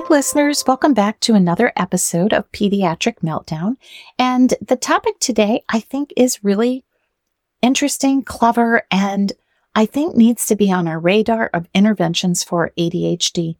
Hi, 0.00 0.06
listeners. 0.08 0.64
Welcome 0.66 0.94
back 0.94 1.20
to 1.20 1.34
another 1.34 1.74
episode 1.76 2.32
of 2.32 2.50
Pediatric 2.52 3.16
Meltdown. 3.22 3.76
And 4.18 4.54
the 4.66 4.74
topic 4.74 5.20
today, 5.20 5.62
I 5.68 5.80
think, 5.80 6.14
is 6.16 6.42
really 6.42 6.86
interesting, 7.60 8.22
clever, 8.22 8.84
and 8.90 9.34
I 9.74 9.84
think 9.84 10.16
needs 10.16 10.46
to 10.46 10.56
be 10.56 10.72
on 10.72 10.88
our 10.88 10.98
radar 10.98 11.50
of 11.52 11.68
interventions 11.74 12.42
for 12.42 12.72
ADHD. 12.78 13.56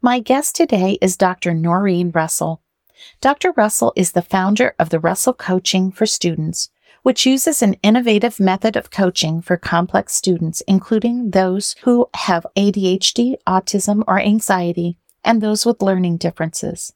My 0.00 0.18
guest 0.18 0.56
today 0.56 0.96
is 1.02 1.14
Dr. 1.14 1.52
Noreen 1.52 2.10
Russell. 2.10 2.62
Dr. 3.20 3.52
Russell 3.52 3.92
is 3.96 4.12
the 4.12 4.22
founder 4.22 4.74
of 4.78 4.88
the 4.88 4.98
Russell 4.98 5.34
Coaching 5.34 5.92
for 5.92 6.06
Students, 6.06 6.70
which 7.02 7.26
uses 7.26 7.60
an 7.60 7.74
innovative 7.82 8.40
method 8.40 8.76
of 8.76 8.90
coaching 8.90 9.42
for 9.42 9.58
complex 9.58 10.14
students, 10.14 10.62
including 10.62 11.32
those 11.32 11.76
who 11.82 12.08
have 12.14 12.46
ADHD, 12.56 13.36
autism, 13.46 14.02
or 14.08 14.18
anxiety, 14.18 14.96
and 15.26 15.42
those 15.42 15.66
with 15.66 15.82
learning 15.82 16.16
differences. 16.16 16.94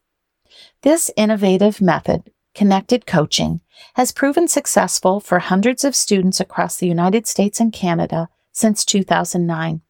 This 0.83 1.11
innovative 1.17 1.83
method, 1.83 2.31
connected 2.55 3.07
coaching, 3.07 3.61
has 3.95 4.13
proven 4.13 4.49
successful 4.49 5.21
for 5.21 5.39
hundreds 5.39 5.85
of 5.85 5.95
students 5.95 6.41
across 6.41 6.77
the 6.77 6.89
United 6.89 7.27
States 7.27 7.61
and 7.61 7.73
Canada 7.73 8.29
since 8.53 8.85
2009. 8.85 9.83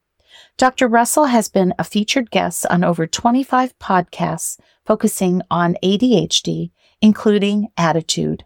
Dr. 0.57 0.89
Russell 0.89 1.27
has 1.27 1.49
been 1.49 1.75
a 1.79 1.85
featured 1.85 2.31
guest 2.31 2.67
on 2.71 2.85
over 2.85 3.07
25 3.07 3.79
podcasts 3.79 4.59
focusing 4.85 5.43
on 5.51 5.77
ADHD, 5.83 6.71
including 7.01 7.69
ADDitude. 7.79 8.43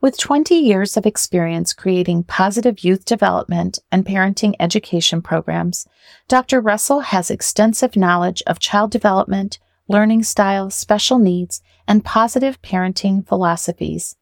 With 0.00 0.16
20 0.16 0.54
years 0.54 0.96
of 0.96 1.06
experience 1.06 1.72
creating 1.72 2.22
positive 2.22 2.84
youth 2.84 3.04
development 3.04 3.80
and 3.90 4.06
parenting 4.06 4.54
education 4.60 5.22
programs, 5.22 5.88
Dr. 6.28 6.60
Russell 6.60 7.00
has 7.00 7.32
extensive 7.32 7.96
knowledge 7.96 8.40
of 8.46 8.60
child 8.60 8.92
development, 8.92 9.58
learning 9.88 10.22
styles, 10.22 10.76
special 10.76 11.18
needs, 11.18 11.62
and 11.88 12.04
positive 12.04 12.62
parenting 12.62 13.26
philosophies. 13.26 14.14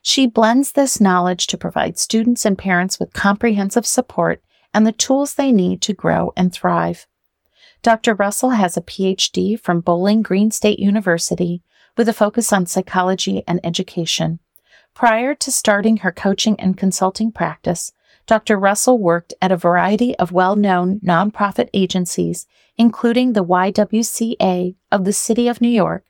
She 0.00 0.28
blends 0.28 0.72
this 0.72 1.00
knowledge 1.00 1.48
to 1.48 1.58
provide 1.58 1.98
students 1.98 2.44
and 2.46 2.56
parents 2.56 3.00
with 3.00 3.12
comprehensive 3.12 3.86
support 3.86 4.40
and 4.72 4.86
the 4.86 4.92
tools 4.92 5.34
they 5.34 5.50
need 5.50 5.82
to 5.82 5.92
grow 5.92 6.32
and 6.36 6.52
thrive. 6.52 7.08
Dr. 7.82 8.14
Russell 8.14 8.50
has 8.50 8.76
a 8.76 8.82
PhD 8.82 9.58
from 9.58 9.80
Bowling 9.80 10.22
Green 10.22 10.52
State 10.52 10.78
University 10.78 11.62
with 11.96 12.08
a 12.08 12.12
focus 12.12 12.52
on 12.52 12.66
psychology 12.66 13.42
and 13.48 13.58
education. 13.64 14.38
Prior 15.00 15.34
to 15.34 15.50
starting 15.50 15.96
her 15.96 16.12
coaching 16.12 16.60
and 16.60 16.76
consulting 16.76 17.32
practice, 17.32 17.90
Dr. 18.26 18.58
Russell 18.58 18.98
worked 18.98 19.32
at 19.40 19.50
a 19.50 19.56
variety 19.56 20.14
of 20.18 20.30
well 20.30 20.56
known 20.56 21.00
nonprofit 21.00 21.70
agencies, 21.72 22.46
including 22.76 23.32
the 23.32 23.42
YWCA 23.42 24.74
of 24.92 25.06
the 25.06 25.12
City 25.14 25.48
of 25.48 25.62
New 25.62 25.70
York, 25.70 26.04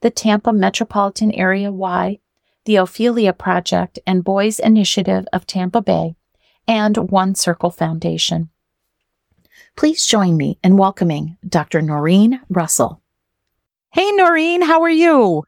the 0.00 0.10
Tampa 0.10 0.52
Metropolitan 0.52 1.30
Area 1.30 1.70
Y, 1.70 2.18
the 2.64 2.74
Ophelia 2.74 3.32
Project 3.32 4.00
and 4.04 4.24
Boys 4.24 4.58
Initiative 4.58 5.26
of 5.32 5.46
Tampa 5.46 5.80
Bay, 5.80 6.16
and 6.66 7.12
One 7.12 7.36
Circle 7.36 7.70
Foundation. 7.70 8.50
Please 9.76 10.04
join 10.04 10.36
me 10.36 10.58
in 10.64 10.76
welcoming 10.76 11.36
Dr. 11.48 11.80
Noreen 11.80 12.40
Russell. 12.48 13.00
Hey, 13.92 14.10
Noreen, 14.10 14.62
how 14.62 14.82
are 14.82 14.90
you? 14.90 15.44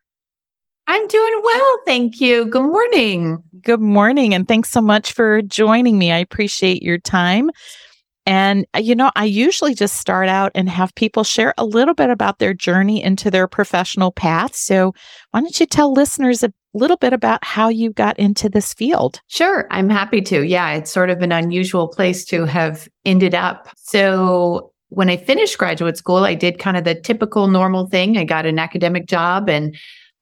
I'm 0.88 1.06
doing 1.08 1.40
well. 1.42 1.78
Thank 1.84 2.20
you. 2.20 2.46
Good 2.46 2.62
morning. 2.62 3.42
Good 3.62 3.80
morning. 3.80 4.34
And 4.34 4.46
thanks 4.46 4.70
so 4.70 4.80
much 4.80 5.12
for 5.12 5.42
joining 5.42 5.98
me. 5.98 6.12
I 6.12 6.18
appreciate 6.18 6.82
your 6.82 6.98
time. 6.98 7.50
And, 8.24 8.66
uh, 8.74 8.80
you 8.80 8.94
know, 8.94 9.12
I 9.14 9.24
usually 9.24 9.74
just 9.74 9.96
start 9.96 10.28
out 10.28 10.50
and 10.54 10.68
have 10.68 10.94
people 10.96 11.22
share 11.22 11.54
a 11.58 11.64
little 11.64 11.94
bit 11.94 12.10
about 12.10 12.40
their 12.40 12.54
journey 12.54 13.02
into 13.02 13.30
their 13.30 13.46
professional 13.46 14.10
path. 14.10 14.54
So, 14.54 14.94
why 15.30 15.40
don't 15.40 15.58
you 15.60 15.66
tell 15.66 15.92
listeners 15.92 16.42
a 16.42 16.52
little 16.74 16.96
bit 16.96 17.12
about 17.12 17.44
how 17.44 17.68
you 17.68 17.92
got 17.92 18.18
into 18.18 18.48
this 18.48 18.74
field? 18.74 19.20
Sure. 19.28 19.68
I'm 19.70 19.88
happy 19.88 20.20
to. 20.22 20.44
Yeah, 20.44 20.72
it's 20.72 20.90
sort 20.90 21.10
of 21.10 21.22
an 21.22 21.30
unusual 21.30 21.86
place 21.86 22.24
to 22.26 22.46
have 22.46 22.88
ended 23.04 23.34
up. 23.34 23.68
So, 23.76 24.72
when 24.88 25.08
I 25.08 25.16
finished 25.16 25.58
graduate 25.58 25.96
school, 25.96 26.24
I 26.24 26.34
did 26.34 26.58
kind 26.58 26.76
of 26.76 26.84
the 26.84 26.94
typical 26.96 27.46
normal 27.46 27.86
thing. 27.86 28.16
I 28.16 28.24
got 28.24 28.46
an 28.46 28.58
academic 28.58 29.06
job 29.06 29.48
and 29.48 29.76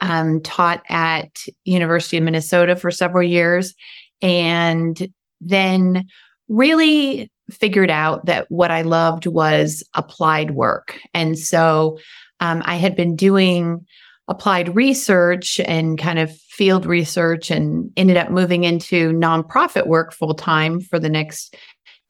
um, 0.04 0.42
taught 0.42 0.82
at 0.90 1.30
University 1.64 2.18
of 2.18 2.24
Minnesota 2.24 2.76
for 2.76 2.90
several 2.90 3.26
years, 3.26 3.74
and 4.20 5.10
then 5.40 6.06
really 6.48 7.30
figured 7.50 7.90
out 7.90 8.26
that 8.26 8.46
what 8.50 8.70
I 8.70 8.82
loved 8.82 9.26
was 9.26 9.82
applied 9.94 10.52
work. 10.52 10.98
And 11.14 11.38
so 11.38 11.98
um, 12.40 12.62
I 12.66 12.76
had 12.76 12.94
been 12.96 13.16
doing 13.16 13.84
applied 14.28 14.76
research 14.76 15.58
and 15.60 15.98
kind 15.98 16.18
of 16.18 16.34
field 16.36 16.84
research 16.84 17.50
and 17.50 17.90
ended 17.96 18.16
up 18.18 18.30
moving 18.30 18.64
into 18.64 19.12
nonprofit 19.12 19.86
work 19.86 20.12
full 20.12 20.34
time 20.34 20.80
for 20.80 20.98
the 20.98 21.10
next 21.10 21.56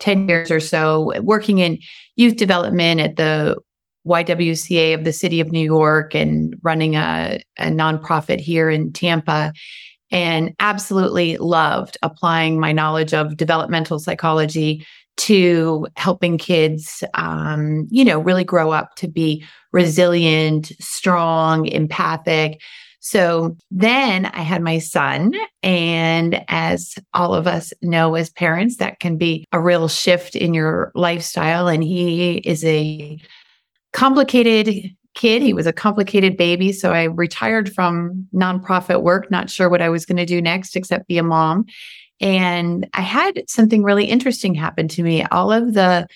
10 0.00 0.28
years 0.28 0.50
or 0.50 0.60
so, 0.60 1.12
working 1.22 1.58
in 1.58 1.78
youth 2.16 2.36
development 2.36 3.00
at 3.00 3.16
the 3.16 3.56
YWCA 4.06 4.94
of 4.94 5.04
the 5.04 5.12
city 5.12 5.40
of 5.40 5.52
New 5.52 5.64
York 5.64 6.14
and 6.14 6.56
running 6.62 6.96
a, 6.96 7.40
a 7.58 7.66
nonprofit 7.66 8.40
here 8.40 8.70
in 8.70 8.92
Tampa. 8.92 9.52
And 10.10 10.54
absolutely 10.60 11.36
loved 11.38 11.96
applying 12.02 12.60
my 12.60 12.70
knowledge 12.72 13.12
of 13.12 13.36
developmental 13.36 13.98
psychology 13.98 14.86
to 15.16 15.86
helping 15.96 16.38
kids, 16.38 17.02
um, 17.14 17.86
you 17.90 18.04
know, 18.04 18.18
really 18.18 18.44
grow 18.44 18.70
up 18.70 18.94
to 18.96 19.08
be 19.08 19.44
resilient, 19.72 20.72
strong, 20.80 21.66
empathic. 21.66 22.60
So 23.00 23.56
then 23.70 24.26
I 24.26 24.40
had 24.40 24.62
my 24.62 24.78
son. 24.78 25.34
And 25.62 26.42
as 26.48 26.94
all 27.12 27.34
of 27.34 27.46
us 27.46 27.72
know 27.82 28.14
as 28.14 28.30
parents, 28.30 28.78
that 28.78 28.98
can 28.98 29.18
be 29.18 29.44
a 29.52 29.60
real 29.60 29.88
shift 29.88 30.34
in 30.34 30.54
your 30.54 30.90
lifestyle. 30.94 31.68
And 31.68 31.84
he 31.84 32.36
is 32.38 32.64
a 32.64 33.18
complicated 33.94 34.94
kid. 35.14 35.40
He 35.40 35.54
was 35.54 35.66
a 35.66 35.72
complicated 35.72 36.36
baby. 36.36 36.72
So 36.72 36.92
I 36.92 37.04
retired 37.04 37.72
from 37.72 38.26
nonprofit 38.34 39.02
work, 39.02 39.30
not 39.30 39.48
sure 39.48 39.70
what 39.70 39.80
I 39.80 39.88
was 39.88 40.04
going 40.04 40.18
to 40.18 40.26
do 40.26 40.42
next 40.42 40.76
except 40.76 41.08
be 41.08 41.16
a 41.16 41.22
mom. 41.22 41.64
And 42.20 42.88
I 42.94 43.00
had 43.00 43.48
something 43.48 43.82
really 43.82 44.04
interesting 44.04 44.54
happen 44.54 44.88
to 44.88 45.02
me. 45.02 45.24
All 45.26 45.52
of 45.52 45.74
the 45.74 46.06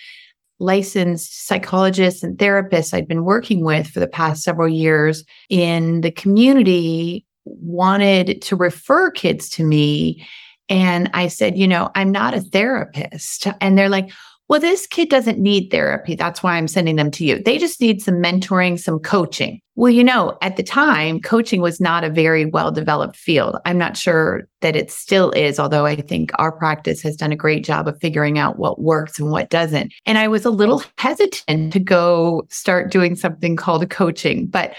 licensed 0.58 1.46
psychologists 1.46 2.24
and 2.24 2.36
therapists 2.36 2.92
I'd 2.92 3.06
been 3.06 3.24
working 3.24 3.64
with 3.64 3.86
for 3.86 4.00
the 4.00 4.08
past 4.08 4.42
several 4.42 4.68
years 4.68 5.24
in 5.48 6.00
the 6.00 6.10
community 6.10 7.24
wanted 7.44 8.42
to 8.42 8.56
refer 8.56 9.10
kids 9.10 9.48
to 9.50 9.64
me. 9.64 10.26
And 10.68 11.08
I 11.14 11.28
said, 11.28 11.56
you 11.56 11.68
know, 11.68 11.90
I'm 11.94 12.10
not 12.10 12.34
a 12.34 12.40
therapist. 12.40 13.46
And 13.60 13.78
they're 13.78 13.88
like, 13.88 14.10
well, 14.48 14.60
this 14.60 14.86
kid 14.86 15.10
doesn't 15.10 15.38
need 15.38 15.70
therapy. 15.70 16.14
That's 16.14 16.42
why 16.42 16.56
I'm 16.56 16.68
sending 16.68 16.96
them 16.96 17.10
to 17.12 17.24
you. 17.24 17.42
They 17.42 17.58
just 17.58 17.80
need 17.80 18.00
some 18.00 18.14
mentoring, 18.14 18.78
some 18.78 18.98
coaching. 18.98 19.60
Well, 19.74 19.90
you 19.90 20.02
know, 20.02 20.36
at 20.42 20.56
the 20.56 20.62
time, 20.62 21.20
coaching 21.20 21.60
was 21.60 21.80
not 21.80 22.02
a 22.02 22.10
very 22.10 22.46
well 22.46 22.72
developed 22.72 23.14
field. 23.14 23.58
I'm 23.64 23.78
not 23.78 23.96
sure 23.96 24.48
that 24.60 24.74
it 24.74 24.90
still 24.90 25.30
is, 25.32 25.60
although 25.60 25.86
I 25.86 25.96
think 25.96 26.32
our 26.36 26.50
practice 26.50 27.00
has 27.02 27.14
done 27.14 27.30
a 27.30 27.36
great 27.36 27.64
job 27.64 27.86
of 27.86 28.00
figuring 28.00 28.38
out 28.38 28.58
what 28.58 28.80
works 28.80 29.20
and 29.20 29.30
what 29.30 29.50
doesn't. 29.50 29.92
And 30.04 30.18
I 30.18 30.26
was 30.28 30.44
a 30.44 30.50
little 30.50 30.82
hesitant 30.96 31.72
to 31.74 31.78
go 31.78 32.46
start 32.50 32.90
doing 32.90 33.14
something 33.14 33.54
called 33.54 33.88
coaching. 33.90 34.46
But 34.46 34.74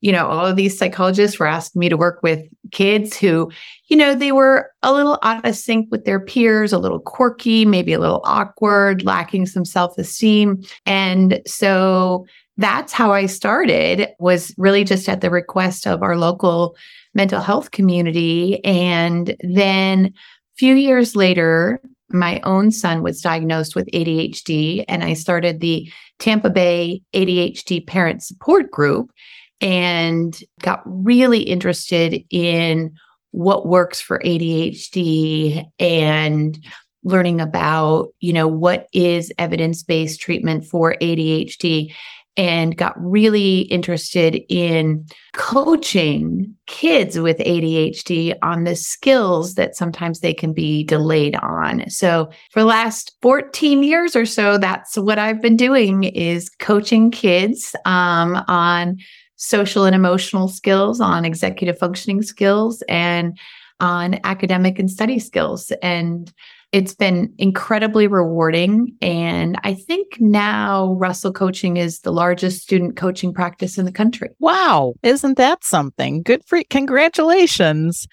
you 0.00 0.12
know, 0.12 0.26
all 0.26 0.46
of 0.46 0.56
these 0.56 0.78
psychologists 0.78 1.38
were 1.38 1.46
asking 1.46 1.80
me 1.80 1.88
to 1.88 1.96
work 1.96 2.22
with 2.22 2.40
kids 2.70 3.16
who, 3.16 3.50
you 3.88 3.96
know, 3.96 4.14
they 4.14 4.32
were 4.32 4.70
a 4.82 4.92
little 4.92 5.18
out 5.22 5.44
of 5.44 5.56
sync 5.56 5.88
with 5.90 6.04
their 6.04 6.20
peers, 6.20 6.72
a 6.72 6.78
little 6.78 7.00
quirky, 7.00 7.64
maybe 7.64 7.92
a 7.92 7.98
little 7.98 8.20
awkward, 8.24 9.04
lacking 9.04 9.46
some 9.46 9.64
self-esteem. 9.64 10.62
And 10.86 11.40
so 11.46 12.26
that's 12.56 12.92
how 12.92 13.12
I 13.12 13.26
started 13.26 14.08
was 14.18 14.54
really 14.56 14.84
just 14.84 15.08
at 15.08 15.20
the 15.20 15.30
request 15.30 15.86
of 15.86 16.02
our 16.02 16.16
local 16.16 16.76
mental 17.14 17.40
health 17.40 17.70
community 17.70 18.64
and 18.64 19.36
then 19.40 20.06
a 20.06 20.12
few 20.56 20.74
years 20.74 21.16
later 21.16 21.80
my 22.10 22.40
own 22.44 22.70
son 22.70 23.02
was 23.02 23.20
diagnosed 23.20 23.76
with 23.76 23.88
ADHD, 23.92 24.84
and 24.88 25.04
I 25.04 25.12
started 25.12 25.60
the 25.60 25.90
Tampa 26.18 26.50
Bay 26.50 27.02
ADHD 27.14 27.86
Parent 27.86 28.22
Support 28.22 28.70
Group 28.70 29.10
and 29.60 30.38
got 30.60 30.82
really 30.84 31.40
interested 31.40 32.24
in 32.30 32.94
what 33.30 33.66
works 33.66 34.00
for 34.00 34.20
ADHD 34.24 35.64
and 35.78 36.58
learning 37.04 37.40
about, 37.40 38.08
you 38.20 38.32
know, 38.32 38.48
what 38.48 38.88
is 38.92 39.32
evidence-based 39.38 40.20
treatment 40.20 40.64
for 40.64 40.96
ADHD 41.00 41.92
and 42.38 42.76
got 42.76 42.94
really 42.96 43.62
interested 43.62 44.40
in 44.48 45.04
coaching 45.34 46.54
kids 46.66 47.18
with 47.18 47.38
ADHD 47.38 48.36
on 48.42 48.62
the 48.62 48.76
skills 48.76 49.56
that 49.56 49.74
sometimes 49.74 50.20
they 50.20 50.32
can 50.32 50.52
be 50.52 50.84
delayed 50.84 51.34
on. 51.36 51.90
So 51.90 52.30
for 52.52 52.60
the 52.60 52.66
last 52.66 53.16
14 53.22 53.82
years 53.82 54.14
or 54.14 54.24
so, 54.24 54.56
that's 54.56 54.96
what 54.96 55.18
I've 55.18 55.42
been 55.42 55.56
doing 55.56 56.04
is 56.04 56.48
coaching 56.60 57.10
kids 57.10 57.74
um, 57.84 58.36
on 58.46 58.98
social 59.38 59.84
and 59.84 59.96
emotional 59.96 60.48
skills, 60.48 61.00
on 61.00 61.24
executive 61.24 61.78
functioning 61.78 62.20
skills, 62.22 62.82
and 62.88 63.38
on 63.80 64.18
academic 64.24 64.78
and 64.78 64.90
study 64.90 65.18
skills. 65.18 65.72
And 65.82 66.32
it's 66.72 66.94
been 66.94 67.32
incredibly 67.38 68.06
rewarding. 68.06 68.94
And 69.00 69.58
I 69.64 69.72
think 69.72 70.20
now 70.20 70.92
Russell 70.94 71.32
Coaching 71.32 71.78
is 71.78 72.00
the 72.00 72.12
largest 72.12 72.60
student 72.60 72.96
coaching 72.96 73.32
practice 73.32 73.78
in 73.78 73.86
the 73.86 73.92
country. 73.92 74.28
Wow. 74.38 74.94
Isn't 75.02 75.38
that 75.38 75.64
something? 75.64 76.22
Good 76.22 76.44
for. 76.44 76.60
Congratulations. 76.68 78.06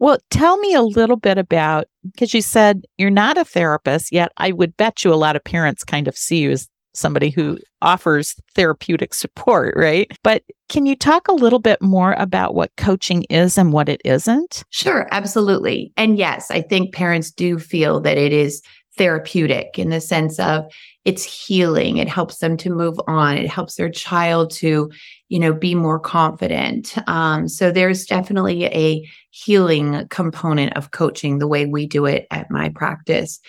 Well, 0.00 0.18
tell 0.30 0.56
me 0.56 0.74
a 0.74 0.82
little 0.82 1.16
bit 1.16 1.38
about 1.38 1.86
because 2.02 2.34
you 2.34 2.42
said 2.42 2.84
you're 2.96 3.10
not 3.10 3.36
a 3.36 3.44
therapist, 3.44 4.10
yet 4.10 4.32
I 4.38 4.50
would 4.50 4.76
bet 4.76 5.04
you 5.04 5.12
a 5.12 5.14
lot 5.14 5.36
of 5.36 5.44
parents 5.44 5.84
kind 5.84 6.08
of 6.08 6.16
see 6.16 6.38
you 6.38 6.50
as 6.52 6.68
somebody 6.94 7.30
who 7.30 7.58
offers 7.82 8.34
therapeutic 8.54 9.14
support, 9.14 9.74
right? 9.76 10.10
But 10.22 10.42
can 10.68 10.86
you 10.86 10.96
talk 10.96 11.28
a 11.28 11.32
little 11.32 11.58
bit 11.58 11.80
more 11.80 12.14
about 12.14 12.54
what 12.54 12.74
coaching 12.76 13.24
is 13.24 13.56
and 13.56 13.72
what 13.72 13.88
it 13.88 14.00
isn't? 14.04 14.64
Sure, 14.70 15.08
absolutely. 15.10 15.92
And 15.96 16.18
yes, 16.18 16.50
I 16.50 16.60
think 16.60 16.94
parents 16.94 17.30
do 17.30 17.58
feel 17.58 18.00
that 18.00 18.18
it 18.18 18.32
is 18.32 18.62
therapeutic 18.96 19.78
in 19.78 19.88
the 19.88 20.00
sense 20.00 20.38
of 20.38 20.64
it's 21.04 21.22
healing 21.22 21.96
it 21.96 22.08
helps 22.08 22.38
them 22.38 22.56
to 22.56 22.68
move 22.68 23.00
on 23.06 23.38
it 23.38 23.48
helps 23.48 23.76
their 23.76 23.88
child 23.88 24.50
to 24.50 24.90
you 25.28 25.38
know 25.38 25.54
be 25.54 25.74
more 25.74 25.98
confident 25.98 26.98
um, 27.08 27.48
so 27.48 27.70
there's 27.70 28.04
definitely 28.04 28.64
a 28.66 29.08
healing 29.30 30.06
component 30.10 30.76
of 30.76 30.90
coaching 30.90 31.38
the 31.38 31.48
way 31.48 31.66
we 31.66 31.86
do 31.86 32.04
it 32.04 32.26
at 32.30 32.50
my 32.50 32.68
practice 32.68 33.40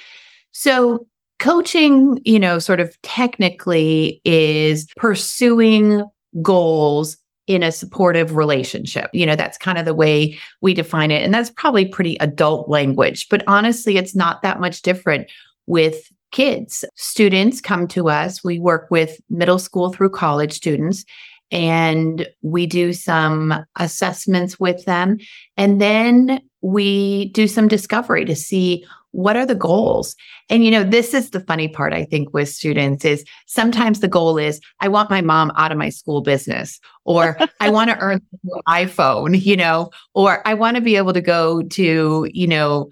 so 0.51 1.05
coaching, 1.41 2.21
you 2.23 2.39
know, 2.39 2.59
sort 2.59 2.79
of 2.79 2.95
technically 3.01 4.21
is 4.23 4.87
pursuing 4.95 6.03
goals 6.41 7.17
in 7.47 7.63
a 7.63 7.71
supportive 7.71 8.35
relationship. 8.35 9.09
You 9.11 9.25
know, 9.25 9.35
that's 9.35 9.57
kind 9.57 9.77
of 9.77 9.85
the 9.85 9.95
way 9.95 10.37
we 10.61 10.73
define 10.73 11.11
it. 11.11 11.23
And 11.23 11.33
that's 11.33 11.49
probably 11.49 11.85
pretty 11.85 12.15
adult 12.19 12.69
language, 12.69 13.27
but 13.29 13.43
honestly, 13.47 13.97
it's 13.97 14.15
not 14.15 14.41
that 14.43 14.61
much 14.61 14.83
different 14.83 15.29
with 15.65 16.09
kids. 16.31 16.85
Students 16.95 17.59
come 17.59 17.87
to 17.89 18.07
us, 18.07 18.43
we 18.43 18.59
work 18.59 18.87
with 18.89 19.19
middle 19.29 19.59
school 19.59 19.91
through 19.91 20.11
college 20.11 20.53
students. 20.53 21.03
And 21.53 22.29
we 22.41 22.65
do 22.65 22.93
some 22.93 23.53
assessments 23.75 24.57
with 24.57 24.85
them. 24.85 25.17
And 25.57 25.81
then 25.81 26.39
we 26.61 27.29
do 27.29 27.47
some 27.47 27.67
discovery 27.67 28.25
to 28.25 28.35
see 28.35 28.85
what 29.11 29.35
are 29.35 29.45
the 29.45 29.55
goals 29.55 30.15
and 30.49 30.63
you 30.63 30.71
know 30.71 30.83
this 30.83 31.13
is 31.13 31.31
the 31.31 31.41
funny 31.41 31.67
part 31.67 31.91
i 31.93 32.05
think 32.05 32.33
with 32.33 32.47
students 32.47 33.03
is 33.03 33.25
sometimes 33.45 33.99
the 33.99 34.07
goal 34.07 34.37
is 34.37 34.61
i 34.79 34.87
want 34.87 35.09
my 35.09 35.21
mom 35.21 35.51
out 35.57 35.71
of 35.71 35.77
my 35.77 35.89
school 35.89 36.21
business 36.21 36.79
or 37.03 37.37
i 37.59 37.69
want 37.77 37.89
to 37.89 37.97
earn 37.99 38.21
an 38.43 38.61
iphone 38.69 39.39
you 39.41 39.57
know 39.57 39.89
or 40.13 40.45
i 40.47 40.53
want 40.53 40.75
to 40.75 40.81
be 40.81 40.95
able 40.95 41.13
to 41.13 41.21
go 41.21 41.61
to 41.63 42.29
you 42.31 42.47
know 42.47 42.89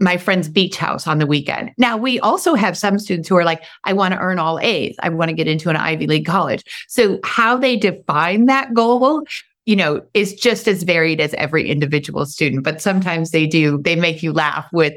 my 0.00 0.16
friend's 0.16 0.48
beach 0.48 0.76
house 0.76 1.06
on 1.06 1.18
the 1.18 1.26
weekend. 1.26 1.70
Now, 1.78 1.96
we 1.96 2.18
also 2.20 2.54
have 2.54 2.76
some 2.76 2.98
students 2.98 3.28
who 3.28 3.36
are 3.36 3.44
like, 3.44 3.62
I 3.84 3.92
want 3.92 4.12
to 4.12 4.18
earn 4.18 4.40
all 4.40 4.58
A's. 4.58 4.96
I 5.00 5.08
want 5.08 5.28
to 5.28 5.34
get 5.34 5.46
into 5.46 5.70
an 5.70 5.76
Ivy 5.76 6.08
League 6.08 6.26
college. 6.26 6.64
So, 6.88 7.20
how 7.24 7.56
they 7.56 7.76
define 7.76 8.46
that 8.46 8.74
goal 8.74 9.22
you 9.66 9.76
know, 9.76 10.02
is 10.12 10.34
just 10.34 10.68
as 10.68 10.82
varied 10.82 11.20
as 11.20 11.34
every 11.34 11.70
individual 11.70 12.26
student. 12.26 12.64
But 12.64 12.80
sometimes 12.80 13.30
they 13.30 13.46
do, 13.46 13.80
they 13.82 13.96
make 13.96 14.22
you 14.22 14.32
laugh 14.32 14.66
with 14.72 14.94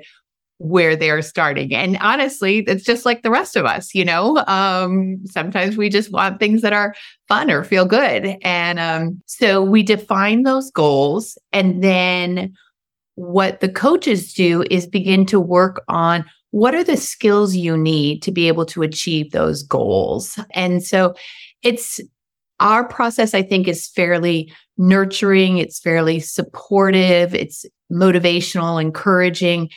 where 0.60 0.96
they're 0.96 1.22
starting. 1.22 1.74
And 1.74 1.98
honestly, 2.02 2.60
it's 2.60 2.84
just 2.84 3.06
like 3.06 3.22
the 3.22 3.30
rest 3.30 3.56
of 3.56 3.66
us, 3.66 3.94
you 3.94 4.04
know. 4.04 4.38
Um, 4.48 5.20
sometimes 5.26 5.78
we 5.78 5.90
just 5.90 6.12
want 6.12 6.40
things 6.40 6.62
that 6.64 6.74
are 6.74 6.96
fun 7.28 7.52
or 7.52 7.64
feel 7.64 7.86
good. 7.86 8.38
And 8.42 8.80
um, 8.80 9.22
so 9.28 9.64
we 9.64 9.84
define 9.84 10.44
those 10.44 10.72
goals. 10.72 11.38
And 11.54 11.84
then 11.84 12.54
what 13.16 13.60
the 13.60 13.70
coaches 13.70 14.34
do 14.34 14.64
is 14.72 14.88
begin 14.88 15.26
to 15.28 15.40
work 15.40 15.84
on 15.88 16.26
what 16.52 16.74
are 16.74 16.84
the 16.84 16.98
skills 16.98 17.56
you 17.56 17.78
need 17.78 18.22
to 18.24 18.32
be 18.32 18.48
able 18.48 18.66
to 18.66 18.82
achieve 18.82 19.32
those 19.32 19.62
goals. 19.64 20.40
And 20.52 20.84
so 20.84 21.14
it's 21.62 22.00
our 22.60 22.88
process, 22.88 23.34
I 23.34 23.44
think, 23.44 23.68
is 23.68 23.88
fairly 23.88 24.52
nurturing, 24.78 25.58
it's 25.58 25.80
fairly 25.80 26.20
supportive, 26.20 27.34
it's 27.34 27.66
motivational, 27.92 28.82
encouraging 28.82 29.70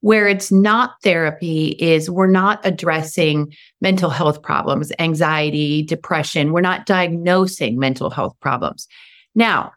where 0.00 0.28
it's 0.28 0.52
not 0.52 0.94
therapy 1.02 1.68
is 1.80 2.08
we're 2.08 2.26
not 2.26 2.60
addressing 2.64 3.52
mental 3.80 4.10
health 4.10 4.40
problems, 4.42 4.92
anxiety, 4.98 5.82
depression. 5.82 6.52
We're 6.52 6.60
not 6.60 6.86
diagnosing 6.86 7.78
mental 7.78 8.10
health 8.10 8.36
problems. 8.40 8.86
Now, 9.34 9.72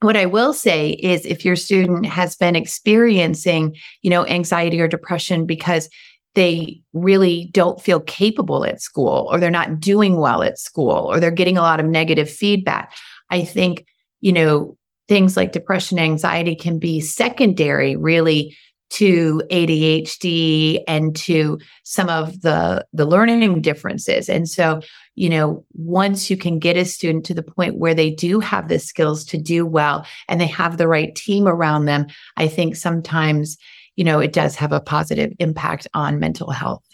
what 0.00 0.16
I 0.16 0.26
will 0.26 0.52
say 0.52 0.90
is 0.90 1.26
if 1.26 1.44
your 1.44 1.56
student 1.56 2.06
has 2.06 2.36
been 2.36 2.56
experiencing, 2.56 3.76
you 4.02 4.10
know, 4.10 4.26
anxiety 4.26 4.80
or 4.80 4.88
depression 4.88 5.44
because 5.44 5.88
they 6.34 6.80
really 6.92 7.48
don't 7.52 7.80
feel 7.80 8.00
capable 8.00 8.64
at 8.64 8.80
school 8.80 9.28
or 9.30 9.38
they're 9.38 9.50
not 9.50 9.80
doing 9.80 10.16
well 10.16 10.42
at 10.42 10.58
school 10.58 11.10
or 11.10 11.20
they're 11.20 11.30
getting 11.30 11.56
a 11.56 11.62
lot 11.62 11.80
of 11.80 11.86
negative 11.86 12.28
feedback, 12.28 12.92
I 13.30 13.44
think, 13.44 13.86
you 14.20 14.32
know, 14.32 14.76
things 15.08 15.36
like 15.36 15.52
depression, 15.52 15.98
anxiety 15.98 16.56
can 16.56 16.78
be 16.78 17.00
secondary 17.00 17.96
really 17.96 18.56
to 18.90 19.42
ADHD 19.50 20.82
and 20.86 21.16
to 21.16 21.58
some 21.82 22.08
of 22.08 22.42
the 22.42 22.86
the 22.92 23.04
learning 23.04 23.60
differences. 23.60 24.28
And 24.28 24.48
so, 24.48 24.80
you 25.14 25.28
know, 25.28 25.64
once 25.72 26.30
you 26.30 26.36
can 26.36 26.58
get 26.58 26.76
a 26.76 26.84
student 26.84 27.24
to 27.26 27.34
the 27.34 27.42
point 27.42 27.78
where 27.78 27.94
they 27.94 28.10
do 28.10 28.40
have 28.40 28.68
the 28.68 28.78
skills 28.78 29.24
to 29.26 29.38
do 29.38 29.66
well 29.66 30.06
and 30.28 30.40
they 30.40 30.46
have 30.46 30.76
the 30.76 30.88
right 30.88 31.14
team 31.14 31.48
around 31.48 31.86
them, 31.86 32.06
I 32.36 32.46
think 32.46 32.76
sometimes, 32.76 33.56
you 33.96 34.04
know, 34.04 34.20
it 34.20 34.32
does 34.32 34.54
have 34.56 34.72
a 34.72 34.80
positive 34.80 35.32
impact 35.38 35.86
on 35.94 36.18
mental 36.18 36.50
health. 36.50 36.84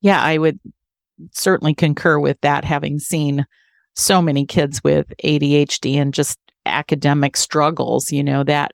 Yeah, 0.00 0.22
I 0.22 0.38
would 0.38 0.58
certainly 1.32 1.74
concur 1.74 2.18
with 2.18 2.40
that 2.42 2.64
having 2.64 2.98
seen 2.98 3.44
so 3.96 4.22
many 4.22 4.46
kids 4.46 4.82
with 4.84 5.12
ADHD 5.24 5.96
and 5.96 6.14
just 6.14 6.38
academic 6.66 7.36
struggles, 7.36 8.12
you 8.12 8.22
know, 8.22 8.44
that 8.44 8.72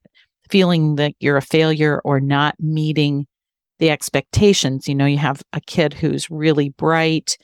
feeling 0.51 0.97
that 0.97 1.15
you're 1.21 1.39
a 1.39 1.43
failure 1.43 2.01
or 2.05 2.21
not 2.21 2.55
meeting 2.61 3.27
the 3.79 3.91
expectations. 3.91 4.87
You 4.87 4.95
know, 4.95 5.07
you 5.07 5.19
have 5.19 5.43
a 5.53 5.61
kid 5.61 5.95
who's 5.95 6.31
really 6.31 6.71
bright 6.71 7.39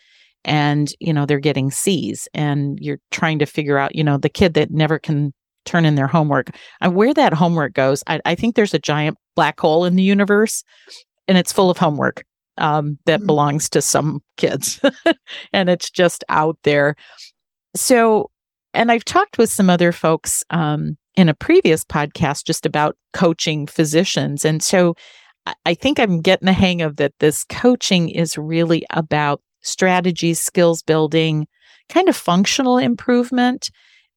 and, 0.44 0.92
you 1.00 1.12
know, 1.12 1.26
they're 1.26 1.38
getting 1.38 1.70
C's 1.70 2.28
and 2.34 2.78
you're 2.80 3.00
trying 3.10 3.38
to 3.38 3.46
figure 3.46 3.78
out, 3.78 3.94
you 3.94 4.04
know, 4.04 4.18
the 4.18 4.28
kid 4.28 4.54
that 4.54 4.70
never 4.70 4.98
can 4.98 5.32
turn 5.64 5.84
in 5.84 5.94
their 5.94 6.06
homework. 6.06 6.50
And 6.80 6.94
where 6.94 7.14
that 7.14 7.32
homework 7.32 7.74
goes, 7.74 8.02
I, 8.06 8.20
I 8.24 8.34
think 8.34 8.54
there's 8.54 8.74
a 8.74 8.78
giant 8.78 9.18
black 9.36 9.58
hole 9.60 9.84
in 9.84 9.96
the 9.96 10.02
universe 10.02 10.64
and 11.28 11.38
it's 11.38 11.52
full 11.52 11.70
of 11.70 11.78
homework 11.78 12.24
um, 12.58 12.98
that 13.06 13.20
mm-hmm. 13.20 13.26
belongs 13.26 13.68
to 13.70 13.82
some 13.82 14.22
kids 14.36 14.80
and 15.52 15.68
it's 15.68 15.90
just 15.90 16.24
out 16.28 16.58
there. 16.64 16.96
So, 17.76 18.30
and 18.74 18.90
I've 18.90 19.04
talked 19.04 19.38
with 19.38 19.50
some 19.50 19.70
other 19.70 19.92
folks 19.92 20.42
um, 20.50 20.96
in 21.16 21.28
a 21.28 21.34
previous 21.34 21.84
podcast 21.84 22.44
just 22.44 22.66
about 22.66 22.96
coaching 23.12 23.66
physicians. 23.66 24.44
And 24.44 24.62
so 24.62 24.94
I 25.64 25.74
think 25.74 25.98
I'm 25.98 26.20
getting 26.20 26.46
the 26.46 26.52
hang 26.52 26.82
of 26.82 26.96
that 26.96 27.14
this 27.18 27.44
coaching 27.44 28.08
is 28.08 28.36
really 28.36 28.84
about 28.90 29.40
strategies, 29.62 30.40
skills 30.40 30.82
building, 30.82 31.46
kind 31.88 32.08
of 32.08 32.16
functional 32.16 32.78
improvement, 32.78 33.70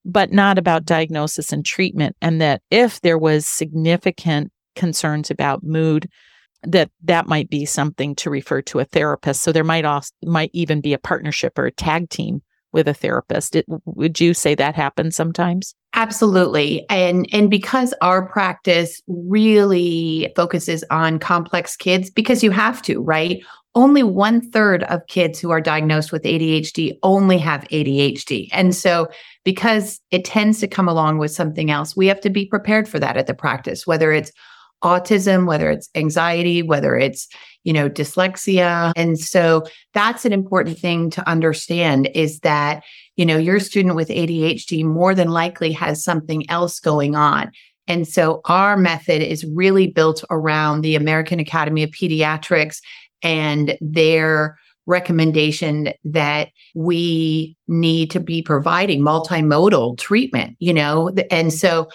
but 0.06 0.32
not 0.32 0.58
about 0.58 0.86
diagnosis 0.86 1.52
and 1.52 1.66
treatment. 1.66 2.16
And 2.22 2.42
that 2.42 2.62
if 2.70 3.02
there 3.02 3.18
was 3.18 3.48
significant 3.48 4.52
concerns 4.76 5.32
about 5.32 5.64
mood, 5.64 6.10
that 6.64 6.90
that 7.04 7.28
might 7.28 7.50
be 7.50 7.66
something 7.66 8.16
to 8.16 8.30
refer 8.30 8.62
to 8.64 8.80
a 8.80 8.86
therapist. 8.86 9.42
So 9.42 9.52
there 9.52 9.64
might 9.64 9.86
also 9.86 10.12
might 10.24 10.52
even 10.54 10.82
be 10.82 10.94
a 10.94 11.00
partnership 11.00 11.58
or 11.58 11.66
a 11.66 11.72
tag 11.72 12.10
team 12.10 12.42
with 12.72 12.88
a 12.88 12.94
therapist. 12.94 13.56
It, 13.56 13.66
would 13.86 14.20
you 14.20 14.34
say 14.34 14.56
that 14.56 14.76
happens 14.76 15.16
sometimes? 15.16 15.76
Absolutely. 15.94 16.86
And 16.90 17.28
and 17.32 17.50
because 17.50 17.94
our 18.02 18.28
practice 18.28 19.02
really 19.08 20.34
focuses 20.36 20.84
on 20.90 21.20
complex 21.20 21.76
kids 21.76 22.10
because 22.10 22.44
you 22.44 22.52
have 22.52 22.82
to, 22.84 23.00
right? 23.02 23.44
Only 23.76 24.04
one 24.04 24.40
third 24.52 24.84
of 24.84 25.08
kids 25.08 25.40
who 25.40 25.50
are 25.50 25.62
diagnosed 25.62 26.12
with 26.12 26.24
ADHD 26.24 26.98
only 27.02 27.40
have 27.40 27.68
ADHD. 27.72 28.50
And 28.52 28.76
so 28.76 29.08
because 29.44 30.00
it 30.12 30.26
tends 30.26 30.60
to 30.60 30.68
come 30.68 30.88
along 30.88 31.18
with 31.18 31.32
something 31.32 31.72
else, 31.72 31.96
we 31.96 32.08
have 32.08 32.22
to 32.22 32.30
be 32.30 32.46
prepared 32.46 32.88
for 32.88 33.00
that 33.00 33.18
at 33.18 33.28
the 33.28 33.34
practice, 33.34 33.88
whether 33.88 34.12
it's 34.12 34.32
autism, 34.84 35.48
whether 35.48 35.72
it's 35.72 35.90
anxiety, 35.96 36.62
whether 36.62 36.96
it's, 36.96 37.28
you 37.64 37.74
know, 37.74 37.90
dyslexia. 37.90 38.92
And 38.96 39.18
so 39.18 39.64
that's 39.94 40.26
an 40.26 40.34
important 40.34 40.78
thing 40.78 41.10
to 41.12 41.28
understand 41.28 42.10
is 42.14 42.40
that, 42.42 42.84
you 43.16 43.26
know, 43.26 43.38
your 43.38 43.60
student 43.60 43.96
with 43.96 44.10
ADHD 44.10 44.84
more 44.84 45.16
than 45.16 45.30
likely 45.30 45.72
has 45.72 46.04
something 46.04 46.48
else 46.50 46.80
going 46.80 47.16
on. 47.16 47.52
And 47.88 48.08
so 48.08 48.42
our 48.46 48.78
method 48.78 49.22
is 49.22 49.46
really 49.46 49.88
built 49.88 50.24
around 50.30 50.82
the 50.82 50.96
American 50.96 51.40
Academy 51.40 51.84
of 51.84 51.92
Pediatrics 51.92 52.82
and 53.24 53.78
their 53.82 54.58
recommendation 54.86 55.94
that 56.04 56.50
we 56.76 57.56
need 57.68 58.12
to 58.12 58.20
be 58.20 58.42
providing 58.42 59.02
multimodal 59.02 59.98
treatment, 59.98 60.56
you 60.60 60.74
know, 60.74 61.10
and 61.32 61.54
so 61.54 61.88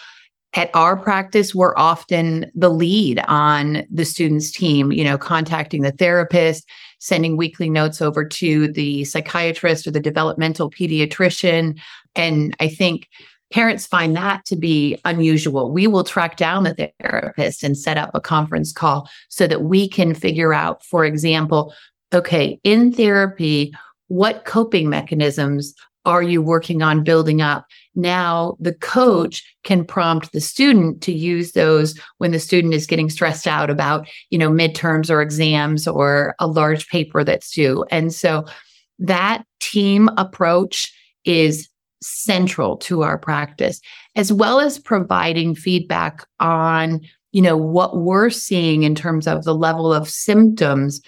at 0.55 0.71
our 0.75 0.97
practice, 0.97 1.55
we're 1.55 1.77
often 1.77 2.51
the 2.55 2.71
lead 2.71 3.23
on 3.29 3.87
the 3.91 4.07
students' 4.07 4.51
team, 4.51 4.91
you 4.91 5.05
know, 5.05 5.19
contacting 5.19 5.83
the 5.83 5.93
therapist, 5.93 6.67
sending 6.99 7.37
weekly 7.37 7.69
notes 7.69 8.01
over 8.01 8.25
to 8.25 8.73
the 8.73 9.05
psychiatrist 9.05 9.87
or 9.87 9.91
the 9.91 10.01
developmental 10.01 10.71
pediatrician. 10.71 11.79
And 12.17 12.57
I 12.61 12.69
think 12.69 13.09
parents 13.51 13.87
find 13.87 14.15
that 14.17 14.45
to 14.47 14.57
be 14.57 14.99
unusual. 15.05 15.73
We 15.73 15.87
will 15.87 16.05
track 16.05 16.37
down 16.37 16.65
the 16.65 16.93
therapist 17.01 17.63
and 17.63 17.77
set 17.77 17.97
up 17.97 18.11
a 18.15 18.21
conference 18.21 18.73
call 18.73 19.09
so 19.29 19.47
that 19.47 19.63
we 19.63 19.89
can 19.89 20.15
figure 20.15 20.53
out, 20.53 20.85
for 20.85 21.05
example, 21.05 21.75
okay, 22.13 22.59
in 22.65 22.93
therapy, 22.93 23.73
what 24.09 24.45
coping 24.45 24.89
mechanisms 24.89 25.75
are 26.05 26.23
you 26.23 26.41
working 26.41 26.81
on 26.81 27.05
building 27.05 27.43
up? 27.43 27.67
Now 27.95 28.57
the 28.61 28.73
coach 28.73 29.45
can 29.65 29.85
prompt 29.85 30.33
the 30.33 30.41
student 30.41 31.03
to 31.03 31.13
use 31.13 31.53
those 31.53 31.99
when 32.17 32.31
the 32.31 32.39
student 32.39 32.73
is 32.73 32.87
getting 32.87 33.11
stressed 33.11 33.47
out 33.47 33.69
about, 33.69 34.09
you 34.31 34.39
know, 34.39 34.51
midterms 34.51 35.11
or 35.11 35.21
exams 35.21 35.87
or 35.87 36.35
a 36.39 36.47
large 36.47 36.89
paper 36.89 37.25
that's 37.25 37.51
due. 37.51 37.85
And 37.91 38.15
so 38.15 38.47
that 38.99 39.45
team 39.61 40.09
approach 40.17 40.95
is 41.25 41.68
central 42.03 42.77
to 42.79 43.03
our 43.03 43.19
practice, 43.19 43.81
as 44.17 44.33
well 44.33 44.61
as 44.61 44.79
providing 44.79 45.55
feedback 45.55 46.27
on, 46.41 47.01
you 47.33 47.43
know, 47.43 47.57
what 47.57 47.99
we're 47.99 48.31
seeing 48.31 48.83
in 48.83 48.95
terms 48.95 49.27
of 49.27 49.45
the 49.45 49.55
level 49.55 49.93
of 49.93 50.09
symptoms 50.09 51.01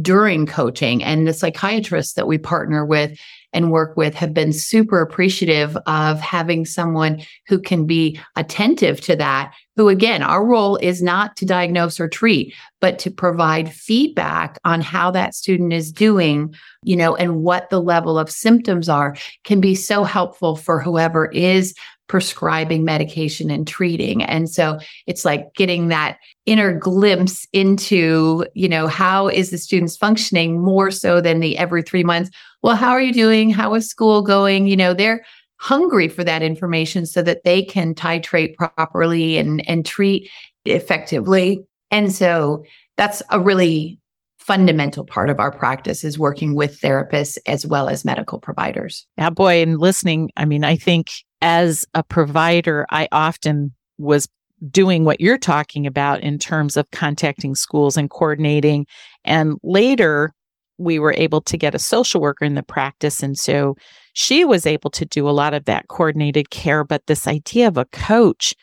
during 0.00 0.46
coaching. 0.46 1.02
And 1.02 1.28
the 1.28 1.34
psychiatrists 1.34 2.14
that 2.14 2.26
we 2.26 2.38
partner 2.38 2.84
with 2.84 3.18
and 3.52 3.70
work 3.70 3.96
with 3.96 4.14
have 4.14 4.32
been 4.32 4.52
super 4.52 5.00
appreciative 5.00 5.76
of 5.86 6.20
having 6.20 6.64
someone 6.64 7.22
who 7.46 7.58
can 7.58 7.86
be 7.86 8.18
attentive 8.36 9.00
to 9.02 9.16
that. 9.16 9.52
Who, 9.76 9.88
again, 9.88 10.22
our 10.22 10.44
role 10.44 10.76
is 10.76 11.02
not 11.02 11.36
to 11.36 11.46
diagnose 11.46 11.98
or 11.98 12.08
treat, 12.08 12.54
but 12.80 12.98
to 13.00 13.10
provide 13.10 13.72
feedback 13.72 14.58
on 14.64 14.82
how 14.82 15.10
that 15.12 15.34
student 15.34 15.72
is 15.72 15.90
doing, 15.90 16.54
you 16.82 16.94
know, 16.94 17.16
and 17.16 17.42
what 17.42 17.70
the 17.70 17.80
level 17.80 18.18
of 18.18 18.30
symptoms 18.30 18.88
are 18.88 19.16
can 19.44 19.60
be 19.60 19.74
so 19.74 20.04
helpful 20.04 20.56
for 20.56 20.80
whoever 20.80 21.26
is 21.26 21.74
prescribing 22.12 22.84
medication 22.84 23.50
and 23.50 23.66
treating. 23.66 24.22
And 24.22 24.50
so 24.50 24.78
it's 25.06 25.24
like 25.24 25.54
getting 25.54 25.88
that 25.88 26.18
inner 26.44 26.78
glimpse 26.78 27.46
into, 27.54 28.44
you 28.52 28.68
know, 28.68 28.86
how 28.86 29.28
is 29.28 29.48
the 29.48 29.56
students 29.56 29.96
functioning 29.96 30.60
more 30.60 30.90
so 30.90 31.22
than 31.22 31.40
the 31.40 31.56
every 31.56 31.82
3 31.82 32.04
months, 32.04 32.30
well, 32.62 32.76
how 32.76 32.90
are 32.90 33.00
you 33.00 33.14
doing? 33.14 33.48
How 33.48 33.72
is 33.72 33.88
school 33.88 34.20
going? 34.20 34.66
You 34.66 34.76
know, 34.76 34.92
they're 34.92 35.24
hungry 35.56 36.06
for 36.06 36.22
that 36.22 36.42
information 36.42 37.06
so 37.06 37.22
that 37.22 37.44
they 37.44 37.62
can 37.62 37.94
titrate 37.94 38.56
properly 38.56 39.38
and 39.38 39.66
and 39.66 39.86
treat 39.86 40.28
effectively. 40.66 41.64
And 41.90 42.12
so 42.12 42.62
that's 42.98 43.22
a 43.30 43.40
really 43.40 43.98
fundamental 44.38 45.06
part 45.06 45.30
of 45.30 45.40
our 45.40 45.50
practice 45.50 46.04
is 46.04 46.18
working 46.18 46.54
with 46.54 46.78
therapists 46.78 47.38
as 47.46 47.64
well 47.64 47.88
as 47.88 48.04
medical 48.04 48.38
providers. 48.38 49.06
Yeah, 49.16 49.30
boy, 49.30 49.62
and 49.62 49.78
listening, 49.78 50.30
I 50.36 50.44
mean, 50.44 50.62
I 50.62 50.76
think 50.76 51.06
as 51.42 51.84
a 51.92 52.02
provider, 52.02 52.86
I 52.90 53.08
often 53.12 53.72
was 53.98 54.28
doing 54.70 55.04
what 55.04 55.20
you're 55.20 55.38
talking 55.38 55.86
about 55.86 56.20
in 56.20 56.38
terms 56.38 56.76
of 56.76 56.90
contacting 56.92 57.54
schools 57.54 57.96
and 57.96 58.08
coordinating. 58.08 58.86
And 59.24 59.58
later, 59.64 60.32
we 60.78 60.98
were 60.98 61.14
able 61.16 61.40
to 61.42 61.56
get 61.56 61.74
a 61.74 61.80
social 61.80 62.20
worker 62.20 62.44
in 62.44 62.54
the 62.54 62.62
practice. 62.62 63.22
And 63.22 63.36
so 63.36 63.76
she 64.14 64.44
was 64.44 64.66
able 64.66 64.90
to 64.90 65.04
do 65.04 65.28
a 65.28 65.30
lot 65.30 65.52
of 65.52 65.64
that 65.64 65.88
coordinated 65.88 66.50
care. 66.50 66.84
But 66.84 67.06
this 67.06 67.26
idea 67.26 67.68
of 67.68 67.76
a 67.76 67.86
coach, 67.86 68.54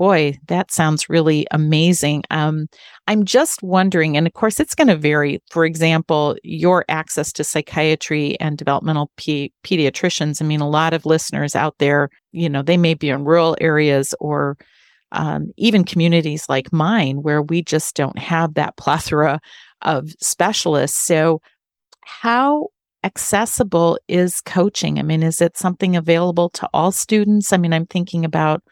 boy, 0.00 0.34
that 0.48 0.72
sounds 0.72 1.10
really 1.10 1.46
amazing. 1.50 2.22
Um, 2.30 2.68
I'm 3.06 3.22
just 3.22 3.62
wondering, 3.62 4.16
and 4.16 4.26
of 4.26 4.32
course, 4.32 4.58
it's 4.58 4.74
going 4.74 4.88
to 4.88 4.96
vary. 4.96 5.42
For 5.50 5.66
example, 5.66 6.38
your 6.42 6.86
access 6.88 7.34
to 7.34 7.44
psychiatry 7.44 8.40
and 8.40 8.56
developmental 8.56 9.10
pe- 9.18 9.50
pediatricians. 9.62 10.40
I 10.40 10.46
mean, 10.46 10.62
a 10.62 10.68
lot 10.70 10.94
of 10.94 11.04
listeners 11.04 11.54
out 11.54 11.74
there, 11.80 12.08
you 12.32 12.48
know, 12.48 12.62
they 12.62 12.78
may 12.78 12.94
be 12.94 13.10
in 13.10 13.26
rural 13.26 13.58
areas 13.60 14.14
or 14.20 14.56
um, 15.12 15.52
even 15.58 15.84
communities 15.84 16.46
like 16.48 16.72
mine 16.72 17.18
where 17.20 17.42
we 17.42 17.62
just 17.62 17.94
don't 17.94 18.18
have 18.18 18.54
that 18.54 18.78
plethora 18.78 19.38
of 19.82 20.08
specialists. 20.18 20.96
So, 20.96 21.42
how 22.06 22.68
accessible 23.04 23.98
is 24.08 24.40
coaching? 24.40 24.98
I 24.98 25.02
mean, 25.02 25.22
is 25.22 25.42
it 25.42 25.58
something 25.58 25.94
available 25.94 26.48
to 26.50 26.66
all 26.72 26.90
students? 26.90 27.52
I 27.52 27.58
mean, 27.58 27.74
I'm 27.74 27.86
thinking 27.86 28.24
about 28.24 28.62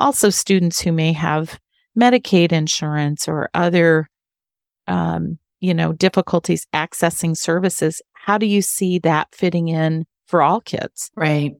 also 0.00 0.30
students 0.30 0.80
who 0.80 0.92
may 0.92 1.12
have 1.12 1.58
Medicaid 1.98 2.52
insurance 2.52 3.28
or 3.28 3.50
other, 3.54 4.08
um, 4.86 5.38
you 5.60 5.74
know, 5.74 5.92
difficulties 5.92 6.66
accessing 6.74 7.36
services. 7.36 8.02
How 8.14 8.38
do 8.38 8.46
you 8.46 8.62
see 8.62 8.98
that 9.00 9.28
fitting 9.32 9.68
in 9.68 10.06
for 10.26 10.42
all 10.42 10.60
kids? 10.60 11.10
Right. 11.14 11.54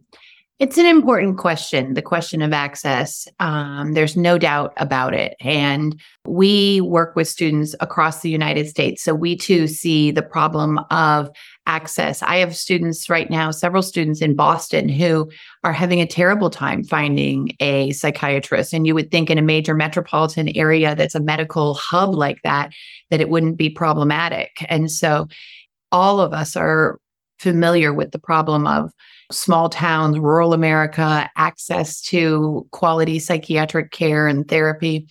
It's 0.61 0.77
an 0.77 0.85
important 0.85 1.39
question, 1.39 1.95
the 1.95 2.03
question 2.03 2.43
of 2.43 2.53
access. 2.53 3.27
Um, 3.39 3.95
there's 3.95 4.15
no 4.15 4.37
doubt 4.37 4.75
about 4.77 5.15
it. 5.15 5.35
And 5.41 5.99
we 6.27 6.83
work 6.83 7.17
with 7.17 7.29
students 7.29 7.75
across 7.81 8.21
the 8.21 8.29
United 8.29 8.69
States. 8.69 9.03
So 9.03 9.15
we 9.15 9.39
too 9.39 9.67
see 9.67 10.11
the 10.11 10.23
problem 10.23 10.79
of 10.91 11.31
access. 11.65 12.23
I 12.23 12.37
have 12.37 12.55
students 12.55 13.09
right 13.09 13.31
now, 13.31 13.51
several 13.53 13.83
students 13.83 14.21
in 14.21 14.37
Boston 14.37 14.91
who 14.91 15.31
are 15.65 15.73
having 15.73 16.03
a 16.03 16.07
terrible 16.07 16.51
time 16.51 16.85
finding 16.85 17.57
a 17.61 17.93
psychiatrist. 17.93 18.75
And 18.75 18.87
you 18.87 18.95
would 18.95 19.11
think 19.11 19.31
in 19.31 19.39
a 19.39 19.43
major 19.43 19.75
metropolitan 19.75 20.55
area 20.55 20.95
that's 20.95 21.15
a 21.15 21.21
medical 21.21 21.73
hub 21.73 22.15
like 22.15 22.43
that, 22.43 22.71
that 23.09 23.23
it 23.23 23.31
wouldn't 23.31 23.57
be 23.57 23.71
problematic. 23.71 24.63
And 24.69 24.91
so 24.91 25.27
all 25.91 26.21
of 26.21 26.35
us 26.35 26.55
are 26.55 26.99
familiar 27.39 27.95
with 27.95 28.11
the 28.11 28.19
problem 28.19 28.67
of 28.67 28.93
small 29.31 29.69
towns, 29.69 30.19
rural 30.19 30.53
America, 30.53 31.29
access 31.37 32.01
to 32.03 32.67
quality 32.73 33.19
psychiatric 33.19 33.91
care 33.93 34.27
and 34.27 34.49
therapy. 34.49 35.07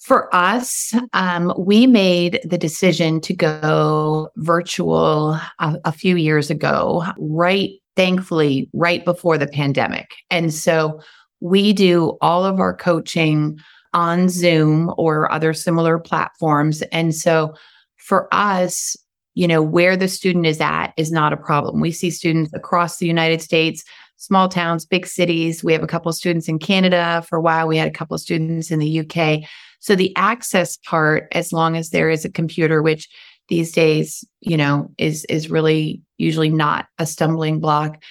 For 0.00 0.34
us, 0.34 0.92
um, 1.12 1.52
we 1.56 1.86
made 1.86 2.40
the 2.44 2.58
decision 2.58 3.20
to 3.20 3.34
go 3.34 4.28
virtual 4.36 5.38
a, 5.60 5.78
a 5.84 5.92
few 5.92 6.16
years 6.16 6.50
ago, 6.50 7.04
right, 7.18 7.70
thankfully, 7.94 8.68
right 8.72 9.04
before 9.04 9.38
the 9.38 9.46
pandemic. 9.46 10.10
And 10.30 10.52
so 10.52 11.00
we 11.40 11.72
do 11.72 12.16
all 12.20 12.44
of 12.44 12.58
our 12.58 12.74
coaching 12.74 13.58
on 13.92 14.28
Zoom 14.28 14.92
or 14.96 15.30
other 15.30 15.52
similar 15.52 15.98
platforms. 15.98 16.82
And 16.92 17.14
so 17.14 17.54
for 17.96 18.28
us, 18.32 18.96
you 19.34 19.48
know, 19.48 19.62
where 19.62 19.96
the 19.96 20.08
student 20.08 20.46
is 20.46 20.60
at 20.60 20.92
is 20.96 21.10
not 21.10 21.32
a 21.32 21.36
problem. 21.36 21.80
We 21.80 21.92
see 21.92 22.10
students 22.10 22.52
across 22.54 22.98
the 22.98 23.06
United 23.06 23.40
States, 23.40 23.82
small 24.16 24.48
towns, 24.48 24.84
big 24.84 25.06
cities. 25.06 25.64
We 25.64 25.72
have 25.72 25.82
a 25.82 25.86
couple 25.88 26.10
of 26.10 26.16
students 26.16 26.48
in 26.48 26.58
Canada 26.58 27.24
for 27.28 27.38
a 27.38 27.42
while. 27.42 27.66
We 27.66 27.78
had 27.78 27.88
a 27.88 27.92
couple 27.92 28.14
of 28.14 28.20
students 28.20 28.70
in 28.70 28.78
the 28.78 29.00
UK. 29.00 29.48
So 29.80 29.96
the 29.96 30.14
access 30.16 30.76
part, 30.76 31.28
as 31.32 31.52
long 31.52 31.76
as 31.76 31.90
there 31.90 32.10
is 32.10 32.24
a 32.24 32.30
computer, 32.30 32.82
which 32.82 33.08
these 33.48 33.72
days, 33.72 34.24
you 34.40 34.56
know, 34.56 34.90
is 34.98 35.24
is 35.26 35.50
really 35.50 36.00
usually 36.18 36.50
not 36.50 36.86
a 36.98 37.06
stumbling 37.06 37.58
block. 37.58 38.02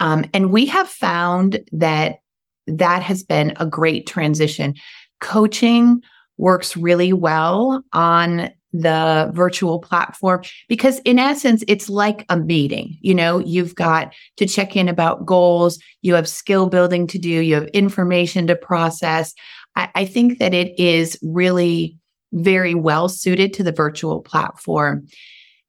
Um, 0.00 0.24
and 0.34 0.50
we 0.50 0.66
have 0.66 0.88
found 0.88 1.60
that 1.72 2.16
that 2.66 3.02
has 3.02 3.22
been 3.22 3.52
a 3.56 3.66
great 3.66 4.06
transition. 4.06 4.74
Coaching 5.20 6.02
works 6.36 6.76
really 6.76 7.12
well 7.12 7.82
on 7.92 8.50
the 8.72 9.30
virtual 9.34 9.78
platform 9.78 10.42
because 10.68 11.00
in 11.00 11.18
essence 11.18 11.64
it's 11.66 11.88
like 11.88 12.24
a 12.28 12.36
meeting 12.36 12.96
you 13.00 13.14
know? 13.14 13.38
You've 13.38 13.74
got 13.74 14.14
to 14.36 14.46
check 14.46 14.76
in 14.76 14.88
about 14.88 15.26
goals 15.26 15.78
you 16.02 16.14
have 16.14 16.28
skill 16.28 16.68
building 16.68 17.06
to 17.08 17.18
do 17.18 17.28
you 17.28 17.54
have 17.54 17.66
information 17.68 18.46
to 18.46 18.56
process. 18.56 19.34
I, 19.76 19.88
I 19.94 20.04
think 20.04 20.38
that 20.38 20.54
it 20.54 20.78
is 20.78 21.18
really 21.22 21.96
very 22.32 22.74
well 22.74 23.08
suited 23.08 23.52
to 23.54 23.64
the 23.64 23.72
virtual 23.72 24.20
platform. 24.20 25.06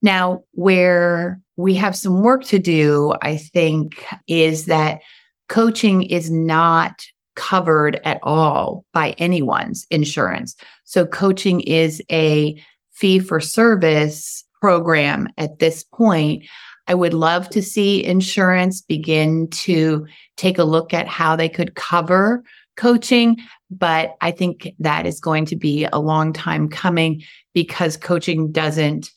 Now 0.01 0.43
where 0.51 1.39
we 1.57 1.75
have 1.75 1.95
some 1.95 2.21
work 2.23 2.43
to 2.43 2.57
do 2.57 3.13
i 3.21 3.37
think 3.37 4.03
is 4.27 4.65
that 4.65 5.01
coaching 5.47 6.01
is 6.03 6.31
not 6.31 7.03
covered 7.35 7.99
at 8.03 8.19
all 8.23 8.85
by 8.93 9.11
anyone's 9.11 9.85
insurance. 9.89 10.55
So 10.83 11.05
coaching 11.05 11.61
is 11.61 12.01
a 12.11 12.61
fee 12.91 13.19
for 13.19 13.39
service 13.39 14.43
program 14.61 15.27
at 15.37 15.59
this 15.59 15.83
point. 15.83 16.43
I 16.87 16.93
would 16.93 17.13
love 17.13 17.49
to 17.49 17.61
see 17.61 18.03
insurance 18.03 18.81
begin 18.81 19.47
to 19.49 20.05
take 20.37 20.57
a 20.57 20.63
look 20.63 20.93
at 20.93 21.07
how 21.07 21.35
they 21.35 21.49
could 21.49 21.75
cover 21.75 22.43
coaching, 22.77 23.37
but 23.69 24.15
I 24.21 24.31
think 24.31 24.73
that 24.79 25.05
is 25.05 25.19
going 25.19 25.45
to 25.45 25.55
be 25.55 25.87
a 25.91 25.99
long 25.99 26.33
time 26.33 26.67
coming 26.67 27.23
because 27.53 27.97
coaching 27.97 28.51
doesn't 28.51 29.11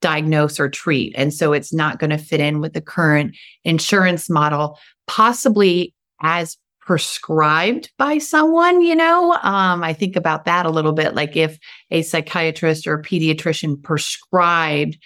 diagnose 0.00 0.58
or 0.58 0.68
treat. 0.68 1.12
And 1.16 1.32
so 1.32 1.52
it's 1.52 1.72
not 1.72 1.98
going 1.98 2.10
to 2.10 2.18
fit 2.18 2.40
in 2.40 2.60
with 2.60 2.72
the 2.72 2.80
current 2.80 3.36
insurance 3.64 4.30
model, 4.30 4.78
possibly 5.06 5.94
as 6.22 6.56
prescribed 6.90 7.88
by 7.98 8.18
someone, 8.18 8.82
you 8.82 8.96
know? 8.96 9.34
Um, 9.44 9.84
I 9.84 9.92
think 9.92 10.16
about 10.16 10.44
that 10.46 10.66
a 10.66 10.70
little 10.70 10.90
bit. 10.92 11.14
Like 11.14 11.36
if 11.36 11.56
a 11.92 12.02
psychiatrist 12.02 12.84
or 12.84 12.94
a 12.94 13.02
pediatrician 13.04 13.80
prescribed 13.80 14.98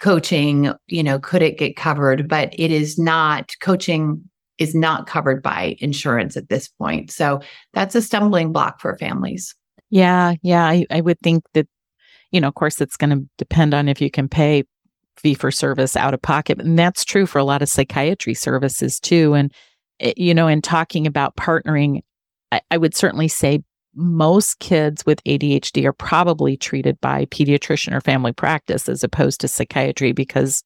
coaching, 0.00 0.72
you 0.88 1.04
know, 1.04 1.20
could 1.20 1.40
it 1.40 1.56
get 1.56 1.76
covered? 1.76 2.28
But 2.28 2.52
it 2.58 2.72
is 2.72 2.98
not, 2.98 3.52
coaching 3.62 4.24
is 4.58 4.74
not 4.74 5.06
covered 5.06 5.40
by 5.40 5.76
insurance 5.78 6.36
at 6.36 6.48
this 6.48 6.66
point. 6.66 7.12
So 7.12 7.38
that's 7.74 7.94
a 7.94 8.02
stumbling 8.02 8.50
block 8.50 8.80
for 8.80 8.98
families. 8.98 9.54
Yeah. 9.88 10.34
Yeah. 10.42 10.64
I, 10.64 10.84
I 10.90 11.00
would 11.00 11.20
think 11.20 11.44
that, 11.54 11.68
you 12.32 12.40
know, 12.40 12.48
of 12.48 12.56
course, 12.56 12.80
it's 12.80 12.96
going 12.96 13.16
to 13.16 13.24
depend 13.38 13.72
on 13.72 13.88
if 13.88 14.00
you 14.00 14.10
can 14.10 14.28
pay 14.28 14.64
fee 15.16 15.34
for 15.34 15.52
service 15.52 15.94
out 15.94 16.12
of 16.12 16.22
pocket. 16.22 16.60
And 16.60 16.76
that's 16.76 17.04
true 17.04 17.26
for 17.26 17.38
a 17.38 17.44
lot 17.44 17.62
of 17.62 17.68
psychiatry 17.68 18.34
services 18.34 18.98
too. 18.98 19.34
And 19.34 19.54
you 20.00 20.34
know, 20.34 20.48
in 20.48 20.62
talking 20.62 21.06
about 21.06 21.36
partnering, 21.36 22.00
I, 22.52 22.60
I 22.70 22.76
would 22.76 22.94
certainly 22.94 23.28
say 23.28 23.62
most 23.94 24.58
kids 24.60 25.04
with 25.04 25.22
ADHD 25.24 25.84
are 25.84 25.92
probably 25.92 26.56
treated 26.56 27.00
by 27.00 27.26
pediatrician 27.26 27.92
or 27.92 28.00
family 28.00 28.32
practice 28.32 28.88
as 28.88 29.02
opposed 29.02 29.40
to 29.40 29.48
psychiatry 29.48 30.12
because 30.12 30.62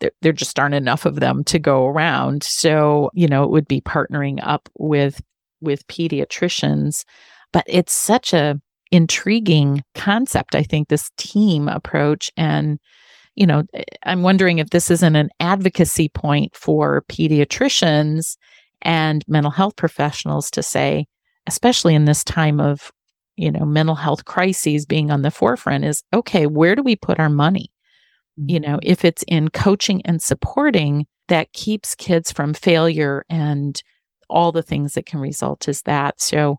there, 0.00 0.12
there 0.22 0.32
just 0.32 0.58
aren't 0.58 0.74
enough 0.74 1.06
of 1.06 1.20
them 1.20 1.44
to 1.44 1.58
go 1.58 1.86
around. 1.86 2.42
So, 2.42 3.10
you 3.14 3.28
know, 3.28 3.44
it 3.44 3.50
would 3.50 3.68
be 3.68 3.80
partnering 3.80 4.40
up 4.42 4.68
with 4.78 5.20
with 5.62 5.86
pediatricians, 5.88 7.04
but 7.52 7.64
it's 7.66 7.92
such 7.92 8.32
a 8.32 8.60
intriguing 8.90 9.84
concept. 9.94 10.54
I 10.54 10.62
think 10.62 10.88
this 10.88 11.10
team 11.16 11.68
approach 11.68 12.30
and 12.36 12.78
you 13.36 13.46
know, 13.46 13.62
eh, 13.74 13.84
I'm 14.04 14.22
wondering 14.22 14.58
if 14.58 14.70
this 14.70 14.90
isn't 14.90 15.16
an 15.16 15.30
advocacy 15.38 16.08
point 16.08 16.54
for 16.56 17.04
pediatricians 17.08 18.36
and 18.82 19.24
mental 19.28 19.50
health 19.50 19.76
professionals 19.76 20.50
to 20.52 20.62
say, 20.62 21.06
especially 21.46 21.94
in 21.94 22.04
this 22.04 22.24
time 22.24 22.60
of, 22.60 22.92
you 23.36 23.50
know, 23.50 23.64
mental 23.64 23.94
health 23.94 24.24
crises 24.24 24.86
being 24.86 25.10
on 25.10 25.22
the 25.22 25.30
forefront, 25.30 25.84
is 25.84 26.02
okay, 26.12 26.46
where 26.46 26.74
do 26.74 26.82
we 26.82 26.96
put 26.96 27.18
our 27.18 27.30
money? 27.30 27.70
You 28.36 28.60
know, 28.60 28.76
mm-hmm. 28.76 28.90
if 28.90 29.04
it's 29.04 29.24
in 29.28 29.48
coaching 29.50 30.02
and 30.04 30.22
supporting 30.22 31.06
that 31.28 31.52
keeps 31.52 31.94
kids 31.94 32.32
from 32.32 32.54
failure 32.54 33.24
and 33.28 33.80
all 34.28 34.52
the 34.52 34.62
things 34.62 34.94
that 34.94 35.06
can 35.06 35.20
result 35.20 35.68
is 35.68 35.82
that. 35.82 36.20
So, 36.20 36.58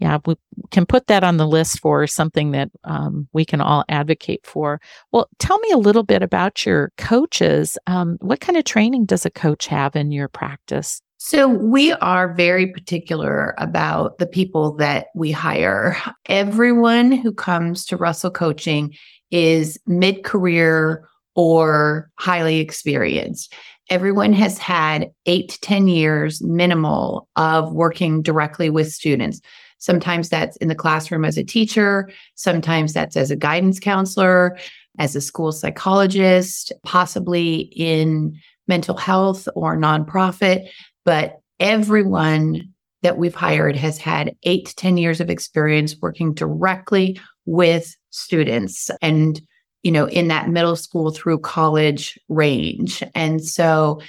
yeah, 0.00 0.18
we 0.26 0.34
can 0.70 0.86
put 0.86 1.06
that 1.06 1.22
on 1.22 1.36
the 1.36 1.46
list 1.46 1.80
for 1.80 2.06
something 2.06 2.50
that 2.50 2.70
um, 2.84 3.28
we 3.32 3.44
can 3.44 3.60
all 3.60 3.84
advocate 3.88 4.44
for. 4.44 4.80
Well, 5.12 5.28
tell 5.38 5.58
me 5.58 5.70
a 5.70 5.78
little 5.78 6.02
bit 6.02 6.22
about 6.22 6.66
your 6.66 6.92
coaches. 6.98 7.78
Um, 7.86 8.18
what 8.20 8.40
kind 8.40 8.58
of 8.58 8.64
training 8.64 9.06
does 9.06 9.24
a 9.24 9.30
coach 9.30 9.66
have 9.68 9.94
in 9.94 10.10
your 10.10 10.28
practice? 10.28 11.00
So, 11.26 11.48
we 11.48 11.90
are 11.90 12.34
very 12.34 12.66
particular 12.66 13.54
about 13.56 14.18
the 14.18 14.26
people 14.26 14.74
that 14.74 15.06
we 15.14 15.32
hire. 15.32 15.96
Everyone 16.26 17.12
who 17.12 17.32
comes 17.32 17.86
to 17.86 17.96
Russell 17.96 18.30
Coaching 18.30 18.94
is 19.30 19.78
mid 19.86 20.22
career 20.22 21.08
or 21.34 22.10
highly 22.18 22.58
experienced. 22.58 23.54
Everyone 23.88 24.34
has 24.34 24.58
had 24.58 25.12
eight 25.24 25.48
to 25.48 25.60
10 25.60 25.88
years 25.88 26.42
minimal 26.42 27.26
of 27.36 27.72
working 27.72 28.20
directly 28.20 28.68
with 28.68 28.92
students. 28.92 29.40
Sometimes 29.78 30.28
that's 30.28 30.58
in 30.58 30.68
the 30.68 30.74
classroom 30.74 31.24
as 31.24 31.38
a 31.38 31.42
teacher, 31.42 32.10
sometimes 32.34 32.92
that's 32.92 33.16
as 33.16 33.30
a 33.30 33.36
guidance 33.36 33.80
counselor, 33.80 34.58
as 34.98 35.16
a 35.16 35.22
school 35.22 35.52
psychologist, 35.52 36.70
possibly 36.82 37.60
in 37.74 38.38
mental 38.68 38.96
health 38.98 39.48
or 39.54 39.74
nonprofit 39.74 40.68
but 41.04 41.40
everyone 41.60 42.74
that 43.02 43.18
we've 43.18 43.34
hired 43.34 43.76
has 43.76 43.98
had 43.98 44.34
eight 44.44 44.66
to 44.66 44.74
10 44.76 44.96
years 44.96 45.20
of 45.20 45.30
experience 45.30 45.96
working 46.00 46.32
directly 46.32 47.20
with 47.44 47.94
students 48.10 48.90
and, 49.02 49.42
you 49.82 49.92
know, 49.92 50.08
in 50.08 50.28
that 50.28 50.48
middle 50.48 50.76
school 50.76 51.10
through 51.10 51.38
college 51.38 52.18
range. 52.28 53.02
And 53.14 53.44
so 53.44 54.00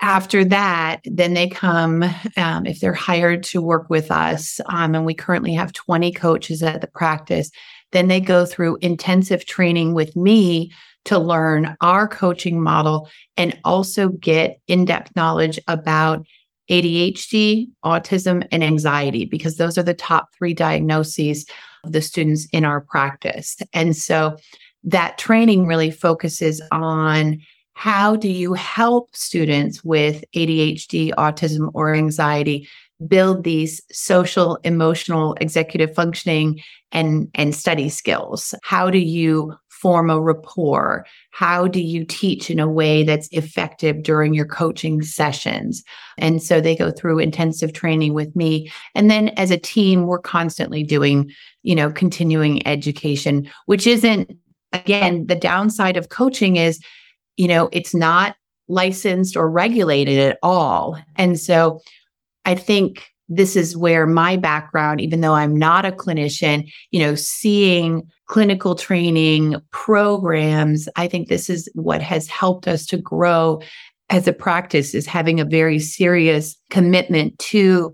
after 0.00 0.44
that, 0.44 1.00
then 1.04 1.34
they 1.34 1.48
come, 1.48 2.04
um, 2.36 2.66
if 2.66 2.80
they're 2.80 2.94
hired 2.94 3.42
to 3.42 3.60
work 3.60 3.90
with 3.90 4.10
us, 4.10 4.60
um, 4.66 4.94
and 4.94 5.04
we 5.04 5.12
currently 5.12 5.52
have 5.52 5.72
20 5.72 6.12
coaches 6.12 6.62
at 6.62 6.80
the 6.80 6.86
practice, 6.86 7.50
then 7.92 8.08
they 8.08 8.20
go 8.20 8.46
through 8.46 8.78
intensive 8.80 9.44
training 9.44 9.94
with 9.94 10.14
me 10.14 10.72
to 11.08 11.18
learn 11.18 11.74
our 11.80 12.06
coaching 12.06 12.60
model 12.60 13.08
and 13.38 13.58
also 13.64 14.10
get 14.10 14.60
in 14.68 14.84
depth 14.84 15.16
knowledge 15.16 15.58
about 15.66 16.26
ADHD, 16.70 17.68
autism, 17.82 18.46
and 18.52 18.62
anxiety, 18.62 19.24
because 19.24 19.56
those 19.56 19.78
are 19.78 19.82
the 19.82 19.94
top 19.94 20.28
three 20.36 20.52
diagnoses 20.52 21.46
of 21.82 21.92
the 21.92 22.02
students 22.02 22.46
in 22.52 22.66
our 22.66 22.82
practice. 22.82 23.56
And 23.72 23.96
so 23.96 24.36
that 24.84 25.16
training 25.16 25.66
really 25.66 25.90
focuses 25.90 26.60
on 26.72 27.40
how 27.72 28.14
do 28.14 28.28
you 28.28 28.52
help 28.52 29.16
students 29.16 29.82
with 29.82 30.22
ADHD, 30.36 31.14
autism, 31.14 31.70
or 31.72 31.94
anxiety 31.94 32.68
build 33.06 33.44
these 33.44 33.80
social, 33.92 34.58
emotional, 34.64 35.36
executive 35.40 35.94
functioning 35.94 36.60
and, 36.92 37.30
and 37.34 37.54
study 37.54 37.88
skills? 37.88 38.54
How 38.62 38.90
do 38.90 38.98
you 38.98 39.54
form 39.80 40.10
a 40.10 40.20
rapport? 40.20 41.06
How 41.30 41.68
do 41.68 41.80
you 41.80 42.04
teach 42.04 42.50
in 42.50 42.58
a 42.58 42.68
way 42.68 43.04
that's 43.04 43.28
effective 43.28 44.02
during 44.02 44.34
your 44.34 44.46
coaching 44.46 45.02
sessions? 45.02 45.84
And 46.18 46.42
so 46.42 46.60
they 46.60 46.74
go 46.74 46.90
through 46.90 47.20
intensive 47.20 47.72
training 47.72 48.14
with 48.14 48.34
me. 48.34 48.70
And 48.94 49.10
then 49.10 49.28
as 49.30 49.50
a 49.50 49.58
team, 49.58 50.06
we're 50.06 50.18
constantly 50.18 50.82
doing, 50.82 51.30
you 51.62 51.74
know, 51.74 51.90
continuing 51.90 52.66
education, 52.66 53.48
which 53.66 53.86
isn't, 53.86 54.30
again, 54.72 55.26
the 55.26 55.36
downside 55.36 55.96
of 55.96 56.08
coaching 56.08 56.56
is, 56.56 56.80
you 57.36 57.48
know, 57.48 57.68
it's 57.72 57.94
not 57.94 58.36
licensed 58.68 59.36
or 59.36 59.48
regulated 59.48 60.18
at 60.18 60.38
all. 60.42 60.98
And 61.16 61.38
so 61.38 61.80
I 62.44 62.54
think 62.54 63.08
this 63.28 63.56
is 63.56 63.76
where 63.76 64.06
my 64.06 64.36
background, 64.36 65.00
even 65.00 65.20
though 65.20 65.34
I'm 65.34 65.56
not 65.56 65.84
a 65.84 65.92
clinician, 65.92 66.70
you 66.90 67.00
know, 67.00 67.14
seeing 67.14 68.08
clinical 68.26 68.74
training 68.74 69.56
programs, 69.70 70.88
I 70.96 71.08
think 71.08 71.28
this 71.28 71.50
is 71.50 71.68
what 71.74 72.02
has 72.02 72.28
helped 72.28 72.68
us 72.68 72.86
to 72.86 72.96
grow 72.98 73.60
as 74.10 74.26
a 74.26 74.32
practice 74.32 74.94
is 74.94 75.06
having 75.06 75.40
a 75.40 75.44
very 75.44 75.78
serious 75.78 76.56
commitment 76.70 77.38
to 77.38 77.92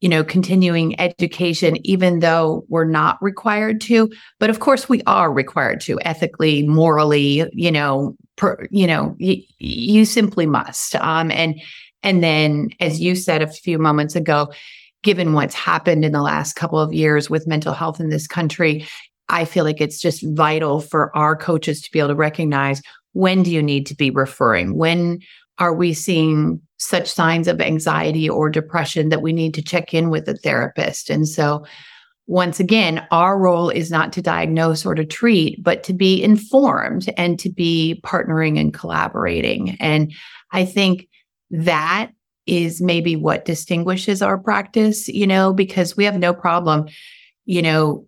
you 0.00 0.08
know 0.08 0.24
continuing 0.24 0.98
education 0.98 1.76
even 1.84 2.20
though 2.20 2.64
we're 2.68 2.84
not 2.84 3.18
required 3.20 3.80
to. 3.82 4.10
But 4.38 4.50
of 4.50 4.60
course 4.60 4.88
we 4.88 5.02
are 5.06 5.32
required 5.32 5.80
to 5.82 5.98
ethically 6.02 6.66
morally 6.66 7.44
you 7.52 7.70
know 7.70 8.16
per, 8.36 8.66
you 8.70 8.86
know 8.86 9.16
y- 9.20 9.42
you 9.58 10.04
simply 10.04 10.46
must. 10.46 10.96
Um 10.96 11.30
and 11.30 11.60
and 12.02 12.22
then, 12.22 12.70
as 12.80 13.00
you 13.00 13.14
said 13.14 13.42
a 13.42 13.46
few 13.46 13.78
moments 13.78 14.16
ago, 14.16 14.52
given 15.02 15.32
what's 15.32 15.54
happened 15.54 16.04
in 16.04 16.12
the 16.12 16.22
last 16.22 16.54
couple 16.54 16.78
of 16.78 16.92
years 16.92 17.30
with 17.30 17.46
mental 17.46 17.72
health 17.72 18.00
in 18.00 18.10
this 18.10 18.26
country, 18.26 18.86
I 19.28 19.44
feel 19.44 19.64
like 19.64 19.80
it's 19.80 20.00
just 20.00 20.24
vital 20.34 20.80
for 20.80 21.16
our 21.16 21.36
coaches 21.36 21.80
to 21.82 21.90
be 21.92 21.98
able 21.98 22.08
to 22.08 22.14
recognize 22.14 22.82
when 23.12 23.42
do 23.42 23.50
you 23.50 23.62
need 23.62 23.86
to 23.86 23.94
be 23.94 24.10
referring? 24.10 24.76
When 24.76 25.20
are 25.58 25.74
we 25.74 25.92
seeing 25.92 26.60
such 26.78 27.08
signs 27.08 27.48
of 27.48 27.60
anxiety 27.60 28.28
or 28.28 28.48
depression 28.48 29.10
that 29.10 29.22
we 29.22 29.32
need 29.32 29.54
to 29.54 29.62
check 29.62 29.92
in 29.94 30.10
with 30.10 30.28
a 30.28 30.36
therapist? 30.36 31.10
And 31.10 31.28
so 31.28 31.64
once 32.26 32.60
again, 32.60 33.04
our 33.10 33.36
role 33.38 33.70
is 33.70 33.90
not 33.90 34.12
to 34.12 34.22
diagnose 34.22 34.86
or 34.86 34.94
to 34.94 35.04
treat, 35.04 35.62
but 35.62 35.82
to 35.82 35.92
be 35.92 36.22
informed 36.22 37.10
and 37.16 37.38
to 37.40 37.50
be 37.50 38.00
partnering 38.04 38.58
and 38.58 38.72
collaborating. 38.72 39.76
And 39.80 40.12
I 40.52 40.64
think 40.64 41.08
that 41.50 42.10
is 42.46 42.80
maybe 42.80 43.16
what 43.16 43.44
distinguishes 43.44 44.22
our 44.22 44.38
practice, 44.38 45.08
you 45.08 45.26
know, 45.26 45.52
because 45.52 45.96
we 45.96 46.04
have 46.04 46.18
no 46.18 46.34
problem, 46.34 46.86
you 47.44 47.62
know, 47.62 48.06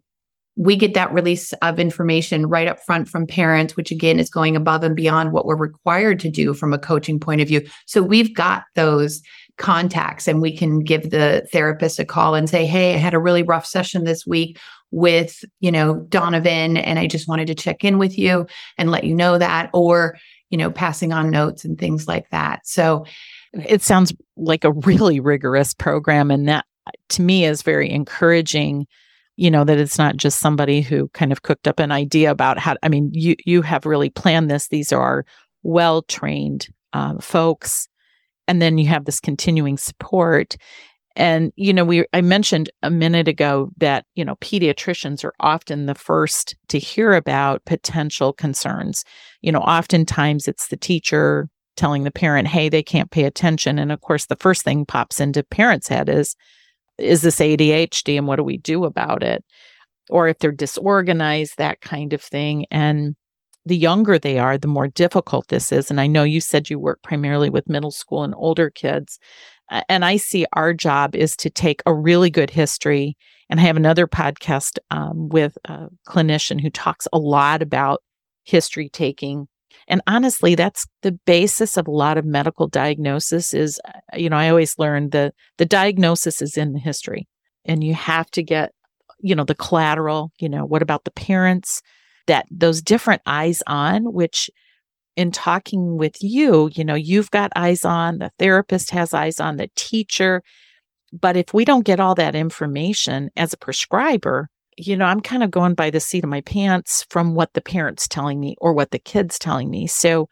we 0.56 0.76
get 0.76 0.94
that 0.94 1.12
release 1.12 1.52
of 1.54 1.78
information 1.78 2.46
right 2.46 2.68
up 2.68 2.78
front 2.80 3.08
from 3.08 3.26
parents, 3.26 3.76
which 3.76 3.90
again 3.90 4.18
is 4.18 4.28
going 4.28 4.54
above 4.54 4.82
and 4.82 4.94
beyond 4.94 5.32
what 5.32 5.46
we're 5.46 5.56
required 5.56 6.20
to 6.20 6.30
do 6.30 6.52
from 6.52 6.72
a 6.72 6.78
coaching 6.78 7.18
point 7.18 7.40
of 7.40 7.48
view. 7.48 7.66
So 7.86 8.02
we've 8.02 8.34
got 8.34 8.64
those 8.74 9.22
contacts 9.56 10.28
and 10.28 10.42
we 10.42 10.54
can 10.56 10.80
give 10.80 11.10
the 11.10 11.46
therapist 11.52 11.98
a 11.98 12.04
call 12.04 12.34
and 12.34 12.50
say, 12.50 12.66
Hey, 12.66 12.94
I 12.94 12.98
had 12.98 13.14
a 13.14 13.18
really 13.18 13.42
rough 13.42 13.64
session 13.64 14.04
this 14.04 14.26
week 14.26 14.58
with, 14.90 15.42
you 15.60 15.72
know, 15.72 16.00
Donovan, 16.08 16.76
and 16.76 16.98
I 16.98 17.06
just 17.06 17.28
wanted 17.28 17.46
to 17.46 17.54
check 17.54 17.82
in 17.82 17.98
with 17.98 18.18
you 18.18 18.46
and 18.76 18.90
let 18.90 19.04
you 19.04 19.14
know 19.14 19.38
that, 19.38 19.70
or, 19.72 20.18
you 20.50 20.58
know, 20.58 20.70
passing 20.70 21.12
on 21.12 21.30
notes 21.30 21.64
and 21.64 21.78
things 21.78 22.06
like 22.06 22.28
that. 22.28 22.66
So 22.66 23.06
it 23.52 23.82
sounds 23.82 24.12
like 24.36 24.64
a 24.64 24.72
really 24.72 25.20
rigorous 25.20 25.74
program. 25.74 26.30
And 26.30 26.48
that 26.48 26.64
to 27.10 27.22
me 27.22 27.44
is 27.44 27.62
very 27.62 27.90
encouraging 27.90 28.86
you 29.36 29.50
know 29.50 29.64
that 29.64 29.78
it's 29.78 29.98
not 29.98 30.16
just 30.16 30.40
somebody 30.40 30.80
who 30.82 31.08
kind 31.08 31.32
of 31.32 31.42
cooked 31.42 31.66
up 31.66 31.80
an 31.80 31.90
idea 31.90 32.30
about 32.30 32.58
how 32.58 32.76
i 32.82 32.88
mean 32.88 33.10
you 33.12 33.34
you 33.44 33.62
have 33.62 33.86
really 33.86 34.10
planned 34.10 34.50
this 34.50 34.68
these 34.68 34.92
are 34.92 35.24
well 35.62 36.02
trained 36.02 36.68
um, 36.92 37.18
folks 37.18 37.88
and 38.48 38.60
then 38.60 38.78
you 38.78 38.86
have 38.86 39.04
this 39.04 39.20
continuing 39.20 39.78
support 39.78 40.56
and 41.16 41.52
you 41.56 41.72
know 41.72 41.84
we 41.84 42.04
i 42.12 42.20
mentioned 42.20 42.68
a 42.82 42.90
minute 42.90 43.28
ago 43.28 43.70
that 43.78 44.04
you 44.14 44.24
know 44.24 44.36
pediatricians 44.36 45.24
are 45.24 45.34
often 45.40 45.86
the 45.86 45.94
first 45.94 46.54
to 46.68 46.78
hear 46.78 47.14
about 47.14 47.64
potential 47.64 48.32
concerns 48.32 49.04
you 49.40 49.50
know 49.50 49.60
oftentimes 49.60 50.46
it's 50.46 50.68
the 50.68 50.76
teacher 50.76 51.48
telling 51.76 52.04
the 52.04 52.10
parent 52.10 52.48
hey 52.48 52.68
they 52.68 52.82
can't 52.82 53.10
pay 53.10 53.24
attention 53.24 53.78
and 53.78 53.90
of 53.90 54.00
course 54.00 54.26
the 54.26 54.36
first 54.36 54.62
thing 54.62 54.84
pops 54.84 55.20
into 55.20 55.42
parents 55.42 55.88
head 55.88 56.08
is 56.08 56.36
is 56.98 57.22
this 57.22 57.38
ADHD 57.38 58.16
and 58.16 58.26
what 58.26 58.36
do 58.36 58.44
we 58.44 58.58
do 58.58 58.84
about 58.84 59.22
it? 59.22 59.44
Or 60.10 60.28
if 60.28 60.38
they're 60.38 60.52
disorganized, 60.52 61.58
that 61.58 61.80
kind 61.80 62.12
of 62.12 62.22
thing. 62.22 62.66
And 62.70 63.14
the 63.64 63.76
younger 63.76 64.18
they 64.18 64.38
are, 64.38 64.58
the 64.58 64.68
more 64.68 64.88
difficult 64.88 65.48
this 65.48 65.70
is. 65.70 65.90
And 65.90 66.00
I 66.00 66.06
know 66.06 66.24
you 66.24 66.40
said 66.40 66.68
you 66.68 66.78
work 66.78 67.00
primarily 67.02 67.50
with 67.50 67.68
middle 67.68 67.92
school 67.92 68.24
and 68.24 68.34
older 68.36 68.70
kids. 68.70 69.18
And 69.88 70.04
I 70.04 70.16
see 70.16 70.44
our 70.52 70.74
job 70.74 71.14
is 71.14 71.36
to 71.36 71.50
take 71.50 71.82
a 71.86 71.94
really 71.94 72.28
good 72.28 72.50
history. 72.50 73.16
And 73.48 73.60
I 73.60 73.62
have 73.62 73.76
another 73.76 74.06
podcast 74.06 74.78
um, 74.90 75.28
with 75.28 75.56
a 75.64 75.88
clinician 76.08 76.60
who 76.60 76.70
talks 76.70 77.06
a 77.12 77.18
lot 77.18 77.62
about 77.62 78.02
history 78.44 78.88
taking 78.88 79.46
and 79.88 80.00
honestly 80.06 80.54
that's 80.54 80.86
the 81.02 81.12
basis 81.26 81.76
of 81.76 81.86
a 81.86 81.90
lot 81.90 82.18
of 82.18 82.24
medical 82.24 82.66
diagnosis 82.66 83.54
is 83.54 83.80
uh, 83.88 84.16
you 84.16 84.28
know 84.28 84.36
i 84.36 84.48
always 84.48 84.78
learned 84.78 85.12
the 85.12 85.32
the 85.58 85.66
diagnosis 85.66 86.42
is 86.42 86.56
in 86.56 86.72
the 86.72 86.78
history 86.78 87.26
and 87.64 87.84
you 87.84 87.94
have 87.94 88.30
to 88.30 88.42
get 88.42 88.72
you 89.20 89.34
know 89.34 89.44
the 89.44 89.54
collateral 89.54 90.30
you 90.38 90.48
know 90.48 90.64
what 90.64 90.82
about 90.82 91.04
the 91.04 91.10
parents 91.12 91.82
that 92.26 92.46
those 92.50 92.82
different 92.82 93.22
eyes 93.26 93.62
on 93.66 94.12
which 94.12 94.50
in 95.16 95.30
talking 95.30 95.96
with 95.96 96.16
you 96.22 96.70
you 96.72 96.84
know 96.84 96.94
you've 96.94 97.30
got 97.30 97.52
eyes 97.56 97.84
on 97.84 98.18
the 98.18 98.30
therapist 98.38 98.90
has 98.90 99.12
eyes 99.14 99.40
on 99.40 99.56
the 99.56 99.68
teacher. 99.76 100.42
But 101.12 101.36
if 101.36 101.52
we 101.52 101.66
don't 101.66 101.84
get 101.84 102.00
all 102.00 102.14
that 102.14 102.34
information 102.34 103.30
as 103.36 103.52
a 103.52 103.58
prescriber 103.58 104.48
you 104.76 104.96
know, 104.96 105.04
I'm 105.04 105.20
kind 105.20 105.42
of 105.42 105.50
going 105.50 105.74
by 105.74 105.90
the 105.90 106.00
seat 106.00 106.24
of 106.24 106.30
my 106.30 106.40
pants 106.40 107.06
from 107.10 107.34
what 107.34 107.52
the 107.54 107.60
parents 107.60 108.08
telling 108.08 108.40
me 108.40 108.56
or 108.58 108.72
what 108.72 108.90
the 108.90 108.98
kids 108.98 109.38
telling 109.38 109.70
me. 109.70 109.86
So 109.86 110.28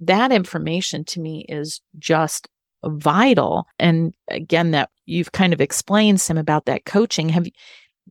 that 0.00 0.32
information 0.32 1.04
to 1.06 1.20
me 1.20 1.44
is 1.48 1.80
just 1.98 2.48
vital. 2.84 3.66
And 3.78 4.14
again, 4.28 4.70
that 4.72 4.90
you've 5.06 5.32
kind 5.32 5.52
of 5.52 5.60
explained 5.60 6.20
some 6.20 6.38
about 6.38 6.66
that 6.66 6.84
coaching. 6.84 7.28
Have 7.28 7.46
you, 7.46 7.52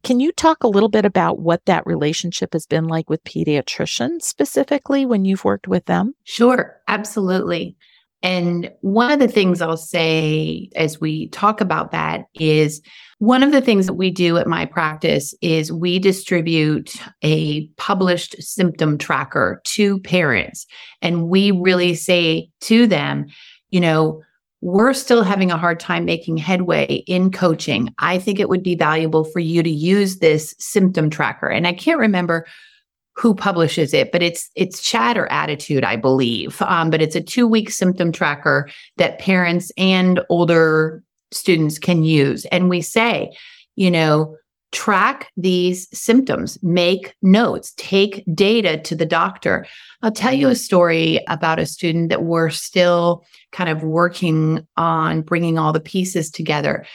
can 0.04 0.20
you 0.20 0.32
talk 0.32 0.64
a 0.64 0.68
little 0.68 0.90
bit 0.90 1.06
about 1.06 1.40
what 1.40 1.66
that 1.66 1.86
relationship 1.86 2.54
has 2.54 2.66
been 2.66 2.88
like 2.88 3.10
with 3.10 3.24
pediatricians 3.24 4.22
specifically 4.24 5.06
when 5.06 5.26
you've 5.26 5.44
worked 5.44 5.68
with 5.68 5.86
them? 5.86 6.14
Sure, 6.24 6.80
absolutely. 6.88 7.76
And 8.22 8.72
one 8.82 9.12
of 9.12 9.20
the 9.20 9.28
things 9.28 9.62
I'll 9.62 9.78
say 9.78 10.70
as 10.76 11.00
we 11.00 11.30
talk 11.30 11.62
about 11.62 11.92
that 11.92 12.26
is 12.36 12.82
one 13.20 13.44
of 13.44 13.52
the 13.52 13.62
things 13.62 13.86
that 13.86 13.94
we 13.94 14.12
do 14.12 14.38
at 14.38 14.48
my 14.48 14.66
practice 14.66 15.34
is 15.42 15.72
we 15.72 16.00
distribute 16.00 16.96
a 17.22 17.68
published 17.78 18.42
symptom 18.42 18.98
tracker 18.98 19.62
to 19.66 20.00
parents. 20.02 20.66
And 21.02 21.28
we 21.28 21.52
really 21.52 21.96
say 21.96 22.50
to 22.62 22.88
them, 22.88 23.28
you 23.72 23.80
know, 23.80 24.22
we're 24.62 24.94
still 24.94 25.24
having 25.24 25.52
a 25.52 25.58
hard 25.58 25.80
time 25.80 26.04
making 26.04 26.38
headway 26.38 27.04
in 27.08 27.32
coaching. 27.32 27.94
I 28.00 28.20
think 28.20 28.40
it 28.40 28.50
would 28.50 28.64
be 28.64 28.76
valuable 28.76 29.24
for 29.24 29.40
you 29.40 29.64
to 29.64 29.70
use 29.70 30.18
this 30.18 30.54
symptom 30.60 31.10
tracker. 31.10 31.48
And 31.48 31.66
I 31.66 31.74
can't 31.74 32.00
remember 32.00 32.46
who 33.20 33.36
publishes 33.36 33.94
it, 33.94 34.12
but 34.12 34.24
it's 34.24 34.50
it's 34.56 34.82
Chatter 34.82 35.28
ADDitude, 35.30 35.84
I 35.84 35.98
believe. 35.98 36.62
Um, 36.62 36.90
but 36.90 37.02
it's 37.02 37.16
a 37.16 37.22
two 37.22 37.48
week 37.48 37.70
symptom 37.70 38.12
tracker 38.12 38.70
that 38.98 39.20
parents 39.20 39.72
and 39.78 40.22
older 40.30 41.04
students 41.32 41.78
can 41.78 42.04
use, 42.04 42.46
and 42.46 42.70
we 42.70 42.82
say, 42.82 43.36
you 43.76 43.92
know, 43.92 44.38
track 44.72 45.32
these 45.36 45.88
symptoms, 45.98 46.58
make 46.64 47.14
notes, 47.22 47.74
take 47.76 48.24
data 48.34 48.78
to 48.78 48.96
the 48.96 49.06
doctor. 49.06 49.66
I'll 50.02 50.12
tell 50.12 50.34
you 50.34 50.48
a 50.48 50.56
story 50.56 51.20
about 51.28 51.60
a 51.60 51.66
student 51.66 52.10
that 52.10 52.24
we're 52.24 52.50
still 52.50 53.26
kind 53.52 53.70
of 53.70 53.84
working 53.84 54.66
on 54.78 55.24
bringing 55.24 55.58
all 55.58 55.74
the 55.74 55.80
pieces 55.80 56.32
together. 56.32 56.86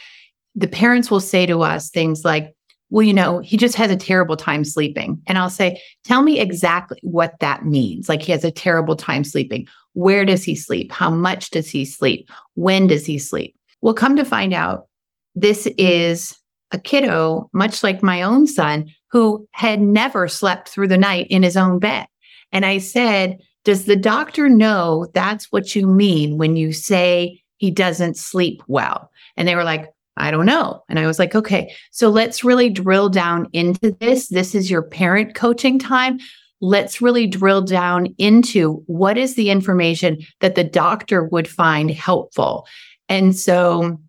The 0.55 0.67
parents 0.67 1.11
will 1.11 1.19
say 1.19 1.45
to 1.45 1.61
us 1.61 1.89
things 1.89 2.23
like, 2.23 2.55
well, 2.95 3.03
you 3.03 3.13
know, 3.13 3.39
he 3.39 3.57
just 3.57 3.75
has 3.75 3.91
a 3.91 3.97
terrible 3.97 4.37
time 4.37 4.63
sleeping. 4.63 5.21
And 5.27 5.37
I'll 5.37 5.49
say, 5.49 5.81
tell 6.05 6.21
me 6.21 6.39
exactly 6.39 6.97
what 7.03 7.37
that 7.41 7.65
means. 7.65 8.07
Like 8.07 8.21
he 8.21 8.31
has 8.31 8.45
a 8.45 8.51
terrible 8.51 8.95
time 8.95 9.25
sleeping. 9.25 9.67
Where 9.91 10.23
does 10.23 10.45
he 10.45 10.55
sleep? 10.55 10.93
How 10.93 11.09
much 11.09 11.49
does 11.49 11.69
he 11.69 11.83
sleep? 11.83 12.31
When 12.53 12.87
does 12.87 13.05
he 13.05 13.19
sleep? 13.19 13.53
Well, 13.81 13.93
come 13.93 14.15
to 14.15 14.23
find 14.23 14.53
out, 14.53 14.87
this 15.35 15.67
is 15.77 16.39
a 16.71 16.79
kiddo, 16.79 17.49
much 17.51 17.83
like 17.83 18.01
my 18.01 18.21
own 18.21 18.47
son, 18.47 18.89
who 19.11 19.45
had 19.51 19.81
never 19.81 20.29
slept 20.29 20.69
through 20.69 20.87
the 20.87 20.97
night 20.97 21.27
in 21.29 21.43
his 21.43 21.57
own 21.57 21.79
bed. 21.79 22.07
And 22.53 22.65
I 22.65 22.77
said, 22.77 23.39
Does 23.65 23.87
the 23.87 23.97
doctor 23.97 24.47
know 24.47 25.07
that's 25.13 25.51
what 25.51 25.75
you 25.75 25.85
mean 25.85 26.37
when 26.37 26.55
you 26.55 26.71
say 26.71 27.41
he 27.57 27.71
doesn't 27.71 28.15
sleep 28.15 28.63
well? 28.69 29.11
And 29.35 29.49
they 29.49 29.55
were 29.55 29.65
like, 29.65 29.89
I 30.17 30.31
don't 30.31 30.45
know. 30.45 30.83
And 30.89 30.99
I 30.99 31.07
was 31.07 31.19
like, 31.19 31.35
okay, 31.35 31.73
so 31.91 32.09
let's 32.09 32.43
really 32.43 32.69
drill 32.69 33.09
down 33.09 33.47
into 33.53 33.95
this. 33.99 34.29
This 34.29 34.55
is 34.55 34.71
your 34.71 34.81
parent 34.81 35.35
coaching 35.35 35.77
time. 35.77 36.19
Let's 36.61 37.01
really 37.01 37.27
drill 37.27 37.61
down 37.61 38.07
into 38.17 38.83
what 38.87 39.17
is 39.17 39.35
the 39.35 39.49
information 39.49 40.19
that 40.39 40.55
the 40.55 40.63
doctor 40.63 41.25
would 41.25 41.47
find 41.47 41.91
helpful. 41.91 42.65
And 43.09 43.35
so, 43.35 43.99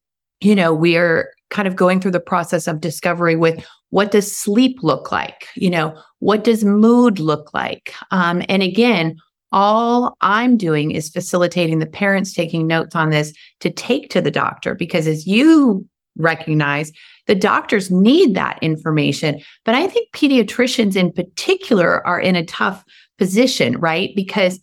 you 0.41 0.55
know, 0.55 0.73
we 0.73 0.97
are 0.97 1.33
kind 1.51 1.69
of 1.69 1.77
going 1.77 2.01
through 2.01 2.13
the 2.13 2.21
process 2.21 2.67
of 2.67 2.81
discovery 2.81 3.37
with 3.37 3.65
what 3.91 4.11
does 4.11 4.35
sleep 4.35 4.79
look 4.83 5.13
like? 5.13 5.49
You 5.55 5.71
know, 5.71 6.01
what 6.21 6.45
does 6.45 6.65
mood 6.65 7.19
look 7.19 7.53
like? 7.55 7.93
Um, 8.11 8.43
and 8.49 8.63
again, 8.63 9.17
all 9.53 10.17
I'm 10.21 10.57
doing 10.57 10.91
is 10.91 11.09
facilitating 11.09 11.79
the 11.79 11.87
parents 11.87 12.33
taking 12.33 12.67
notes 12.67 12.97
on 12.97 13.11
this 13.11 13.33
to 13.61 13.71
take 13.71 14.11
to 14.11 14.21
the 14.21 14.31
doctor 14.31 14.75
because 14.75 15.07
as 15.07 15.27
you 15.27 15.87
recognize 16.17 16.93
the 17.27 17.35
doctors 17.35 17.91
need 17.91 18.35
that 18.35 18.59
information. 18.63 19.41
But 19.65 19.75
I 19.75 19.87
think 19.87 20.13
pediatricians 20.13 20.97
in 20.97 21.13
particular 21.13 22.07
are 22.07 22.21
in 22.21 22.37
a 22.37 22.45
tough 22.45 22.85
position, 23.19 23.79
right? 23.79 24.11
Because 24.15 24.61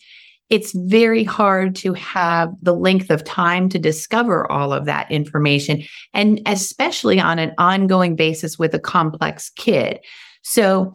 it's 0.49 0.73
very 0.73 1.23
hard 1.23 1.75
to 1.77 1.93
have 1.93 2.53
the 2.61 2.75
length 2.75 3.09
of 3.09 3.23
time 3.23 3.69
to 3.69 3.79
discover 3.79 4.49
all 4.51 4.71
of 4.71 4.85
that 4.85 5.09
information, 5.09 5.83
and 6.13 6.41
especially 6.45 7.19
on 7.19 7.39
an 7.39 7.53
ongoing 7.57 8.15
basis 8.15 8.59
with 8.59 8.73
a 8.75 8.79
complex 8.79 9.49
kid. 9.49 9.99
So, 10.43 10.93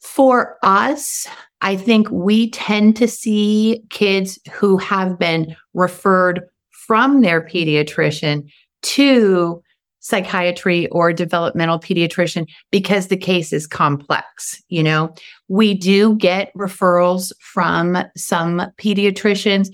for 0.00 0.56
us, 0.64 1.28
I 1.60 1.76
think 1.76 2.10
we 2.10 2.50
tend 2.50 2.96
to 2.96 3.06
see 3.06 3.84
kids 3.90 4.36
who 4.50 4.78
have 4.78 5.16
been 5.16 5.54
referred 5.74 6.42
from 6.70 7.20
their 7.20 7.40
pediatrician 7.40 8.50
to 8.82 9.61
psychiatry 10.04 10.88
or 10.88 11.12
developmental 11.12 11.78
pediatrician 11.78 12.46
because 12.70 13.06
the 13.06 13.16
case 13.16 13.52
is 13.52 13.66
complex. 13.66 14.60
You 14.68 14.82
know, 14.82 15.14
we 15.48 15.74
do 15.74 16.16
get 16.16 16.52
referrals 16.54 17.32
from 17.40 17.96
some 18.16 18.62
pediatricians. 18.78 19.68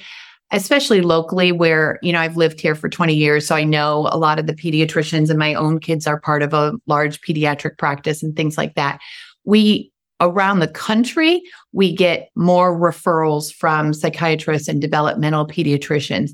especially 0.51 1.03
locally 1.03 1.53
where, 1.53 1.99
you 2.03 2.12
know, 2.12 2.21
I've 2.21 2.37
lived 2.37 2.61
here 2.61 2.75
for 2.75 2.88
20 2.88 3.14
years. 3.14 3.47
So 3.47 3.55
I 3.55 3.64
know 3.64 4.09
a 4.11 4.17
lot 4.17 4.38
of 4.38 4.47
the 4.47 4.55
pediatricians 4.55 5.29
and 5.29 5.38
my 5.38 5.55
own 5.55 5.79
kids 5.79 6.07
are 6.07 6.21
part 6.21 6.43
of 6.43 6.55
a 6.55 6.73
large 6.87 7.21
pediatric 7.21 7.77
practice 7.77 8.23
and 8.23 8.35
things 8.35 8.57
like 8.57 8.75
that. 8.75 8.99
We, 9.45 9.93
around 10.21 10.61
the 10.61 10.69
country, 10.69 11.43
we 11.73 11.95
get 11.95 12.31
more 12.35 12.79
referrals 12.79 13.53
from 13.53 13.93
psychiatrists 13.93 14.69
and 14.69 14.81
developmental 14.81 15.47
pediatricians. 15.47 16.31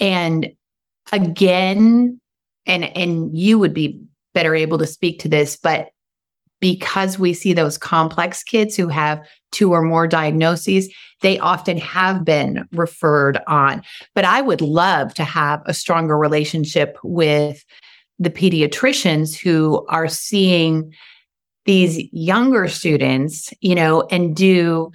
And 0.00 0.48
again, 1.12 2.20
and 2.68 2.84
and 2.96 3.36
you 3.36 3.58
would 3.58 3.74
be 3.74 4.00
better 4.34 4.54
able 4.54 4.78
to 4.78 4.86
speak 4.86 5.18
to 5.20 5.28
this, 5.28 5.56
but 5.56 5.88
because 6.60 7.18
we 7.18 7.32
see 7.32 7.52
those 7.52 7.78
complex 7.78 8.42
kids 8.42 8.76
who 8.76 8.88
have 8.88 9.24
two 9.52 9.72
or 9.72 9.82
more 9.82 10.06
diagnoses, 10.06 10.92
they 11.22 11.38
often 11.38 11.78
have 11.78 12.24
been 12.24 12.68
referred 12.72 13.40
on. 13.46 13.82
But 14.14 14.24
I 14.24 14.40
would 14.40 14.60
love 14.60 15.14
to 15.14 15.24
have 15.24 15.62
a 15.66 15.74
stronger 15.74 16.18
relationship 16.18 16.98
with 17.02 17.64
the 18.18 18.30
pediatricians 18.30 19.38
who 19.38 19.86
are 19.88 20.08
seeing 20.08 20.92
these 21.64 22.02
younger 22.12 22.66
students, 22.66 23.52
you 23.60 23.74
know, 23.74 24.02
and 24.10 24.34
do 24.34 24.90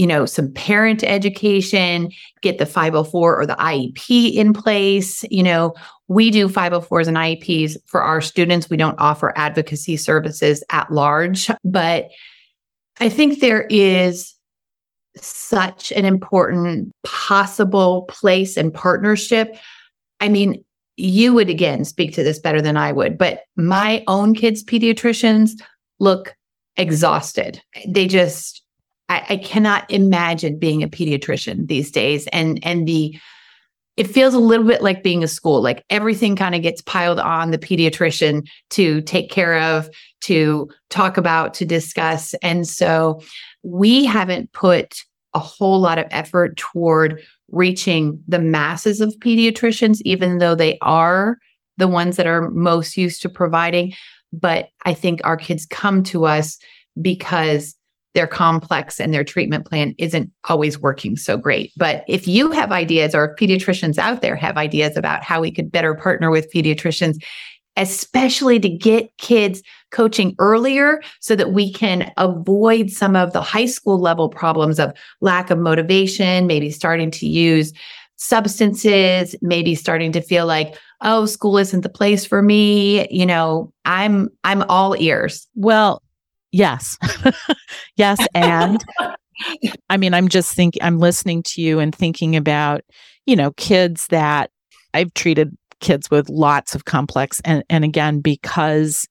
you 0.00 0.06
know, 0.06 0.24
some 0.24 0.50
parent 0.54 1.04
education, 1.04 2.10
get 2.40 2.56
the 2.56 2.64
504 2.64 3.38
or 3.38 3.44
the 3.44 3.54
IEP 3.56 4.32
in 4.32 4.54
place. 4.54 5.22
You 5.30 5.42
know, 5.42 5.74
we 6.08 6.30
do 6.30 6.48
504s 6.48 7.06
and 7.06 7.18
IEPs 7.18 7.76
for 7.84 8.00
our 8.00 8.22
students. 8.22 8.70
We 8.70 8.78
don't 8.78 8.98
offer 8.98 9.36
advocacy 9.36 9.98
services 9.98 10.64
at 10.70 10.90
large, 10.90 11.50
but 11.64 12.08
I 12.98 13.10
think 13.10 13.40
there 13.40 13.66
is 13.68 14.34
such 15.18 15.92
an 15.92 16.06
important 16.06 16.92
possible 17.04 18.06
place 18.08 18.56
and 18.56 18.72
partnership. 18.72 19.54
I 20.18 20.30
mean, 20.30 20.64
you 20.96 21.34
would 21.34 21.50
again 21.50 21.84
speak 21.84 22.14
to 22.14 22.22
this 22.22 22.38
better 22.38 22.62
than 22.62 22.78
I 22.78 22.90
would, 22.90 23.18
but 23.18 23.42
my 23.54 24.02
own 24.06 24.34
kids' 24.34 24.64
pediatricians 24.64 25.60
look 25.98 26.34
exhausted. 26.78 27.60
They 27.86 28.06
just 28.06 28.59
I, 29.10 29.26
I 29.30 29.36
cannot 29.36 29.90
imagine 29.90 30.58
being 30.58 30.82
a 30.82 30.88
pediatrician 30.88 31.66
these 31.66 31.90
days. 31.90 32.26
And 32.28 32.64
and 32.64 32.86
the 32.88 33.18
it 33.96 34.06
feels 34.06 34.32
a 34.32 34.38
little 34.38 34.64
bit 34.66 34.82
like 34.82 35.02
being 35.02 35.22
a 35.22 35.28
school 35.28 35.60
like 35.60 35.84
everything 35.90 36.34
kind 36.36 36.54
of 36.54 36.62
gets 36.62 36.80
piled 36.80 37.18
on 37.18 37.50
the 37.50 37.58
pediatrician 37.58 38.48
to 38.70 39.02
take 39.02 39.30
care 39.30 39.60
of 39.60 39.90
to 40.22 40.70
talk 40.88 41.18
about 41.18 41.52
to 41.54 41.66
discuss 41.66 42.32
and 42.40 42.66
so 42.66 43.20
we 43.62 44.06
haven't 44.06 44.50
put 44.52 45.04
a 45.34 45.38
whole 45.38 45.80
lot 45.80 45.98
of 45.98 46.06
effort 46.12 46.56
toward 46.56 47.20
reaching 47.50 48.22
the 48.26 48.38
masses 48.38 49.02
of 49.02 49.14
pediatricians 49.18 50.00
even 50.04 50.38
though 50.38 50.54
they 50.54 50.78
are 50.80 51.36
the 51.76 51.88
ones 51.88 52.16
that 52.16 52.26
are 52.26 52.48
most 52.52 52.96
used 52.96 53.20
to 53.20 53.28
providing 53.28 53.92
but 54.32 54.68
i 54.86 54.94
think 54.94 55.20
our 55.24 55.36
kids 55.36 55.66
come 55.66 56.02
to 56.02 56.24
us 56.24 56.58
because 57.02 57.76
they're 58.14 58.26
complex 58.26 59.00
and 59.00 59.14
their 59.14 59.24
treatment 59.24 59.66
plan 59.66 59.94
isn't 59.98 60.30
always 60.48 60.78
working 60.78 61.16
so 61.16 61.36
great. 61.36 61.72
But 61.76 62.04
if 62.08 62.26
you 62.26 62.50
have 62.50 62.72
ideas 62.72 63.14
or 63.14 63.24
if 63.24 63.36
pediatricians 63.36 63.98
out 63.98 64.20
there 64.20 64.36
have 64.36 64.56
ideas 64.56 64.96
about 64.96 65.22
how 65.22 65.40
we 65.40 65.50
could 65.50 65.70
better 65.70 65.94
partner 65.94 66.30
with 66.30 66.52
pediatricians, 66.52 67.22
especially 67.76 68.58
to 68.58 68.68
get 68.68 69.16
kids 69.18 69.62
coaching 69.90 70.34
earlier 70.38 71.00
so 71.20 71.36
that 71.36 71.52
we 71.52 71.72
can 71.72 72.12
avoid 72.16 72.90
some 72.90 73.14
of 73.16 73.32
the 73.32 73.40
high 73.40 73.66
school 73.66 73.98
level 73.98 74.28
problems 74.28 74.78
of 74.78 74.92
lack 75.20 75.50
of 75.50 75.58
motivation, 75.58 76.46
maybe 76.46 76.70
starting 76.70 77.10
to 77.10 77.26
use 77.26 77.72
substances, 78.16 79.34
maybe 79.40 79.74
starting 79.74 80.12
to 80.12 80.20
feel 80.20 80.46
like, 80.46 80.76
oh, 81.00 81.24
school 81.26 81.56
isn't 81.56 81.80
the 81.80 81.88
place 81.88 82.26
for 82.26 82.42
me, 82.42 83.08
you 83.08 83.24
know, 83.24 83.72
I'm 83.84 84.28
I'm 84.44 84.62
all 84.68 84.94
ears. 84.98 85.46
Well, 85.54 86.02
Yes. 86.52 86.98
yes. 87.96 88.18
And 88.34 88.84
I 89.88 89.96
mean, 89.96 90.14
I'm 90.14 90.28
just 90.28 90.54
thinking, 90.54 90.82
I'm 90.82 90.98
listening 90.98 91.42
to 91.44 91.62
you 91.62 91.78
and 91.78 91.94
thinking 91.94 92.36
about, 92.36 92.82
you 93.26 93.36
know, 93.36 93.52
kids 93.52 94.06
that 94.08 94.50
I've 94.92 95.14
treated 95.14 95.56
kids 95.80 96.10
with 96.10 96.28
lots 96.28 96.74
of 96.74 96.84
complex. 96.84 97.40
And, 97.44 97.64
and 97.70 97.84
again, 97.84 98.20
because, 98.20 99.06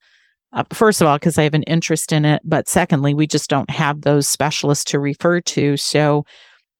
uh, 0.52 0.64
first 0.72 1.00
of 1.00 1.06
all, 1.06 1.16
because 1.16 1.38
I 1.38 1.42
have 1.44 1.54
an 1.54 1.62
interest 1.64 2.12
in 2.12 2.24
it. 2.24 2.42
But 2.44 2.68
secondly, 2.68 3.14
we 3.14 3.26
just 3.26 3.50
don't 3.50 3.70
have 3.70 4.02
those 4.02 4.28
specialists 4.28 4.84
to 4.86 4.98
refer 5.00 5.40
to. 5.40 5.76
So, 5.76 6.24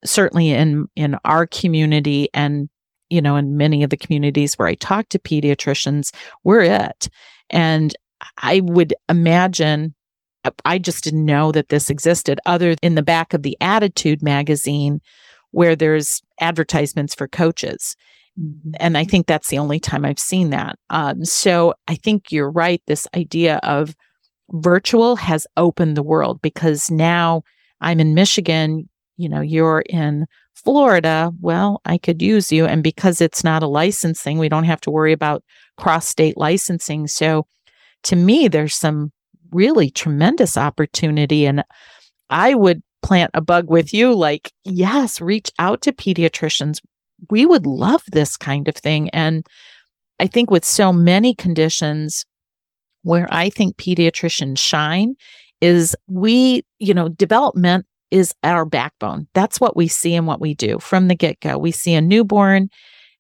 certainly 0.05 0.51
in 0.51 0.87
in 0.97 1.17
our 1.25 1.47
community 1.47 2.29
and 2.33 2.69
you 3.11 3.21
know 3.21 3.37
in 3.37 3.57
many 3.57 3.83
of 3.83 3.91
the 3.91 3.97
communities 3.97 4.55
where 4.55 4.69
i 4.69 4.75
talk 4.75 5.09
to 5.09 5.19
pediatricians 5.19 6.11
we're 6.45 6.63
it 6.63 7.09
and 7.51 7.95
i 8.39 8.61
would 8.61 8.95
imagine 9.09 9.95
I 10.65 10.79
just 10.79 11.05
didn't 11.05 11.25
know 11.25 11.53
that 11.53 11.69
this 11.69 11.91
existed 11.91 12.41
other 12.47 12.75
in 12.83 12.95
the 12.95 13.03
back 13.03 13.35
of 13.35 13.43
the 13.43 13.57
ADDitude 13.61 14.23
magazine 14.23 15.01
where 15.51 15.77
there's 15.77 16.23
advertisements 16.41 17.15
for 17.15 17.29
coaches. 17.29 17.97
Mm-hmm. 18.41 18.71
And 18.79 18.97
I 18.97 19.05
think 19.05 19.27
that's 19.27 19.49
the 19.49 19.59
only 19.59 19.81
time 19.81 20.05
I've 20.05 20.19
seen 20.19 20.51
that. 20.51 20.79
Um, 20.89 21.25
so 21.25 21.75
I 21.89 21.97
think 21.97 22.33
you're 22.33 22.51
right. 22.51 22.83
This 22.87 23.07
idea 23.15 23.59
of 23.63 23.95
virtual 24.53 25.17
has 25.17 25.47
opened 25.57 25.97
the 25.97 26.03
world 26.03 26.41
because 26.43 26.91
now 26.91 27.43
I'm 27.81 28.01
in 28.01 28.15
Michigan, 28.15 28.89
you 29.17 29.29
know, 29.29 29.41
you're 29.41 29.85
in 29.89 30.27
Florida. 30.55 31.33
Well, 31.41 31.81
I 31.85 31.99
could 31.99 32.23
use 32.23 32.51
you. 32.51 32.67
And 32.67 32.83
because 32.83 33.21
it's 33.21 33.45
not 33.45 33.63
a 33.63 33.69
licensing, 33.69 34.39
we 34.39 34.49
don't 34.49 34.65
have 34.65 34.81
to 34.83 34.91
worry 34.91 35.13
about 35.13 35.45
cross 35.77 36.07
state 36.07 36.37
licensing. 36.37 37.07
So 37.07 37.47
to 38.05 38.17
me, 38.17 38.49
there's 38.49 38.75
some 38.75 39.13
really 39.53 39.91
tremendous 39.91 40.57
opportunity. 40.57 41.47
And 41.47 41.65
I 42.29 42.55
would 42.55 42.83
plant 43.03 43.31
a 43.35 43.41
bug 43.41 43.71
with 43.71 43.93
you 43.95 44.15
like, 44.15 44.53
yes, 44.65 45.21
reach 45.21 45.51
out 45.59 45.83
to 45.83 45.93
pediatricians. 45.93 46.81
We 47.31 47.47
would 47.47 47.67
love 47.67 48.03
this 48.13 48.37
kind 48.37 48.69
of 48.69 48.75
thing. 48.75 49.11
And 49.11 49.47
I 50.19 50.27
think 50.27 50.51
with 50.51 50.65
so 50.65 50.93
many 50.93 51.35
conditions 51.35 52.25
where 53.03 53.27
I 53.31 53.51
think 53.51 53.77
pediatricians 53.77 54.59
shine 54.59 55.15
is 55.61 55.97
we, 56.07 56.63
you 56.79 56.95
know, 56.95 57.09
development 57.09 57.87
is 58.11 58.35
our 58.43 58.65
backbone. 58.65 59.29
That's 59.35 59.61
what 59.61 59.77
we 59.77 59.89
see 59.89 60.15
and 60.15 60.27
what 60.27 60.41
we 60.41 60.55
do 60.55 60.79
from 60.79 61.09
the 61.09 61.15
get 61.15 61.41
go. 61.41 61.57
We 61.57 61.71
see 61.71 61.95
a 61.95 62.01
newborn 62.01 62.69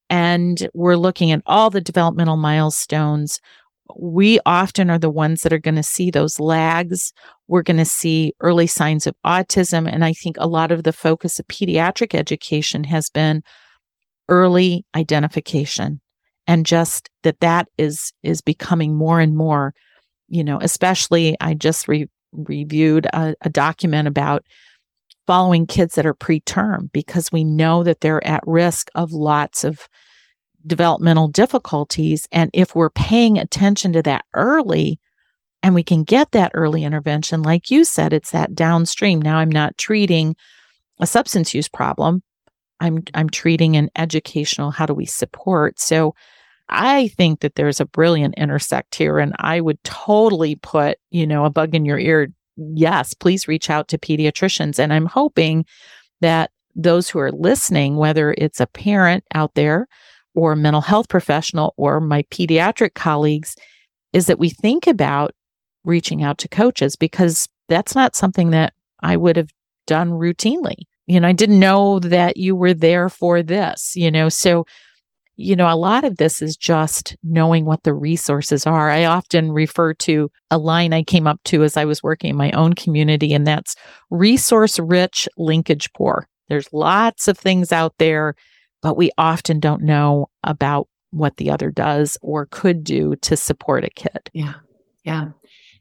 and 0.08 0.68
we're 0.74 0.96
looking 0.96 1.30
at 1.30 1.42
all 1.46 1.70
the 1.70 1.80
developmental 1.80 2.36
milestones 2.36 3.40
we 3.98 4.38
often 4.46 4.90
are 4.90 4.98
the 4.98 5.10
ones 5.10 5.42
that 5.42 5.52
are 5.52 5.58
going 5.58 5.76
to 5.76 5.82
see 5.82 6.10
those 6.10 6.40
lags. 6.40 7.12
We're 7.48 7.62
going 7.62 7.78
to 7.78 7.84
see 7.84 8.34
early 8.40 8.66
signs 8.66 9.06
of 9.06 9.14
autism. 9.24 9.88
And 9.90 10.04
I 10.04 10.12
think 10.12 10.36
a 10.38 10.48
lot 10.48 10.72
of 10.72 10.82
the 10.82 10.92
focus 10.92 11.38
of 11.38 11.46
pediatric 11.48 12.14
education 12.14 12.84
has 12.84 13.10
been 13.10 13.42
early 14.28 14.84
identification 14.94 16.00
and 16.46 16.64
just 16.64 17.10
that 17.22 17.40
that 17.40 17.68
is 17.78 18.12
is 18.22 18.40
becoming 18.40 18.96
more 18.96 19.20
and 19.20 19.36
more 19.36 19.74
you 20.28 20.42
know 20.42 20.58
especially 20.62 21.36
i 21.40 21.52
just 21.52 21.88
re- 21.88 22.08
reviewed 22.32 23.06
a, 23.06 23.34
a 23.42 23.50
document 23.50 24.06
about 24.06 24.44
following 25.26 25.66
kids 25.66 25.94
that 25.94 26.06
are 26.06 26.14
preterm 26.14 26.90
because 26.92 27.30
we 27.30 27.44
know 27.44 27.82
that 27.82 28.00
they're 28.00 28.26
at 28.26 28.42
risk 28.46 28.88
of 28.94 29.12
lots 29.12 29.64
of 29.64 29.88
developmental 30.66 31.28
difficulties. 31.28 32.28
And 32.32 32.50
if 32.52 32.74
we're 32.74 32.90
paying 32.90 33.38
attention 33.38 33.92
to 33.94 34.02
that 34.02 34.24
early, 34.34 35.00
and 35.62 35.74
we 35.74 35.82
can 35.82 36.04
get 36.04 36.32
that 36.32 36.52
early 36.54 36.84
intervention, 36.84 37.42
like 37.42 37.70
you 37.70 37.84
said, 37.84 38.12
it's 38.12 38.30
that 38.30 38.54
downstream. 38.54 39.20
Now 39.20 39.38
I'm 39.38 39.50
not 39.50 39.76
treating 39.76 40.36
a 41.00 41.06
substance 41.06 41.54
use 41.54 41.68
problem. 41.68 42.22
I'm 42.80 43.04
I'm 43.14 43.28
treating 43.28 43.76
an 43.76 43.90
educational 43.96 44.70
how 44.70 44.86
do 44.86 44.94
we 44.94 45.06
support. 45.06 45.78
So 45.78 46.14
I 46.68 47.08
think 47.08 47.40
that 47.40 47.56
there's 47.56 47.80
a 47.80 47.84
brilliant 47.84 48.36
intersect 48.36 48.94
here 48.94 49.18
and 49.18 49.34
I 49.38 49.60
would 49.60 49.82
totally 49.84 50.56
put, 50.56 50.98
you 51.10 51.26
know, 51.26 51.44
a 51.44 51.50
bug 51.50 51.74
in 51.74 51.84
your 51.84 51.98
ear. 51.98 52.28
Yes, 52.56 53.12
please 53.12 53.48
reach 53.48 53.68
out 53.68 53.88
to 53.88 53.98
pediatricians 53.98 54.78
and 54.78 54.92
I'm 54.92 55.06
hoping 55.06 55.66
that 56.20 56.50
those 56.74 57.10
who 57.10 57.18
are 57.18 57.32
listening, 57.32 57.96
whether 57.96 58.34
it's 58.38 58.60
a 58.60 58.66
parent 58.66 59.24
out 59.34 59.54
there 59.54 59.88
or 60.34 60.56
mental 60.56 60.80
health 60.80 61.08
professional 61.08 61.74
or 61.76 62.00
my 62.00 62.22
pediatric 62.24 62.94
colleagues 62.94 63.56
is 64.12 64.26
that 64.26 64.38
we 64.38 64.50
think 64.50 64.86
about 64.86 65.32
reaching 65.84 66.22
out 66.22 66.38
to 66.38 66.48
coaches 66.48 66.96
because 66.96 67.48
that's 67.68 67.94
not 67.94 68.16
something 68.16 68.50
that 68.50 68.74
I 69.02 69.16
would 69.16 69.36
have 69.36 69.50
done 69.86 70.10
routinely. 70.10 70.76
You 71.06 71.20
know, 71.20 71.28
I 71.28 71.32
didn't 71.32 71.58
know 71.58 71.98
that 72.00 72.36
you 72.36 72.54
were 72.54 72.74
there 72.74 73.08
for 73.08 73.42
this, 73.42 73.92
you 73.96 74.10
know. 74.10 74.28
So, 74.28 74.66
you 75.36 75.56
know, 75.56 75.72
a 75.72 75.74
lot 75.74 76.04
of 76.04 76.18
this 76.18 76.42
is 76.42 76.56
just 76.56 77.16
knowing 77.22 77.64
what 77.64 77.82
the 77.82 77.94
resources 77.94 78.66
are. 78.66 78.90
I 78.90 79.06
often 79.06 79.50
refer 79.50 79.94
to 79.94 80.30
a 80.50 80.58
line 80.58 80.92
I 80.92 81.02
came 81.02 81.26
up 81.26 81.40
to 81.46 81.64
as 81.64 81.76
I 81.76 81.84
was 81.84 82.02
working 82.02 82.30
in 82.30 82.36
my 82.36 82.50
own 82.52 82.74
community, 82.74 83.32
and 83.32 83.46
that's 83.46 83.74
resource 84.10 84.78
rich, 84.78 85.28
linkage 85.36 85.92
poor. 85.94 86.28
There's 86.48 86.72
lots 86.72 87.26
of 87.26 87.38
things 87.38 87.72
out 87.72 87.94
there 87.98 88.34
but 88.82 88.96
we 88.96 89.10
often 89.18 89.60
don't 89.60 89.82
know 89.82 90.28
about 90.44 90.88
what 91.10 91.36
the 91.36 91.50
other 91.50 91.70
does 91.70 92.16
or 92.22 92.46
could 92.46 92.84
do 92.84 93.16
to 93.16 93.36
support 93.36 93.84
a 93.84 93.90
kid. 93.90 94.30
Yeah. 94.32 94.54
Yeah. 95.04 95.28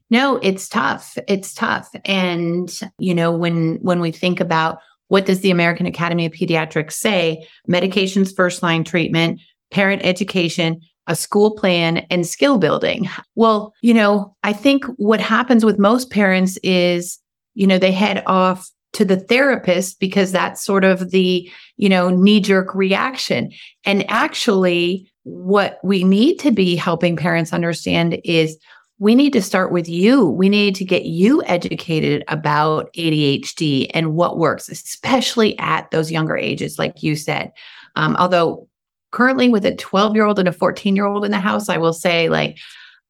No, 0.09 0.37
it's 0.37 0.67
tough. 0.67 1.17
It's 1.27 1.53
tough. 1.53 1.89
And, 2.05 2.71
you 2.97 3.13
know, 3.13 3.31
when 3.31 3.75
when 3.81 3.99
we 3.99 4.11
think 4.11 4.39
about 4.39 4.79
what 5.07 5.25
does 5.25 5.41
the 5.41 5.51
American 5.51 5.85
Academy 5.85 6.25
of 6.25 6.31
Pediatrics 6.31 6.93
say? 6.93 7.47
Medications 7.69 8.35
first 8.35 8.63
line 8.63 8.83
treatment, 8.83 9.39
parent 9.71 10.01
education, 10.03 10.81
a 11.07 11.15
school 11.15 11.55
plan 11.55 12.05
and 12.09 12.25
skill 12.25 12.57
building. 12.57 13.09
Well, 13.35 13.73
you 13.81 13.93
know, 13.93 14.35
I 14.43 14.53
think 14.53 14.85
what 14.97 15.19
happens 15.19 15.65
with 15.65 15.79
most 15.79 16.11
parents 16.11 16.57
is, 16.63 17.19
you 17.53 17.67
know, 17.67 17.77
they 17.77 17.91
head 17.91 18.23
off 18.25 18.69
to 18.93 19.05
the 19.05 19.17
therapist 19.17 19.99
because 19.99 20.31
that's 20.31 20.63
sort 20.63 20.83
of 20.83 21.11
the, 21.11 21.49
you 21.77 21.89
know, 21.89 22.09
knee 22.09 22.39
jerk 22.39 22.73
reaction. 22.73 23.51
And 23.85 24.09
actually, 24.09 25.11
what 25.23 25.79
we 25.83 26.03
need 26.03 26.39
to 26.39 26.51
be 26.51 26.75
helping 26.75 27.15
parents 27.15 27.53
understand 27.53 28.19
is 28.23 28.57
we 28.99 29.15
need 29.15 29.31
to 29.33 29.41
start 29.41 29.71
with 29.71 29.87
you. 29.87 30.25
We 30.25 30.49
need 30.49 30.75
to 30.75 30.85
get 30.85 31.05
you 31.05 31.41
educated 31.43 32.23
about 32.27 32.91
ADHD 32.93 33.89
and 33.93 34.13
what 34.13 34.37
works, 34.37 34.67
especially 34.67 35.57
at 35.57 35.89
those 35.91 36.11
younger 36.11 36.35
ages, 36.35 36.77
like 36.77 37.01
you 37.01 37.15
said. 37.15 37.51
Um, 37.95 38.15
although 38.17 38.67
currently 39.11 39.49
with 39.49 39.65
a 39.65 39.75
12 39.75 40.15
year 40.15 40.25
old 40.25 40.37
and 40.37 40.47
a 40.47 40.53
14 40.53 40.95
year 40.95 41.05
old 41.05 41.23
in 41.23 41.31
the 41.31 41.39
house, 41.39 41.69
I 41.69 41.77
will 41.77 41.93
say, 41.93 42.27
like, 42.27 42.57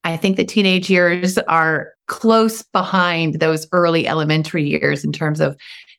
I 0.10 0.18
think 0.18 0.38
the 0.38 0.46
teenage 0.46 0.90
years 0.90 1.38
are 1.40 1.94
close 2.08 2.64
behind 2.64 3.40
those 3.40 3.68
early 3.72 4.08
elementary 4.08 4.68
years 4.68 5.04
in 5.04 5.12
terms 5.12 5.40
of 5.40 5.56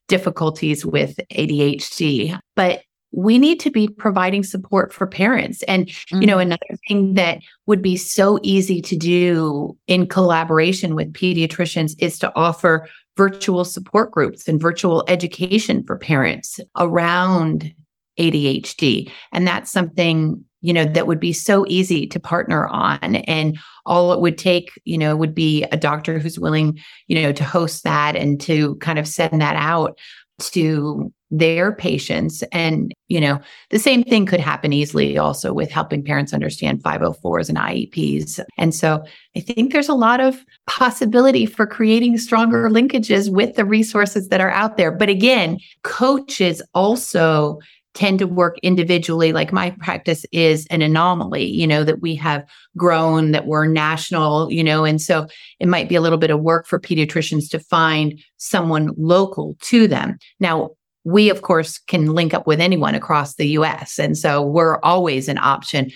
difficulties 0.09 0.85
with 0.85 1.19
ADHD. 1.33 2.39
But 2.57 2.83
we 3.13 3.39
need 3.39 3.59
to 3.61 3.71
be 3.71 3.89
providing 3.89 4.45
support 4.45 4.93
for 4.93 5.07
parents. 5.07 5.63
And, 5.65 5.87
mm-hmm. 5.87 6.21
you 6.21 6.27
know, 6.27 6.35
mm-hmm. 6.35 6.53
another 6.53 6.79
thing 6.87 7.15
that 7.15 7.41
would 7.67 7.83
be 7.83 7.97
so 7.97 8.39
easy 8.43 8.81
to 8.83 8.97
do 8.97 9.77
in 9.87 10.07
collaboration 10.07 10.95
with 10.95 11.13
pediatricians 11.13 11.95
is 11.99 12.19
to 12.21 12.33
offer 12.37 12.89
virtual 13.17 13.65
support 13.65 14.13
groups 14.13 14.47
and 14.49 14.61
virtual 14.61 15.05
education 15.09 15.85
for 15.85 15.97
parents 15.97 16.61
around 16.77 17.75
ADHD. 18.19 19.11
And 19.33 19.47
that's 19.47 19.71
something, 19.71 20.45
you 20.61 20.73
know, 20.73 20.85
that 20.85 21.07
would 21.07 21.21
be 21.21 21.33
so 21.33 21.65
easy 21.69 22.07
to 22.07 22.21
partner 22.21 22.67
on. 22.69 23.17
And 23.17 23.59
all 23.87 24.13
it 24.13 24.21
would 24.21 24.39
take, 24.39 24.71
you 24.85 24.99
know, 24.99 25.17
would 25.17 25.35
be 25.35 25.65
a 25.65 25.77
doctor 25.77 26.19
who's 26.19 26.39
willing, 26.39 26.79
you 27.07 27.21
know, 27.21 27.33
to 27.33 27.45
host 27.45 27.85
that 27.85 28.17
and 28.17 28.41
to 28.43 28.77
kind 28.77 28.99
of 28.99 29.09
send 29.09 29.41
that 29.41 29.57
out 29.57 29.99
to 30.41 31.13
their 31.31 31.73
patients. 31.73 32.43
And, 32.51 32.93
you 33.09 33.21
know, 33.21 33.41
the 33.71 33.79
same 33.79 34.03
thing 34.03 34.27
could 34.27 34.41
happen 34.41 34.73
easily 34.73 35.17
also 35.17 35.53
with 35.53 35.71
helping 35.71 36.03
parents 36.03 36.33
understand 36.33 36.83
504s 36.83 37.49
and 37.49 37.59
IEPs. 37.59 38.41
And 38.59 38.75
so 38.75 39.05
I 39.37 39.41
think 39.41 39.73
there's 39.73 39.89
a 39.89 39.95
lot 39.95 40.21
of 40.21 40.45
possibility 40.67 41.47
for 41.47 41.67
creating 41.67 42.19
stronger 42.19 42.69
linkages 42.69 43.31
with 43.31 43.55
the 43.55 43.65
resources 43.65 44.29
that 44.29 44.41
are 44.41 44.51
out 44.51 44.77
there. 44.77 44.91
But 44.91 45.09
again, 45.09 45.59
coaches 45.85 46.63
also 46.75 47.61
tend 47.95 48.19
to 48.21 48.27
work 48.27 48.59
individually. 48.63 49.33
Like 49.33 49.53
my 49.53 49.71
practice 49.81 50.25
is 50.33 50.67
an 50.71 50.83
anomaly, 50.83 51.45
you 51.45 51.67
know, 51.67 51.85
that 51.85 52.01
we 52.01 52.15
have 52.17 52.45
grown, 52.77 53.33
that 53.33 53.47
we're 53.47 53.67
national, 53.67 54.51
you 54.53 54.63
know, 54.63 54.85
and 54.85 55.01
so 55.01 55.27
it 55.59 55.69
might 55.69 55.89
be 55.89 55.97
a 55.97 56.01
little 56.01 56.19
bit 56.19 56.31
of 56.31 56.41
work 56.41 56.67
for 56.67 56.79
pediatricians 56.79 57.51
to 57.51 57.59
find 57.59 58.21
someone 58.37 58.91
local 58.97 59.57
to 59.63 59.89
them. 59.89 60.19
Now, 60.39 60.71
we 61.05 61.31
of 61.31 61.43
course 61.43 61.79
can 61.79 62.15
link 62.15 62.35
up 62.35 62.47
with 62.47 62.61
anyone 62.61 62.95
across 62.95 63.35
the 63.35 63.49
US. 63.49 63.99
And 63.99 64.17
so 64.17 64.43
we're 64.43 64.79
always 64.83 65.29
an 65.29 65.39
option. 65.39 65.91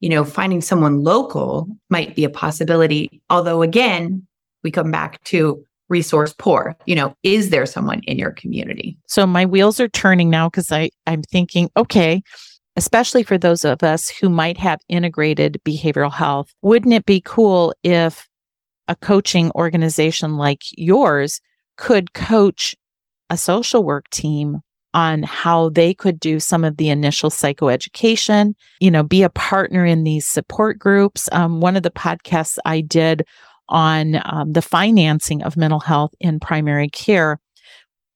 You 0.00 0.10
know, 0.10 0.24
finding 0.24 0.60
someone 0.60 1.02
local 1.02 1.68
might 1.90 2.14
be 2.14 2.24
a 2.24 2.30
possibility. 2.30 3.20
Although, 3.30 3.62
again, 3.62 4.26
we 4.62 4.70
come 4.70 4.90
back 4.90 5.22
to 5.24 5.64
resource 5.88 6.34
poor 6.38 6.76
you 6.86 6.94
know 6.94 7.14
is 7.22 7.50
there 7.50 7.66
someone 7.66 8.00
in 8.06 8.18
your 8.18 8.32
community 8.32 8.96
so 9.06 9.26
my 9.26 9.44
wheels 9.44 9.78
are 9.80 9.88
turning 9.88 10.30
now 10.30 10.48
because 10.48 10.72
i 10.72 10.90
i'm 11.06 11.22
thinking 11.22 11.70
okay 11.76 12.22
especially 12.76 13.22
for 13.22 13.38
those 13.38 13.64
of 13.64 13.82
us 13.82 14.08
who 14.08 14.28
might 14.28 14.58
have 14.58 14.80
integrated 14.88 15.60
behavioral 15.64 16.12
health 16.12 16.52
wouldn't 16.62 16.94
it 16.94 17.06
be 17.06 17.20
cool 17.24 17.74
if 17.82 18.26
a 18.88 18.96
coaching 18.96 19.50
organization 19.52 20.36
like 20.36 20.62
yours 20.76 21.40
could 21.76 22.12
coach 22.12 22.74
a 23.30 23.36
social 23.36 23.82
work 23.82 24.08
team 24.10 24.60
on 24.94 25.22
how 25.24 25.68
they 25.68 25.92
could 25.92 26.18
do 26.18 26.40
some 26.40 26.64
of 26.64 26.78
the 26.78 26.88
initial 26.88 27.28
psychoeducation, 27.28 28.54
you 28.80 28.90
know, 28.90 29.02
be 29.02 29.22
a 29.22 29.28
partner 29.28 29.84
in 29.84 30.04
these 30.04 30.26
support 30.26 30.78
groups. 30.78 31.28
Um, 31.32 31.60
one 31.60 31.76
of 31.76 31.82
the 31.82 31.90
podcasts 31.90 32.56
I 32.64 32.80
did 32.80 33.22
on 33.68 34.20
um, 34.24 34.52
the 34.52 34.62
financing 34.62 35.42
of 35.42 35.56
mental 35.56 35.80
health 35.80 36.14
in 36.20 36.40
primary 36.40 36.88
care 36.88 37.38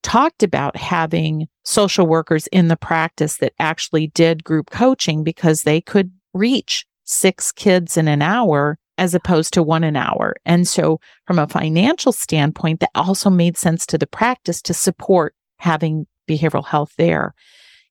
talked 0.03 0.43
about 0.43 0.77
having 0.77 1.47
social 1.65 2.07
workers 2.07 2.47
in 2.49 2.69
the 2.69 2.77
practice 2.77 3.39
that 3.39 3.53
actually 3.59 4.09
did 4.09 4.45
group 4.45 4.71
coaching 4.71 5.23
because 5.23 5.63
they 5.63 5.81
could 5.81 6.11
reach 6.33 6.87
six 7.05 7.53
kids 7.53 7.97
in 7.97 8.09
an 8.09 8.23
hour 8.23 8.79
as 8.99 9.15
opposed 9.15 9.53
to 9.55 9.63
one 9.63 9.83
an 9.83 9.97
hour. 9.97 10.37
And 10.45 10.69
so, 10.69 11.01
from 11.27 11.39
a 11.39 11.49
financial 11.49 12.13
standpoint, 12.13 12.81
that 12.81 12.91
also 12.95 13.31
made 13.31 13.57
sense 13.57 13.87
to 13.87 13.99
the 13.99 14.07
practice 14.07 14.61
to 14.63 14.75
support 14.75 15.35
having 15.59 16.07
behavioral 16.29 16.67
health 16.67 16.93
there. 16.99 17.35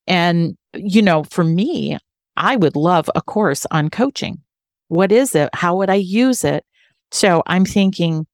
And, 0.08 0.56
you 0.76 1.02
know, 1.02 1.24
for 1.24 1.44
me, 1.44 1.98
I 2.38 2.56
would 2.56 2.76
love 2.76 3.10
a 3.16 3.22
course 3.22 3.66
on 3.72 3.90
coaching. 3.90 4.40
What 4.88 5.12
is 5.12 5.36
it? 5.36 5.50
How 5.54 5.76
would 5.78 5.90
I 5.90 5.96
use 5.96 6.44
it? 6.44 6.64
So 7.12 7.44
I'm 7.48 7.66
thinking 7.66 8.28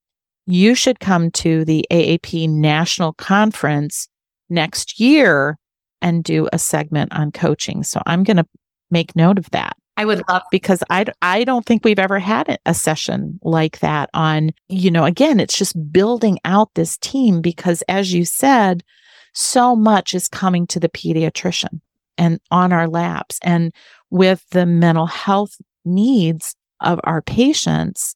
you 0.46 0.74
should 0.74 1.00
come 1.00 1.30
to 1.32 1.64
the 1.64 1.86
AAP 1.90 2.48
National 2.48 3.12
Conference 3.14 4.08
next 4.48 5.00
year 5.00 5.58
and 6.02 6.22
do 6.22 6.48
a 6.52 6.58
segment 6.58 7.12
on 7.12 7.32
coaching. 7.32 7.82
So 7.82 8.00
I'm 8.06 8.22
going 8.22 8.36
to 8.36 8.46
make 8.90 9.16
note 9.16 9.38
of 9.38 9.50
that. 9.50 9.76
I 9.96 10.04
would 10.04 10.22
love 10.28 10.42
because 10.50 10.82
I 10.90 11.06
I 11.22 11.44
don't 11.44 11.64
think 11.64 11.82
we've 11.82 11.98
ever 11.98 12.18
had 12.18 12.58
a 12.66 12.74
session 12.74 13.40
like 13.42 13.78
that 13.80 14.10
on, 14.12 14.50
you 14.68 14.90
know, 14.90 15.04
again, 15.04 15.40
it's 15.40 15.56
just 15.56 15.90
building 15.90 16.38
out 16.44 16.74
this 16.74 16.98
team 16.98 17.40
because 17.40 17.82
as 17.88 18.12
you 18.12 18.26
said, 18.26 18.84
so 19.32 19.74
much 19.74 20.14
is 20.14 20.28
coming 20.28 20.66
to 20.66 20.80
the 20.80 20.90
pediatrician 20.90 21.80
and 22.18 22.40
on 22.50 22.72
our 22.72 22.88
laps 22.88 23.38
and 23.42 23.72
with 24.10 24.44
the 24.50 24.66
mental 24.66 25.06
health 25.06 25.56
needs 25.84 26.54
of 26.80 27.00
our 27.04 27.22
patients, 27.22 28.14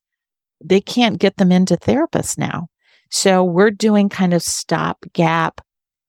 they 0.63 0.81
can't 0.81 1.19
get 1.19 1.37
them 1.37 1.53
into 1.53 1.77
therapists 1.77 2.39
now. 2.39 2.69
So 3.11 3.43
we're 3.43 3.71
doing 3.71 4.09
kind 4.09 4.35
of 4.35 4.43
stopgap 4.43 5.61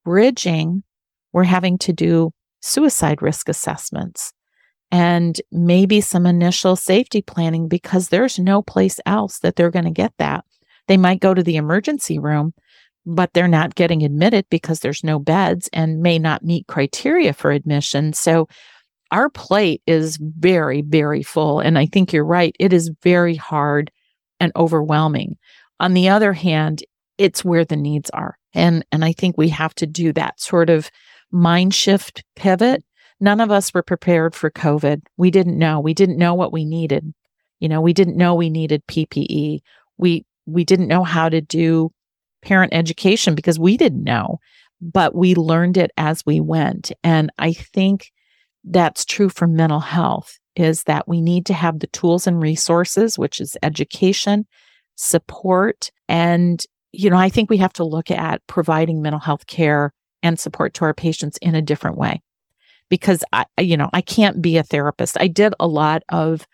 bridging. 0.06 0.84
We're 1.34 1.44
having 1.44 1.78
to 1.80 1.94
do 1.94 2.32
suicide 2.62 3.22
risk 3.22 3.50
assessments 3.50 4.34
and 4.92 5.40
maybe 5.52 6.02
some 6.02 6.26
initial 6.26 6.76
safety 6.76 7.22
planning 7.22 7.68
because 7.68 8.10
there's 8.10 8.38
no 8.38 8.62
place 8.62 9.00
else 9.06 9.40
that 9.40 9.56
they're 9.56 9.72
going 9.72 9.86
to 9.86 9.92
get 9.92 10.14
that. 10.18 10.44
They 10.88 10.98
might 10.98 11.22
go 11.22 11.34
to 11.34 11.42
the 11.42 11.56
emergency 11.56 12.20
room, 12.20 12.54
but 13.06 13.34
they're 13.34 13.48
not 13.48 13.76
getting 13.76 14.04
admitted 14.04 14.46
because 14.50 14.82
there's 14.82 15.04
no 15.04 15.18
beds 15.18 15.70
and 15.72 16.02
may 16.02 16.20
not 16.20 16.44
meet 16.44 16.68
criteria 16.68 17.34
for 17.34 17.52
admission. 17.52 18.14
So 18.14 18.48
our 19.12 19.30
plate 19.30 19.82
is 19.88 20.18
very, 20.18 20.82
very 20.82 21.24
full. 21.24 21.60
And 21.60 21.78
I 21.78 21.86
think 21.86 22.12
you're 22.12 22.26
right. 22.26 22.56
It 22.60 22.74
is 22.74 22.92
very 23.02 23.36
hard 23.36 23.92
and 24.42 24.52
overwhelming. 24.58 25.38
On 25.80 25.94
the 25.94 26.10
other 26.10 26.34
hand, 26.34 26.84
it's 27.18 27.46
where 27.46 27.64
the 27.64 27.78
needs 27.78 28.10
are. 28.10 28.38
And, 28.54 28.84
and 28.92 29.06
I 29.06 29.14
think 29.14 29.38
we 29.38 29.50
have 29.50 29.74
to 29.76 29.88
do 29.88 30.12
that 30.14 30.42
sort 30.42 30.70
of 30.70 30.90
mind 31.32 31.74
shift 31.74 32.24
pivot. 32.36 32.84
None 33.20 33.40
of 33.40 33.52
us 33.52 33.74
were 33.74 33.84
prepared 33.84 34.34
for 34.34 34.50
COVID. 34.50 35.04
We 35.16 35.30
didn't 35.30 35.58
know. 35.58 35.80
We 35.80 35.94
didn't 35.94 36.18
know 36.18 36.34
what 36.34 36.52
we 36.52 36.66
needed. 36.66 37.14
You 37.60 37.70
know, 37.70 37.80
we 37.80 37.94
didn't 37.94 38.18
know 38.18 38.34
we 38.34 38.50
needed 38.50 38.86
PPE. 38.88 39.60
We, 39.98 40.26
we 40.48 40.66
didn't 40.66 40.88
know 40.88 41.04
how 41.04 41.30
to 41.30 41.40
do 41.40 41.92
parent 42.42 42.74
education 42.74 43.36
because 43.36 43.60
we 43.60 43.78
didn't 43.78 44.04
know, 44.04 44.40
but 44.82 45.14
we 45.14 45.36
learned 45.36 45.78
it 45.78 45.92
as 45.98 46.26
we 46.26 46.40
went. 46.40 46.92
And 47.04 47.32
I 47.38 47.54
think 47.54 48.12
that's 48.64 49.06
true 49.06 49.30
for 49.30 49.48
mental 49.48 49.80
health 49.80 50.38
is 50.56 50.84
that 50.84 51.08
we 51.08 51.22
need 51.22 51.46
to 51.46 51.54
have 51.54 51.80
the 51.80 51.88
tools 51.88 52.28
and 52.28 52.42
resources, 52.42 53.18
which 53.18 53.40
is 53.40 53.58
education, 53.64 54.46
support. 54.96 55.90
And, 56.08 56.64
you 56.92 57.10
know, 57.10 57.18
I 57.18 57.30
think 57.30 57.50
we 57.50 57.58
have 57.58 57.74
to 57.74 57.84
look 57.84 58.12
at 58.12 58.46
providing 58.48 59.02
mental 59.02 59.20
health 59.20 59.48
care 59.48 59.94
and 60.22 60.40
support 60.40 60.74
to 60.76 60.86
our 60.86 60.94
patients 60.94 61.38
in 61.42 61.56
a 61.56 61.62
different 61.62 61.98
way 61.98 62.22
because 62.90 63.24
I, 63.32 63.46
you 63.60 63.78
know, 63.78 63.90
I 63.94 64.02
can't 64.02 64.42
be 64.42 64.58
a 64.58 64.64
therapist. 64.64 65.18
I 65.20 65.28
did 65.28 65.54
a 65.60 65.68
lot 65.68 66.04
of 66.10 66.46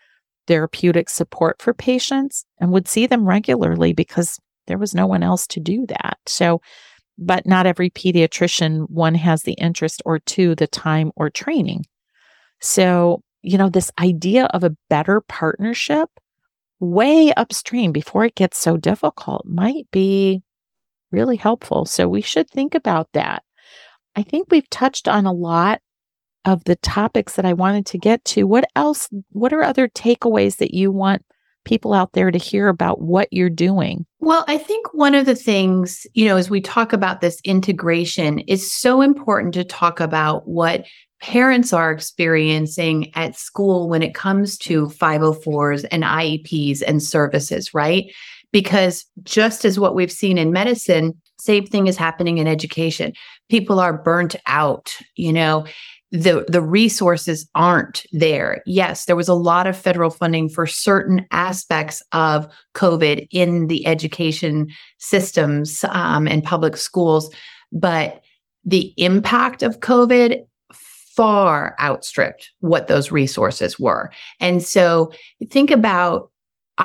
therapeutic 0.46 1.10
support 1.10 1.60
for 1.60 1.74
patients 1.74 2.44
and 2.58 2.72
would 2.72 2.88
see 2.88 3.06
them 3.06 3.28
regularly 3.28 3.92
because 3.92 4.38
there 4.66 4.78
was 4.78 4.94
no 4.94 5.06
one 5.06 5.22
else 5.22 5.46
to 5.48 5.60
do 5.60 5.86
that. 5.86 6.18
So, 6.26 6.62
but 7.18 7.46
not 7.46 7.66
every 7.66 7.90
pediatrician, 7.90 8.88
one 8.88 9.16
has 9.16 9.42
the 9.42 9.54
interest 9.54 10.00
or 10.06 10.20
two, 10.20 10.54
the 10.54 10.68
time 10.68 11.10
or 11.16 11.28
training 11.28 11.84
So, 12.60 13.22
you 13.42 13.58
know, 13.58 13.68
this 13.68 13.90
idea 13.98 14.46
of 14.46 14.64
a 14.64 14.76
better 14.88 15.20
partnership 15.20 16.08
way 16.80 17.32
upstream 17.34 17.92
before 17.92 18.24
it 18.24 18.34
gets 18.34 18.58
so 18.58 18.76
difficult 18.76 19.44
might 19.46 19.86
be 19.90 20.42
really 21.10 21.36
helpful. 21.36 21.84
So 21.84 22.08
we 22.08 22.20
should 22.20 22.48
think 22.50 22.74
about 22.74 23.08
that. 23.12 23.42
I 24.16 24.22
think 24.22 24.48
we've 24.50 24.68
touched 24.70 25.08
on 25.08 25.26
a 25.26 25.32
lot 25.32 25.80
of 26.44 26.64
the 26.64 26.76
topics 26.76 27.36
that 27.36 27.44
I 27.44 27.52
wanted 27.52 27.86
to 27.86 27.98
get 27.98 28.24
to. 28.26 28.44
What 28.44 28.64
else? 28.74 29.08
What 29.30 29.52
are 29.52 29.62
other 29.62 29.88
takeaways 29.88 30.56
that 30.56 30.74
you 30.74 30.90
want 30.90 31.24
people 31.64 31.92
out 31.92 32.12
there 32.12 32.30
to 32.30 32.38
hear 32.38 32.68
about 32.68 33.00
what 33.02 33.28
you're 33.30 33.50
doing? 33.50 34.06
Well, 34.20 34.44
I 34.48 34.56
think 34.56 34.92
one 34.94 35.14
of 35.14 35.26
the 35.26 35.34
things, 35.34 36.06
you 36.14 36.26
know, 36.26 36.36
as 36.36 36.48
we 36.48 36.60
talk 36.60 36.92
about 36.92 37.20
this 37.20 37.40
integration, 37.44 38.38
is 38.40 38.72
so 38.72 39.02
important 39.02 39.54
to 39.54 39.64
talk 39.64 40.00
about 40.00 40.48
what 40.48 40.86
parents 41.20 41.72
are 41.72 41.90
experiencing 41.90 43.10
at 43.14 43.36
school 43.36 43.88
when 43.88 44.02
it 44.02 44.14
comes 44.14 44.56
to 44.58 44.86
504s 44.86 45.84
and 45.90 46.02
IEPs 46.04 46.82
and 46.86 47.02
services, 47.02 47.74
right? 47.74 48.04
Because 48.52 49.04
just 49.24 49.64
as 49.64 49.78
what 49.78 49.94
we've 49.94 50.12
seen 50.12 50.38
in 50.38 50.52
medicine, 50.52 51.20
same 51.38 51.66
thing 51.66 51.86
is 51.86 51.96
happening 51.96 52.38
in 52.38 52.46
education. 52.46 53.12
People 53.50 53.78
are 53.80 54.02
burnt 54.02 54.36
out, 54.46 54.96
you 55.16 55.32
know, 55.32 55.66
the 56.10 56.46
the 56.48 56.62
resources 56.62 57.48
aren't 57.54 58.06
there. 58.12 58.62
Yes, 58.64 59.04
there 59.04 59.16
was 59.16 59.28
a 59.28 59.34
lot 59.34 59.66
of 59.66 59.76
federal 59.76 60.10
funding 60.10 60.48
for 60.48 60.66
certain 60.66 61.26
aspects 61.30 62.02
of 62.12 62.48
COVID 62.74 63.28
in 63.30 63.66
the 63.66 63.86
education 63.86 64.68
systems 64.98 65.84
um, 65.90 66.26
and 66.26 66.42
public 66.42 66.78
schools, 66.78 67.30
but 67.72 68.22
the 68.64 68.94
impact 68.96 69.62
of 69.62 69.80
COVID 69.80 70.44
far 71.18 71.74
outstripped 71.80 72.52
what 72.60 72.86
those 72.86 73.10
resources 73.10 73.76
were. 73.76 74.08
And 74.38 74.62
so 74.62 75.10
think 75.50 75.72
about 75.72 76.30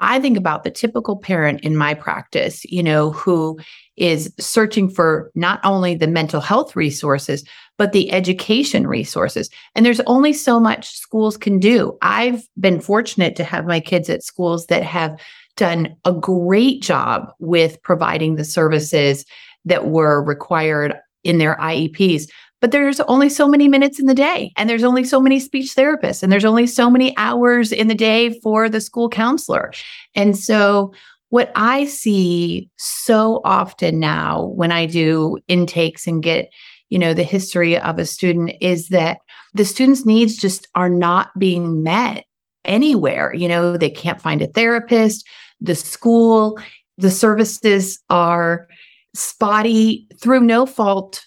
I 0.01 0.19
think 0.19 0.37
about 0.37 0.63
the 0.63 0.71
typical 0.71 1.15
parent 1.15 1.61
in 1.61 1.77
my 1.77 1.93
practice, 1.93 2.65
you 2.65 2.81
know, 2.81 3.11
who 3.11 3.59
is 3.95 4.33
searching 4.39 4.89
for 4.89 5.29
not 5.35 5.59
only 5.63 5.93
the 5.93 6.07
mental 6.07 6.41
health 6.41 6.75
resources, 6.75 7.43
but 7.77 7.91
the 7.91 8.11
education 8.11 8.87
resources. 8.87 9.51
And 9.75 9.85
there's 9.85 9.99
only 10.07 10.33
so 10.33 10.59
much 10.59 10.89
schools 10.97 11.37
can 11.37 11.59
do. 11.59 11.95
I've 12.01 12.41
been 12.59 12.81
fortunate 12.81 13.35
to 13.35 13.43
have 13.43 13.67
my 13.67 13.79
kids 13.79 14.09
at 14.09 14.23
schools 14.23 14.65
that 14.65 14.81
have 14.81 15.15
done 15.57 15.95
a 16.05 16.11
great 16.11 16.81
job 16.81 17.31
with 17.37 17.79
providing 17.83 18.33
the 18.33 18.45
services 18.45 19.25
that 19.63 19.89
were 19.89 20.23
required 20.23 20.95
in 21.23 21.37
their 21.37 21.55
IEPs 21.57 22.27
but 22.63 22.71
there's 22.71 23.01
only 23.01 23.27
so 23.27 23.45
many 23.45 23.67
minutes 23.67 23.99
in 23.99 24.05
the 24.05 24.15
day 24.15 24.53
and 24.55 24.69
there's 24.69 24.85
only 24.85 25.03
so 25.03 25.19
many 25.19 25.37
speech 25.37 25.75
therapists 25.75 26.23
and 26.23 26.31
there's 26.31 26.45
only 26.45 26.65
so 26.65 26.89
many 26.89 27.13
hours 27.17 27.73
in 27.73 27.89
the 27.89 27.93
day 27.93 28.39
for 28.39 28.69
the 28.69 28.79
school 28.79 29.09
counselor. 29.09 29.73
And 30.15 30.37
so 30.37 30.93
what 31.27 31.51
i 31.55 31.83
see 31.83 32.69
so 32.77 33.41
often 33.43 33.99
now 33.99 34.45
when 34.55 34.71
i 34.71 34.85
do 34.85 35.37
intakes 35.49 36.07
and 36.07 36.23
get 36.23 36.49
you 36.89 36.97
know 36.97 37.13
the 37.13 37.23
history 37.23 37.77
of 37.77 37.99
a 37.99 38.05
student 38.05 38.53
is 38.61 38.87
that 38.89 39.17
the 39.53 39.65
students 39.65 40.05
needs 40.05 40.37
just 40.37 40.65
are 40.73 40.89
not 40.89 41.37
being 41.37 41.83
met 41.83 42.23
anywhere. 42.63 43.33
You 43.33 43.49
know 43.49 43.75
they 43.75 43.89
can't 43.89 44.21
find 44.21 44.41
a 44.41 44.47
therapist 44.47 45.27
the 45.59 45.75
school 45.75 46.57
the 46.97 47.11
services 47.11 47.99
are 48.09 48.69
spotty 49.13 50.07
through 50.21 50.39
no 50.39 50.65
fault 50.65 51.25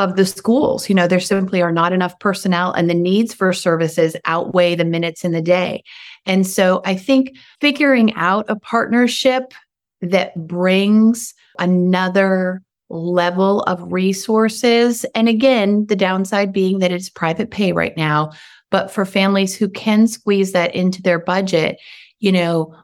of 0.00 0.16
the 0.16 0.24
schools. 0.24 0.88
You 0.88 0.94
know, 0.94 1.06
there 1.06 1.20
simply 1.20 1.60
are 1.62 1.72
not 1.72 1.92
enough 1.92 2.18
personnel, 2.18 2.72
and 2.72 2.88
the 2.88 2.94
needs 2.94 3.34
for 3.34 3.52
services 3.52 4.16
outweigh 4.24 4.74
the 4.74 4.84
minutes 4.84 5.24
in 5.24 5.32
the 5.32 5.42
day. 5.42 5.82
And 6.26 6.46
so 6.46 6.82
I 6.84 6.94
think 6.96 7.36
figuring 7.60 8.14
out 8.14 8.46
a 8.48 8.56
partnership 8.56 9.52
that 10.00 10.34
brings 10.46 11.34
another 11.58 12.62
level 12.88 13.60
of 13.62 13.92
resources. 13.92 15.04
And 15.14 15.28
again, 15.28 15.86
the 15.86 15.96
downside 15.96 16.52
being 16.52 16.78
that 16.80 16.92
it's 16.92 17.10
private 17.10 17.50
pay 17.50 17.72
right 17.72 17.96
now. 17.96 18.32
But 18.70 18.90
for 18.90 19.04
families 19.04 19.54
who 19.54 19.68
can 19.68 20.06
squeeze 20.06 20.52
that 20.52 20.74
into 20.74 21.02
their 21.02 21.18
budget, 21.18 21.78
you 22.18 22.32
know, 22.32 22.74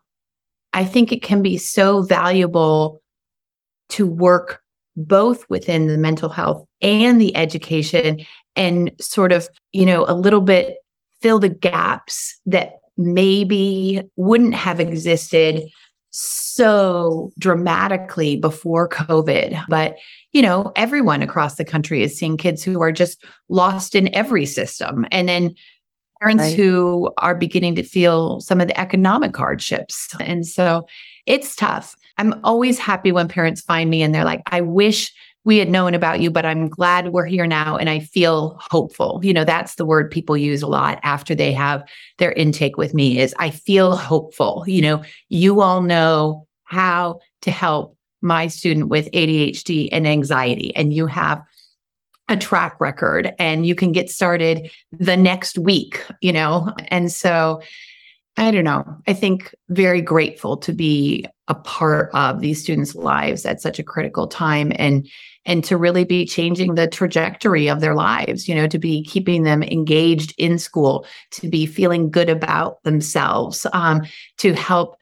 I 0.73 0.85
think 0.85 1.11
it 1.11 1.23
can 1.23 1.43
be 1.43 1.57
so 1.57 2.03
valuable 2.03 3.01
to 3.91 4.07
work 4.07 4.61
both 4.97 5.49
within 5.49 5.87
the 5.87 5.99
mental 5.99 6.29
health 6.29 6.65
and 6.81 7.21
the 7.21 7.37
education 7.37 8.25
and 8.55 8.91
sort 9.01 9.33
of, 9.33 9.49
you 9.73 9.87
know, 9.87 10.05
a 10.09 10.15
little 10.15 10.41
bit 10.41 10.79
fill 11.21 11.39
the 11.39 11.49
gaps 11.49 12.39
that 12.47 12.75
maybe 12.97 14.03
wouldn't 14.17 14.55
have 14.55 14.81
existed 14.81 15.63
so 16.11 17.31
dramatically 17.39 18.37
before 18.37 18.89
COVID. 18.89 19.63
But, 19.69 19.97
you 20.33 20.41
know, 20.41 20.73
everyone 20.75 21.21
across 21.21 21.57
the 21.57 21.65
country 21.65 22.03
is 22.03 22.17
seeing 22.17 22.39
kids 22.39 22.63
who 22.63 22.81
are 22.81 22.93
just 22.93 23.23
lost 23.51 23.95
in 23.95 24.13
every 24.15 24.47
system. 24.47 25.07
And 25.11 25.29
then 25.29 25.55
parents 26.21 26.45
right. 26.45 26.57
who 26.57 27.13
are 27.19 27.35
beginning 27.35 27.75
to 27.75 27.83
feel 27.83 28.41
some 28.41 28.63
of 28.63 28.69
the 28.69 28.81
economic 28.81 29.37
hardships. 29.37 30.09
And 30.21 30.47
so 30.47 30.87
it's 31.27 31.55
tough. 31.55 31.95
I'm 32.19 32.39
always 32.45 32.79
happy 32.79 33.13
when 33.13 33.29
parents 33.29 33.61
find 33.61 33.91
me 33.91 34.03
and 34.03 34.15
they're 34.15 34.25
like, 34.25 34.43
I 34.47 34.61
wish 34.61 35.13
we 35.45 35.59
had 35.59 35.71
known 35.71 35.95
about 35.95 36.21
you, 36.21 36.31
but 36.31 36.45
I'm 36.45 36.69
glad 36.69 37.13
we're 37.13 37.25
here 37.25 37.47
now 37.47 37.77
and 37.77 37.89
I 37.89 38.01
feel 38.01 38.59
hopeful. 38.61 39.21
You 39.23 39.33
know, 39.33 39.45
that's 39.45 39.77
the 39.77 39.87
word 39.87 40.11
people 40.11 40.37
use 40.37 40.61
a 40.61 40.67
lot 40.67 40.99
after 41.05 41.37
they 41.37 41.53
have 41.53 41.89
their 42.19 42.33
intake 42.33 42.77
with 42.77 42.95
me 42.95 43.21
is 43.21 43.35
I 43.39 43.51
feel 43.51 43.95
hopeful. 43.97 44.65
You 44.67 44.83
know, 44.83 45.03
you 45.29 45.61
all 45.61 45.83
know 45.83 46.49
how 46.65 47.21
to 47.43 47.53
help 47.53 47.97
my 48.23 48.49
student 48.49 48.89
with 48.89 49.11
ADHD 49.13 49.89
and 49.93 50.05
anxiety 50.05 50.75
and 50.75 50.93
you 50.93 51.07
have 51.07 51.41
a 52.29 52.37
track 52.37 52.81
record 52.81 53.33
and 53.39 53.65
you 53.65 53.77
can 53.77 53.93
get 53.93 54.11
started 54.11 54.69
the 54.91 55.17
next 55.17 55.59
week, 55.59 56.05
you 56.21 56.33
know. 56.33 56.73
And 56.89 57.13
so 57.13 57.63
I 58.37 58.51
don't 58.51 58.65
know. 58.65 58.85
I 59.07 59.13
think 59.13 59.55
very 59.69 60.01
grateful 60.01 60.57
to 60.59 60.73
be 60.73 61.27
a 61.49 61.55
part 61.55 62.11
of 62.13 62.41
these 62.41 62.63
students' 62.63 62.95
lives 62.95 63.47
at 63.47 63.61
such 63.61 63.79
a 63.79 63.85
critical 63.85 64.27
time 64.27 64.73
and 64.77 65.09
and 65.47 65.63
to 65.63 65.77
really 65.77 66.05
be 66.05 66.27
changing 66.27 66.75
the 66.75 66.89
trajectory 66.89 67.69
of 67.69 67.81
their 67.81 67.95
lives, 67.95 68.49
you 68.49 68.55
know, 68.55 68.67
to 68.67 68.79
be 68.79 69.05
keeping 69.05 69.45
them 69.45 69.63
engaged 69.63 70.35
in 70.39 70.59
school, 70.59 71.07
to 71.31 71.49
be 71.49 71.67
feeling 71.67 72.11
good 72.11 72.29
about 72.29 72.83
themselves, 72.83 73.65
um, 73.73 74.03
to 74.39 74.55
help. 74.55 74.97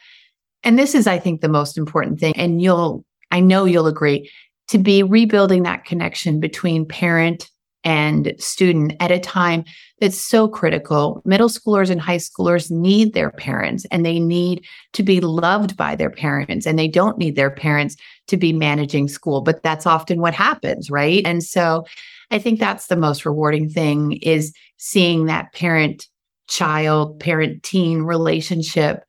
And 0.62 0.78
this 0.78 0.94
is, 0.94 1.06
I 1.06 1.18
think, 1.18 1.40
the 1.40 1.48
most 1.48 1.78
important 1.78 2.20
thing. 2.20 2.36
And 2.36 2.60
you'll, 2.60 3.06
I 3.30 3.40
know 3.40 3.64
you'll 3.64 3.86
agree, 3.86 4.30
to 4.68 4.78
be 4.78 5.02
rebuilding 5.02 5.62
that 5.62 5.86
connection 5.86 6.40
between 6.40 6.86
parent 6.86 7.50
and 7.84 8.34
student 8.38 8.94
at 9.00 9.12
a 9.12 9.20
time 9.20 9.64
that's 10.00 10.18
so 10.18 10.48
critical. 10.48 11.22
Middle 11.24 11.48
schoolers 11.48 11.90
and 11.90 12.00
high 12.00 12.16
schoolers 12.16 12.70
need 12.70 13.12
their 13.12 13.30
parents 13.30 13.86
and 13.90 14.04
they 14.04 14.18
need 14.18 14.64
to 14.94 15.02
be 15.02 15.20
loved 15.20 15.76
by 15.76 15.94
their 15.94 16.10
parents 16.10 16.66
and 16.66 16.78
they 16.78 16.88
don't 16.88 17.18
need 17.18 17.36
their 17.36 17.50
parents 17.50 17.96
to 18.28 18.36
be 18.36 18.52
managing 18.52 19.08
school, 19.08 19.42
but 19.42 19.62
that's 19.62 19.86
often 19.86 20.20
what 20.20 20.34
happens, 20.34 20.90
right? 20.90 21.22
And 21.26 21.42
so 21.42 21.84
I 22.30 22.38
think 22.38 22.58
that's 22.58 22.86
the 22.86 22.96
most 22.96 23.26
rewarding 23.26 23.68
thing 23.68 24.12
is 24.22 24.54
seeing 24.78 25.26
that 25.26 25.52
parent 25.52 26.08
child, 26.48 27.20
parent 27.20 27.62
teen 27.62 28.02
relationship 28.02 29.04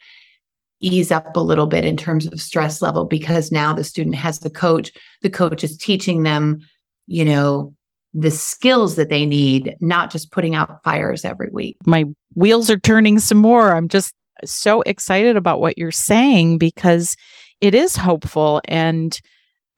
ease 0.81 1.11
up 1.11 1.35
a 1.35 1.41
little 1.41 1.67
bit 1.67 1.85
in 1.85 1.97
terms 1.97 2.27
of 2.27 2.41
stress 2.41 2.81
level 2.81 3.05
because 3.05 3.51
now 3.51 3.73
the 3.73 3.83
student 3.83 4.15
has 4.15 4.39
the 4.39 4.49
coach, 4.49 4.91
the 5.21 5.29
coach 5.29 5.63
is 5.63 5.77
teaching 5.77 6.23
them, 6.23 6.59
you 7.07 7.25
know, 7.25 7.73
the 8.17 8.31
skills 8.31 8.95
that 8.95 9.09
they 9.09 9.25
need, 9.25 9.75
not 9.81 10.09
just 10.09 10.31
putting 10.31 10.55
out 10.55 10.81
fires 10.83 11.25
every 11.25 11.49
week. 11.51 11.75
My 11.85 12.05
wheels 12.33 12.69
are 12.69 12.79
turning 12.79 13.19
some 13.19 13.37
more. 13.37 13.75
I'm 13.75 13.89
just 13.89 14.13
so 14.45 14.81
excited 14.83 15.35
about 15.35 15.59
what 15.59 15.77
you're 15.77 15.91
saying 15.91 16.57
because 16.57 17.17
it 17.59 17.75
is 17.75 17.97
hopeful. 17.97 18.61
And 18.69 19.19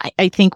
I, 0.01 0.11
I 0.19 0.29
think 0.29 0.53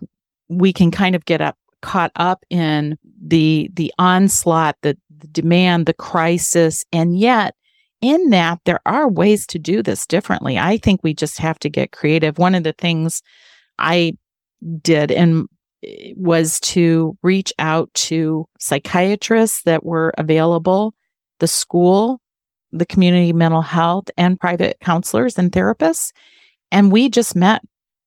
we 0.47 0.71
can 0.71 0.91
kind 0.91 1.15
of 1.15 1.25
get 1.25 1.41
up 1.41 1.57
caught 1.81 2.11
up 2.15 2.45
in 2.51 2.95
the 3.19 3.67
the 3.73 3.91
onslaught, 3.97 4.77
the, 4.83 4.95
the 5.17 5.27
demand, 5.27 5.87
the 5.87 5.93
crisis, 5.93 6.85
and 6.93 7.17
yet 7.17 7.55
in 8.01 8.29
that 8.29 8.59
there 8.65 8.79
are 8.85 9.07
ways 9.09 9.47
to 9.47 9.57
do 9.57 9.81
this 9.81 10.05
differently. 10.05 10.59
I 10.59 10.77
think 10.77 11.01
we 11.01 11.15
just 11.15 11.39
have 11.39 11.57
to 11.59 11.69
get 11.69 11.91
creative. 11.91 12.37
One 12.37 12.53
of 12.53 12.63
the 12.63 12.73
things 12.73 13.23
I 13.79 14.13
did 14.83 15.09
in 15.09 15.47
Eh, 15.83 16.13
was 16.15 16.59
to 16.59 17.17
reach 17.23 17.53
out 17.59 17.93
to 17.93 18.47
psychiatrists 18.59 19.63
that 19.63 19.83
were 19.83 20.13
available, 20.17 20.93
the 21.39 21.47
school, 21.47 22.19
the 22.71 22.85
community 22.85 23.33
mental 23.33 23.61
health, 23.61 24.05
and 24.17 24.39
private 24.39 24.77
counselors 24.81 25.37
and 25.37 25.51
therapists. 25.51 26.11
And 26.71 26.91
we 26.91 27.09
just 27.09 27.35
met 27.35 27.61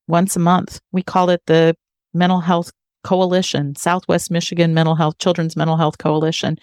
once 0.06 0.36
a 0.36 0.40
month. 0.40 0.80
We 0.92 1.02
called 1.02 1.30
it 1.30 1.42
the 1.46 1.76
Mental 2.12 2.40
Health 2.40 2.72
Coalition, 3.02 3.76
Southwest 3.76 4.30
Michigan 4.30 4.72
Mental 4.72 4.94
Health, 4.94 5.18
Children's 5.18 5.56
Mental 5.56 5.76
Health 5.76 5.98
Coalition. 5.98 6.56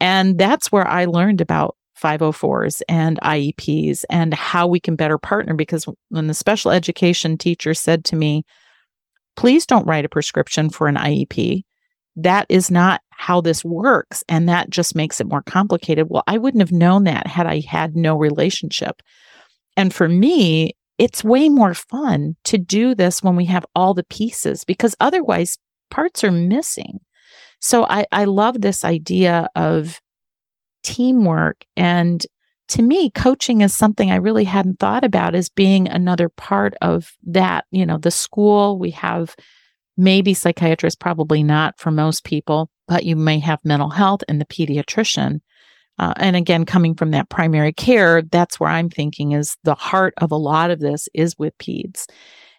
And 0.00 0.38
that's 0.38 0.72
where 0.72 0.86
I 0.86 1.04
learned 1.04 1.40
about 1.40 1.76
504s 2.02 2.82
and 2.88 3.20
IEPs 3.22 4.04
and 4.10 4.34
how 4.34 4.66
we 4.66 4.80
can 4.80 4.96
better 4.96 5.18
partner. 5.18 5.54
Because 5.54 5.86
when 6.08 6.26
the 6.26 6.34
special 6.34 6.70
education 6.70 7.36
teacher 7.36 7.74
said 7.74 8.04
to 8.06 8.16
me, 8.16 8.44
please 9.36 9.66
don't 9.66 9.86
write 9.86 10.04
a 10.04 10.08
prescription 10.08 10.70
for 10.70 10.88
an 10.88 10.96
IEP, 10.96 11.62
that 12.16 12.46
is 12.48 12.70
not 12.70 13.00
how 13.10 13.40
this 13.40 13.64
works. 13.64 14.22
And 14.28 14.48
that 14.48 14.70
just 14.70 14.94
makes 14.94 15.20
it 15.20 15.26
more 15.26 15.42
complicated. 15.42 16.06
Well, 16.08 16.22
I 16.26 16.38
wouldn't 16.38 16.62
have 16.62 16.72
known 16.72 17.04
that 17.04 17.26
had 17.26 17.46
I 17.46 17.60
had 17.60 17.96
no 17.96 18.16
relationship. 18.16 19.02
And 19.76 19.92
for 19.92 20.08
me, 20.08 20.76
it's 20.98 21.24
way 21.24 21.48
more 21.48 21.74
fun 21.74 22.36
to 22.44 22.58
do 22.58 22.94
this 22.94 23.22
when 23.22 23.34
we 23.34 23.46
have 23.46 23.66
all 23.74 23.94
the 23.94 24.04
pieces 24.04 24.64
because 24.64 24.94
otherwise 25.00 25.58
parts 25.90 26.22
are 26.22 26.30
missing. 26.30 27.00
So 27.60 27.84
I, 27.84 28.06
I 28.12 28.24
love 28.24 28.60
this 28.60 28.84
idea 28.84 29.48
of 29.56 30.00
teamwork. 30.84 31.64
And 31.76 32.24
to 32.74 32.82
me, 32.82 33.08
coaching 33.10 33.60
is 33.60 33.72
something 33.72 34.10
I 34.10 34.16
really 34.16 34.42
hadn't 34.42 34.80
thought 34.80 35.04
about 35.04 35.36
as 35.36 35.48
being 35.48 35.86
another 35.86 36.28
part 36.28 36.74
of 36.82 37.12
that. 37.22 37.66
You 37.70 37.86
know, 37.86 37.98
the 37.98 38.10
school, 38.10 38.80
we 38.80 38.90
have 38.90 39.36
maybe 39.96 40.34
psychiatrists, 40.34 40.98
probably 40.98 41.44
not 41.44 41.78
for 41.78 41.92
most 41.92 42.24
people, 42.24 42.68
but 42.88 43.04
you 43.04 43.14
may 43.14 43.38
have 43.38 43.60
mental 43.62 43.90
health 43.90 44.22
and 44.28 44.40
the 44.40 44.44
pediatrician. 44.44 45.40
Uh, 46.00 46.14
and 46.16 46.34
again, 46.34 46.64
coming 46.64 46.96
from 46.96 47.12
that 47.12 47.28
primary 47.28 47.72
care, 47.72 48.22
that's 48.22 48.58
where 48.58 48.70
I'm 48.70 48.90
thinking 48.90 49.30
is 49.30 49.56
the 49.62 49.76
heart 49.76 50.14
of 50.20 50.32
a 50.32 50.36
lot 50.36 50.72
of 50.72 50.80
this 50.80 51.08
is 51.14 51.38
with 51.38 51.56
peds 51.58 52.06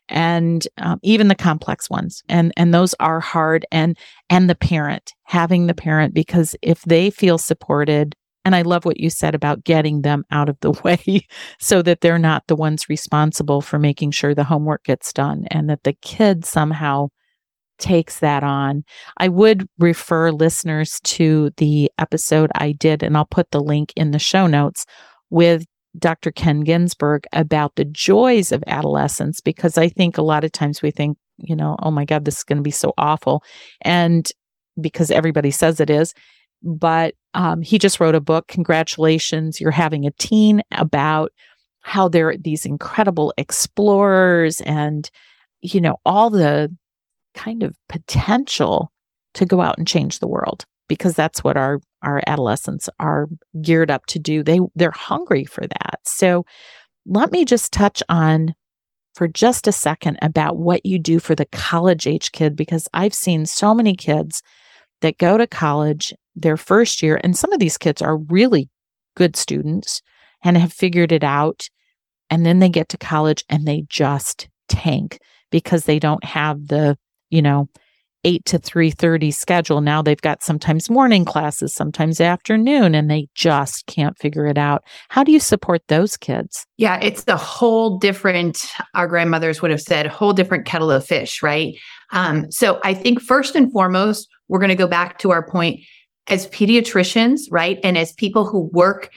and 0.07 0.66
um, 0.78 0.97
even 1.03 1.28
the 1.28 1.36
complex 1.36 1.89
ones 1.89 2.24
and 2.30 2.53
and 2.57 2.72
those 2.72 2.93
are 2.99 3.20
hard 3.20 3.66
and 3.72 3.97
and 4.30 4.47
the 4.47 4.53
parent 4.53 5.13
having 5.24 5.66
the 5.66 5.74
parent 5.74 6.13
because 6.13 6.55
if 6.61 6.84
they 6.84 7.09
feel 7.09 7.39
supported 7.39 8.16
and 8.46 8.56
I 8.56 8.62
love 8.62 8.86
what 8.86 9.00
you 9.00 9.10
said 9.10 9.36
about 9.36 9.64
getting 9.64 10.04
them 10.04 10.24
out 10.32 10.48
of 10.48 10.58
the 10.62 10.72
way 10.84 11.26
so 11.60 11.82
that 11.82 12.02
they're 12.02 12.20
not 12.20 12.43
the 12.48 12.56
ones 12.56 12.88
responsible 12.88 13.62
for 13.62 13.80
making 13.80 14.12
sure 14.12 14.34
the 14.34 14.43
homework 14.43 14.86
gets 14.86 15.12
done 15.12 15.46
and 15.52 15.70
that 15.70 15.84
the 15.84 15.93
kid 15.93 16.46
somehow 16.46 17.08
takes 17.78 18.20
that 18.20 18.43
on. 18.43 18.84
I 19.18 19.28
would 19.28 19.68
refer 19.80 20.32
listeners 20.32 21.02
to 21.04 21.52
the 21.58 21.91
episode 21.98 22.52
I 22.56 22.72
did, 22.72 23.04
and 23.04 23.18
I'll 23.18 23.26
put 23.26 23.52
the 23.52 23.60
link 23.60 23.91
in 23.98 24.12
the 24.12 24.20
show 24.20 24.48
notes 24.48 24.86
with 25.30 25.66
Dr. 25.98 26.32
Ken 26.32 26.62
Ginsburg 26.62 27.26
about 27.34 27.76
the 27.76 27.86
joys 27.86 28.52
of 28.52 28.64
adolescence, 28.68 29.41
because 29.41 29.78
I 29.78 29.89
think 29.89 30.18
a 30.18 30.22
lot 30.22 30.43
of 30.43 30.52
times 30.52 30.82
we 30.82 30.91
think, 30.91 31.18
you 31.38 31.56
know, 31.56 31.76
oh 31.82 31.91
my 31.91 32.06
God, 32.06 32.24
this 32.24 32.38
is 32.38 32.43
going 32.43 32.58
to 32.58 32.64
be 32.64 32.72
so 32.72 32.93
awful. 32.98 33.43
And 33.82 34.30
because 34.80 35.12
everybody 35.12 35.52
says 35.52 35.80
it 35.80 35.89
is. 35.89 36.14
But 36.64 37.16
um, 37.36 37.62
he 37.62 37.78
just 37.78 38.00
wrote 38.00 38.16
a 38.16 38.22
book. 38.22 38.48
Congratulations, 38.48 39.62
you're 39.62 39.72
having 39.72 40.06
a 40.06 40.12
teen 40.12 40.62
about 40.72 41.32
how 41.82 42.08
they're 42.08 42.36
these 42.38 42.66
incredible 42.66 43.32
explorers 43.38 44.62
and, 44.62 45.12
you 45.62 45.80
know, 45.80 45.98
all 46.06 46.32
the 46.32 46.76
kind 47.36 47.62
of 47.62 47.76
potential 47.90 48.92
to 49.36 49.46
go 49.46 49.62
out 49.62 49.78
and 49.78 49.88
change 49.88 50.20
the 50.20 50.28
world 50.28 50.66
because 50.88 51.14
that's 51.14 51.44
what 51.44 51.58
our 51.58 51.80
our 52.02 52.22
adolescents 52.28 52.90
are 53.00 53.28
geared 53.62 53.92
up 53.92 54.06
to 54.06 54.18
do 54.18 54.42
they 54.42 54.60
they're 54.76 54.92
hungry 54.92 55.44
for 55.44 55.68
that 55.68 56.00
so 56.06 56.46
let 57.06 57.32
me 57.32 57.44
just 57.44 57.74
touch 57.74 58.02
on 58.08 58.54
for 59.14 59.28
just 59.28 59.68
a 59.68 59.72
second 59.72 60.18
about 60.22 60.58
what 60.58 60.86
you 60.86 60.98
do 60.98 61.20
for 61.20 61.36
the 61.36 61.46
college 61.48 62.08
age 62.08 62.32
kid 62.32 62.56
because 62.56 62.88
i've 62.94 63.14
seen 63.14 63.46
so 63.46 63.74
many 63.74 63.96
kids 63.96 64.42
that 65.02 65.18
go 65.18 65.38
to 65.38 65.48
college 65.48 66.14
their 66.36 66.58
first 66.58 67.02
year 67.02 67.20
and 67.24 67.38
some 67.38 67.52
of 67.54 67.60
these 67.60 67.78
kids 67.78 68.02
are 68.02 68.18
really 68.18 68.70
good 69.16 69.36
students 69.36 70.02
and 70.44 70.58
have 70.58 70.74
figured 70.74 71.12
it 71.12 71.24
out 71.24 71.70
and 72.30 72.46
then 72.46 72.60
they 72.60 72.70
get 72.70 72.90
to 72.90 72.98
college 72.98 73.44
and 73.50 73.66
they 73.68 73.86
just 73.90 74.50
tank 74.68 75.20
because 75.52 75.86
they 75.86 76.00
don't 76.00 76.24
have 76.24 76.68
the 76.68 76.98
you 77.30 77.42
know, 77.42 77.68
8 78.24 78.44
to 78.46 78.58
3:30 78.58 79.32
schedule. 79.32 79.82
Now 79.82 80.02
they've 80.02 80.20
got 80.20 80.42
sometimes 80.42 80.90
morning 80.90 81.26
classes, 81.26 81.76
sometimes 81.76 82.20
afternoon 82.20 82.96
and 82.96 83.12
they 83.12 83.28
just 83.36 83.86
can't 83.86 84.18
figure 84.18 84.48
it 84.48 84.58
out. 84.58 84.84
How 85.10 85.24
do 85.24 85.32
you 85.32 85.40
support 85.40 85.84
those 85.90 86.18
kids? 86.18 86.66
Yeah, 86.78 86.98
it's 87.02 87.24
a 87.28 87.38
whole 87.38 88.00
different 88.00 88.66
our 88.96 89.08
grandmothers 89.08 89.62
would 89.62 89.70
have 89.70 89.82
said 89.82 90.08
whole 90.08 90.34
different 90.34 90.66
kettle 90.66 90.90
of 90.90 91.06
fish, 91.06 91.44
right? 91.44 91.76
Um, 92.14 92.50
so 92.52 92.80
I 92.84 92.96
think 92.96 93.22
first 93.22 93.56
and 93.56 93.72
foremost, 93.72 94.28
we're 94.48 94.60
going 94.60 94.70
to 94.70 94.76
go 94.76 94.88
back 94.88 95.20
to 95.20 95.32
our 95.32 95.46
point 95.48 95.82
as 96.28 96.48
pediatricians, 96.48 97.42
right? 97.52 97.80
And 97.84 97.98
as 97.98 98.14
people 98.14 98.46
who 98.46 98.70
work 98.74 99.12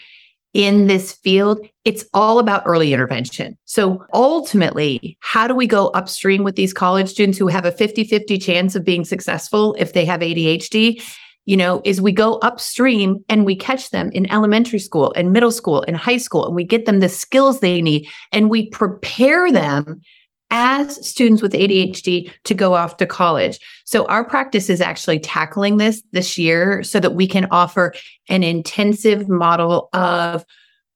in 0.55 0.87
this 0.87 1.13
field, 1.13 1.61
it's 1.85 2.05
all 2.15 2.39
about 2.39 2.63
early 2.67 2.93
intervention. 2.93 3.57
So 3.65 4.05
ultimately, 4.15 5.17
how 5.21 5.47
do 5.47 5.55
we 5.55 5.67
go 5.67 5.89
upstream 5.89 6.43
with 6.43 6.57
these 6.57 6.73
college 6.73 7.09
students 7.09 7.39
who 7.39 7.49
have 7.49 7.65
a 7.65 7.73
50 7.73 8.05
50 8.05 8.39
chance 8.39 8.75
of 8.75 8.85
being 8.85 9.05
successful 9.05 9.77
if 9.79 9.93
they 9.93 10.05
have 10.05 10.21
ADHD? 10.21 11.03
You 11.45 11.57
know, 11.57 11.81
is 11.85 12.01
we 12.01 12.13
go 12.13 12.35
upstream 12.39 13.25
and 13.29 13.47
we 13.47 13.57
catch 13.57 13.91
them 13.91 14.11
in 14.13 14.31
elementary 14.31 14.79
school 14.79 15.13
and 15.17 15.33
middle 15.33 15.53
school 15.53 15.83
and 15.89 15.97
high 15.97 16.19
school, 16.19 16.47
and 16.47 16.55
we 16.55 16.65
get 16.65 16.85
them 16.85 17.01
the 17.01 17.09
skills 17.09 17.61
they 17.61 17.81
need 17.81 18.07
and 18.33 18.51
we 18.51 18.69
prepare 18.69 19.51
them 19.51 20.01
as 20.51 21.07
students 21.07 21.43
with 21.43 21.53
ADHD 21.53 22.31
to 22.45 22.55
go 22.55 22.75
off 22.75 22.97
to 22.99 23.07
college. 23.07 23.59
So 23.85 24.07
our 24.07 24.25
practice 24.25 24.71
is 24.71 24.81
actually 24.81 25.21
tackling 25.21 25.77
this 25.77 26.03
this 26.13 26.39
year 26.39 26.83
so 26.83 27.01
that 27.01 27.15
we 27.15 27.27
can 27.27 27.47
offer 27.51 27.93
an 28.29 28.43
intensive 28.43 29.29
model 29.29 29.89
of 29.93 30.45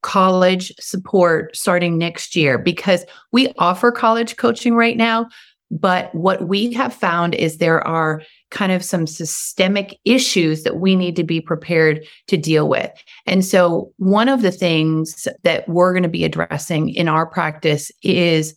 college 0.02 0.72
support 0.80 1.56
starting 1.56 1.96
next 1.96 2.34
year 2.34 2.58
because 2.58 3.04
we 3.30 3.52
offer 3.58 3.92
college 3.92 4.36
coaching 4.36 4.74
right 4.74 4.96
now. 4.96 5.28
But 5.70 6.14
what 6.14 6.48
we 6.48 6.72
have 6.74 6.92
found 6.92 7.34
is 7.34 7.56
there 7.56 7.86
are 7.86 8.20
kind 8.50 8.72
of 8.72 8.84
some 8.84 9.06
systemic 9.06 9.98
issues 10.04 10.64
that 10.64 10.76
we 10.76 10.94
need 10.94 11.16
to 11.16 11.24
be 11.24 11.40
prepared 11.40 12.04
to 12.26 12.36
deal 12.36 12.68
with. 12.68 12.90
And 13.24 13.42
so, 13.42 13.90
one 13.96 14.28
of 14.28 14.42
the 14.42 14.52
things 14.52 15.26
that 15.44 15.66
we're 15.70 15.94
going 15.94 16.02
to 16.02 16.10
be 16.10 16.24
addressing 16.24 16.90
in 16.90 17.08
our 17.08 17.24
practice 17.24 17.90
is 18.02 18.54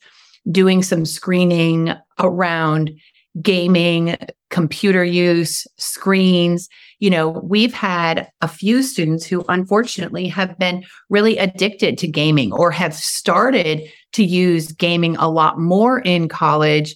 doing 0.51 0.83
some 0.83 1.05
screening 1.05 1.93
around 2.19 2.91
gaming, 3.41 4.15
computer 4.49 5.03
use, 5.03 5.67
screens. 5.77 6.69
You 6.99 7.09
know, 7.09 7.29
we've 7.29 7.73
had 7.73 8.29
a 8.41 8.47
few 8.47 8.83
students 8.83 9.25
who 9.25 9.43
unfortunately 9.49 10.27
have 10.29 10.57
been 10.57 10.83
really 11.09 11.37
addicted 11.37 11.97
to 11.97 12.07
gaming 12.07 12.53
or 12.53 12.71
have 12.71 12.93
started 12.93 13.81
to 14.13 14.23
use 14.23 14.71
gaming 14.71 15.17
a 15.17 15.29
lot 15.29 15.59
more 15.59 15.99
in 15.99 16.29
college, 16.29 16.95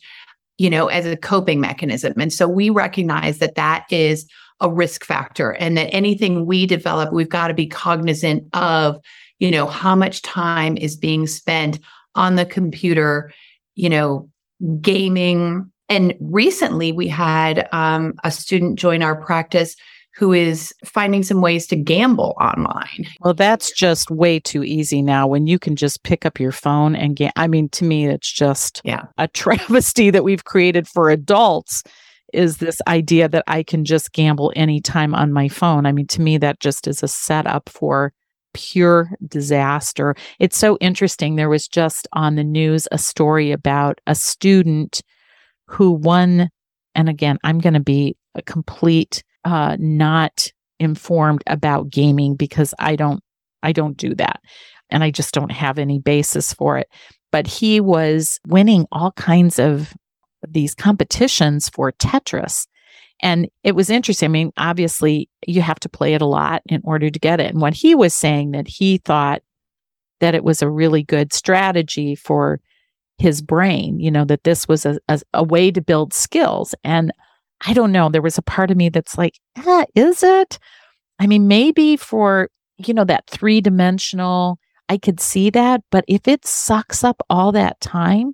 you 0.57 0.69
know, 0.69 0.87
as 0.87 1.05
a 1.05 1.17
coping 1.17 1.59
mechanism. 1.59 2.13
And 2.17 2.31
so 2.31 2.47
we 2.47 2.69
recognize 2.69 3.39
that 3.39 3.55
that 3.55 3.85
is 3.91 4.25
a 4.61 4.69
risk 4.69 5.03
factor 5.05 5.51
and 5.51 5.77
that 5.77 5.93
anything 5.93 6.45
we 6.45 6.65
develop, 6.65 7.11
we've 7.11 7.29
got 7.29 7.49
to 7.49 7.53
be 7.53 7.67
cognizant 7.67 8.43
of, 8.53 8.97
you 9.39 9.51
know, 9.51 9.65
how 9.65 9.95
much 9.95 10.21
time 10.21 10.77
is 10.77 10.95
being 10.95 11.27
spent 11.27 11.79
on 12.16 12.36
the 12.36 12.45
computer, 12.45 13.32
you 13.76 13.89
know, 13.89 14.30
gaming. 14.82 15.70
And 15.88 16.16
recently 16.20 16.91
we 16.91 17.07
had 17.07 17.68
um, 17.72 18.14
a 18.24 18.32
student 18.32 18.78
join 18.78 19.01
our 19.01 19.16
practice 19.16 19.76
who 20.16 20.34
is 20.34 20.74
finding 20.84 21.24
some 21.24 21.39
ways 21.39 21.66
to 21.68 21.78
gamble 21.78 22.36
online. 22.41 23.07
Well, 23.22 23.34
that's 23.34 23.72
just 23.72 24.12
way 24.12 24.39
too 24.39 24.64
easy 24.64 25.01
now 25.01 25.28
when 25.28 25.47
you 25.47 25.57
can 25.57 25.78
just 25.78 26.03
pick 26.03 26.26
up 26.26 26.39
your 26.39 26.51
phone 26.51 26.95
and 26.95 27.16
get. 27.16 27.32
I 27.38 27.47
mean, 27.47 27.70
to 27.70 27.86
me, 27.86 28.07
it's 28.07 28.32
just 28.32 28.82
yeah. 28.84 29.03
a 29.18 29.28
travesty 29.30 30.10
that 30.10 30.24
we've 30.24 30.43
created 30.43 30.88
for 30.88 31.10
adults 31.10 31.84
is 32.34 32.57
this 32.57 32.82
idea 32.88 33.28
that 33.30 33.43
I 33.47 33.64
can 33.64 33.86
just 33.86 34.14
gamble 34.14 34.51
anytime 34.55 35.16
on 35.16 35.34
my 35.34 35.47
phone. 35.47 35.86
I 35.86 35.91
mean, 35.91 36.07
to 36.07 36.22
me, 36.22 36.38
that 36.38 36.60
just 36.60 36.88
is 36.88 37.01
a 37.01 37.07
setup 37.07 37.70
for 37.70 38.14
pure 38.53 39.11
disaster. 39.27 40.15
It's 40.39 40.57
so 40.57 40.77
interesting. 40.81 41.35
There 41.35 41.49
was 41.49 41.67
just 41.67 42.07
on 42.13 42.35
the 42.35 42.43
news 42.43 42.87
a 42.91 42.97
story 42.97 43.51
about 43.51 43.99
a 44.07 44.15
student 44.15 45.01
who 45.67 45.91
won, 45.91 46.49
and 46.95 47.09
again, 47.09 47.37
I'm 47.43 47.59
going 47.59 47.73
to 47.75 47.79
be 47.79 48.17
a 48.35 48.41
complete 48.41 49.23
uh, 49.45 49.77
not 49.79 50.51
informed 50.79 51.43
about 51.47 51.89
gaming 51.89 52.35
because 52.35 52.73
I 52.79 52.95
don't 52.95 53.21
I 53.61 53.73
don't 53.73 53.97
do 53.97 54.15
that 54.15 54.39
and 54.89 55.03
I 55.03 55.11
just 55.11 55.33
don't 55.33 55.51
have 55.51 55.77
any 55.77 55.99
basis 55.99 56.53
for 56.53 56.77
it. 56.77 56.87
But 57.31 57.45
he 57.47 57.79
was 57.79 58.39
winning 58.47 58.85
all 58.91 59.11
kinds 59.11 59.59
of 59.59 59.93
these 60.47 60.73
competitions 60.73 61.69
for 61.69 61.91
Tetris 61.91 62.65
and 63.22 63.47
it 63.63 63.76
was 63.76 63.89
interesting. 63.89 64.28
I 64.28 64.32
mean, 64.32 64.51
obviously, 64.57 65.30
you 65.45 65.61
have 65.61 65.80
to 65.82 65.89
play 65.89 66.13
it 66.13 66.22
a 66.22 66.26
lot 66.26 66.61
in 66.67 66.82
order 66.84 67.09
to 67.09 67.20
get 67.20 67.39
it. 67.39 67.51
And 67.51 67.61
what 67.61 67.74
he 67.74 67.95
was 67.95 68.13
saying 68.13 68.51
that 68.51 68.67
he 68.67 68.97
thought 68.97 69.41
that 70.20 70.36
it 70.36 70.43
was 70.43 70.61
a 70.61 70.70
really 70.70 71.03
good 71.03 71.34
strategy 71.34 72.15
for 72.15 72.59
his 73.17 73.41
brain, 73.41 73.99
you 73.99 74.09
know, 74.09 74.26
that 74.26 74.43
this 74.43 74.67
was 74.67 74.86
a, 74.86 74.97
a, 75.07 75.20
a 75.34 75.43
way 75.43 75.72
to 75.72 75.82
build 75.82 76.13
skills. 76.13 76.74
And 76.84 77.11
I 77.65 77.74
don't 77.74 77.91
know, 77.91 78.09
there 78.09 78.22
was 78.22 78.38
a 78.38 78.43
part 78.43 78.72
of 78.72 78.78
me 78.78 78.89
that's 78.89 79.17
like, 79.17 79.34
ah, 79.57 79.86
is 79.95 80.24
it? 80.24 80.57
I 81.20 81.28
mean, 81.28 81.47
maybe 81.47 81.97
for, 81.97 82.49
you 82.78 82.93
know, 82.93 83.03
that 83.03 83.28
three 83.28 83.59
dimensional, 83.59 84.57
I 84.88 84.97
could 84.97 85.20
see 85.20 85.49
that. 85.49 85.82
But 85.91 86.05
if 86.07 86.28
it 86.28 86.45
sucks 86.45 87.03
up 87.03 87.22
all 87.30 87.51
that 87.51 87.80
time, 87.82 88.34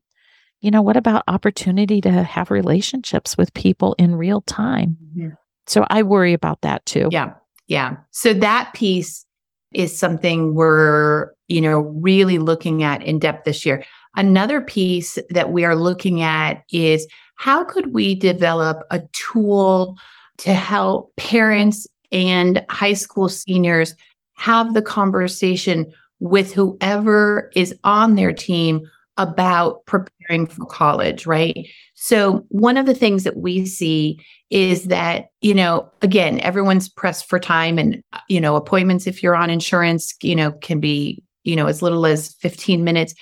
you 0.66 0.72
know, 0.72 0.82
what 0.82 0.98
about 0.98 1.24
opportunity 1.28 2.02
to 2.02 2.24
have 2.24 2.50
relationships 2.50 3.38
with 3.38 3.54
people 3.54 3.94
in 4.00 4.16
real 4.16 4.42
time? 4.42 4.98
Mm-hmm. 5.16 5.30
So 5.68 5.86
I 5.92 6.02
worry 6.02 6.34
about 6.34 6.62
that 6.62 6.84
too. 6.88 7.08
Yeah. 7.12 7.34
Yeah. 7.68 7.98
So 8.10 8.34
that 8.34 8.74
piece 8.74 9.26
is 9.74 9.96
something 9.96 10.56
we're, 10.56 11.32
you 11.48 11.62
know, 11.62 11.80
really 11.80 12.40
looking 12.40 12.82
at 12.82 13.04
in 13.04 13.20
depth 13.20 13.46
this 13.46 13.64
year. 13.64 13.86
Another 14.16 14.60
piece 14.60 15.20
that 15.30 15.52
we 15.52 15.66
are 15.66 15.76
looking 15.76 16.24
at 16.24 16.64
is 16.72 17.08
how 17.36 17.64
could 17.64 17.94
we 17.94 18.16
develop 18.16 18.84
a 18.90 19.02
tool 19.12 19.98
to 20.38 20.54
help 20.54 21.16
parents 21.16 21.86
and 22.12 22.66
high 22.72 22.94
school 22.94 23.30
seniors 23.30 23.94
have 24.34 24.74
the 24.74 24.82
conversation 24.82 25.92
with 26.20 26.54
whoever 26.54 27.52
is 27.56 27.76
on 27.84 28.16
their 28.16 28.34
team 28.34 28.82
about 29.18 29.86
preparing 29.86 30.46
for 30.46 30.66
college, 30.66 31.26
right? 31.26 31.68
So, 31.94 32.46
one 32.50 32.78
of 32.78 32.86
the 32.86 32.94
things 32.94 33.24
that 33.24 33.38
we 33.38 33.66
see 33.66 34.20
is 34.50 34.86
that, 34.86 35.28
you 35.42 35.54
know, 35.54 35.90
again, 36.02 36.40
everyone's 36.42 36.90
pressed 36.90 37.28
for 37.28 37.40
time 37.40 37.80
and, 37.80 38.04
you 38.30 38.42
know, 38.42 38.56
appointments, 38.56 39.08
if 39.08 39.24
you're 39.24 39.36
on 39.36 39.50
insurance, 39.50 40.14
you 40.22 40.36
know, 40.36 40.52
can 40.52 40.80
be, 40.80 41.24
you 41.44 41.56
know, 41.56 41.68
as 41.68 41.82
little 41.82 42.06
as 42.06 42.34
15 42.36 42.84
minutes. 42.84 43.14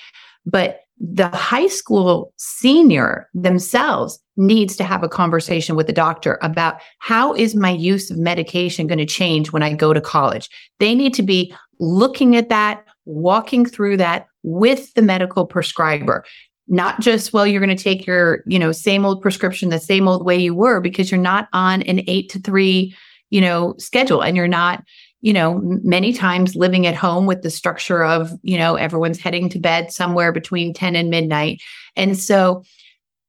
But 0.45 0.81
the 0.99 1.29
high 1.29 1.67
school 1.67 2.33
senior 2.37 3.27
themselves 3.33 4.19
needs 4.37 4.75
to 4.77 4.83
have 4.83 5.03
a 5.03 5.09
conversation 5.09 5.75
with 5.75 5.87
the 5.87 5.93
doctor 5.93 6.39
about 6.41 6.79
how 6.99 7.33
is 7.33 7.55
my 7.55 7.71
use 7.71 8.09
of 8.09 8.17
medication 8.17 8.87
going 8.87 8.99
to 8.99 9.05
change 9.05 9.51
when 9.51 9.63
I 9.63 9.73
go 9.73 9.93
to 9.93 10.01
college. 10.01 10.49
They 10.79 10.95
need 10.95 11.13
to 11.15 11.23
be 11.23 11.53
looking 11.79 12.35
at 12.35 12.49
that, 12.49 12.85
walking 13.05 13.65
through 13.65 13.97
that 13.97 14.27
with 14.43 14.93
the 14.93 15.01
medical 15.01 15.45
prescriber. 15.45 16.23
Not 16.67 17.01
just, 17.01 17.33
well, 17.33 17.45
you're 17.45 17.63
going 17.63 17.75
to 17.75 17.83
take 17.83 18.05
your, 18.05 18.43
you 18.45 18.57
know, 18.57 18.71
same 18.71 19.05
old 19.05 19.21
prescription 19.21 19.69
the 19.69 19.79
same 19.79 20.07
old 20.07 20.25
way 20.25 20.37
you 20.37 20.55
were 20.55 20.79
because 20.79 21.11
you're 21.11 21.19
not 21.19 21.49
on 21.51 21.81
an 21.83 22.01
eight 22.07 22.29
to 22.29 22.39
three, 22.39 22.95
you 23.29 23.41
know, 23.41 23.75
schedule 23.77 24.23
and 24.23 24.37
you're 24.37 24.47
not 24.47 24.83
you 25.23 25.31
know, 25.31 25.61
many 25.83 26.11
times 26.11 26.53
living 26.53 26.85
at 26.85 26.95
home 26.95 27.25
with 27.25 27.43
the 27.43 27.49
structure 27.49 28.03
of, 28.03 28.33
you 28.43 28.57
know, 28.57 28.75
everyone's 28.75 29.21
heading 29.21 29.47
to 29.47 29.57
bed 29.57 29.89
somewhere 29.89 30.33
between 30.33 30.73
10 30.73 30.97
and 30.97 31.09
midnight. 31.09 31.61
And 31.95 32.19
so 32.19 32.61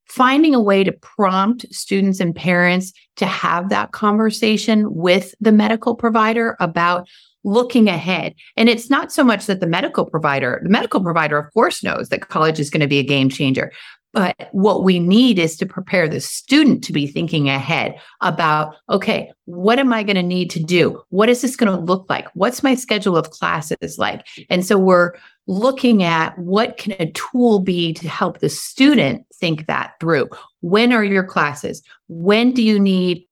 finding 0.06 0.56
a 0.56 0.60
way 0.60 0.82
to 0.82 0.90
prompt 0.90 1.66
students 1.72 2.18
and 2.18 2.34
parents 2.34 2.92
to 3.16 3.26
have 3.26 3.68
that 3.68 3.92
conversation 3.92 4.92
with 4.92 5.36
the 5.40 5.52
medical 5.52 5.94
provider 5.94 6.56
about 6.58 7.08
looking 7.44 7.88
ahead. 7.88 8.34
And 8.56 8.68
it's 8.68 8.90
not 8.90 9.12
so 9.12 9.22
much 9.22 9.46
that 9.46 9.60
the 9.60 9.66
medical 9.66 10.06
provider, 10.06 10.60
the 10.62 10.70
medical 10.70 11.02
provider, 11.02 11.38
of 11.38 11.52
course, 11.52 11.82
knows 11.82 12.08
that 12.08 12.28
college 12.28 12.58
is 12.58 12.70
going 12.70 12.80
to 12.80 12.86
be 12.86 12.98
a 12.98 13.04
game 13.04 13.28
changer, 13.28 13.70
but 14.14 14.48
what 14.52 14.84
we 14.84 15.00
need 15.00 15.40
is 15.40 15.56
to 15.56 15.66
prepare 15.66 16.08
the 16.08 16.20
student 16.20 16.84
to 16.84 16.92
be 16.92 17.08
thinking 17.08 17.48
ahead 17.48 17.96
about, 18.20 18.76
okay, 18.88 19.32
what 19.46 19.80
am 19.80 19.92
I 19.92 20.04
going 20.04 20.14
to 20.14 20.22
need 20.22 20.50
to 20.50 20.62
do? 20.62 21.02
What 21.08 21.28
is 21.28 21.42
this 21.42 21.56
going 21.56 21.76
to 21.76 21.84
look 21.84 22.08
like? 22.08 22.28
What's 22.34 22.62
my 22.62 22.76
schedule 22.76 23.16
of 23.16 23.30
classes 23.30 23.98
like? 23.98 24.24
And 24.48 24.64
so 24.64 24.78
we're 24.78 25.14
looking 25.48 26.04
at 26.04 26.38
what 26.38 26.76
can 26.76 26.94
a 27.00 27.10
tool 27.10 27.58
be 27.58 27.92
to 27.94 28.08
help 28.08 28.38
the 28.38 28.48
student 28.48 29.26
think 29.34 29.66
that 29.66 29.94
through. 29.98 30.30
When 30.60 30.92
are 30.92 31.04
your 31.04 31.24
classes? 31.24 31.82
When 32.06 32.52
do 32.52 32.62
you 32.62 32.78
need 32.78 33.26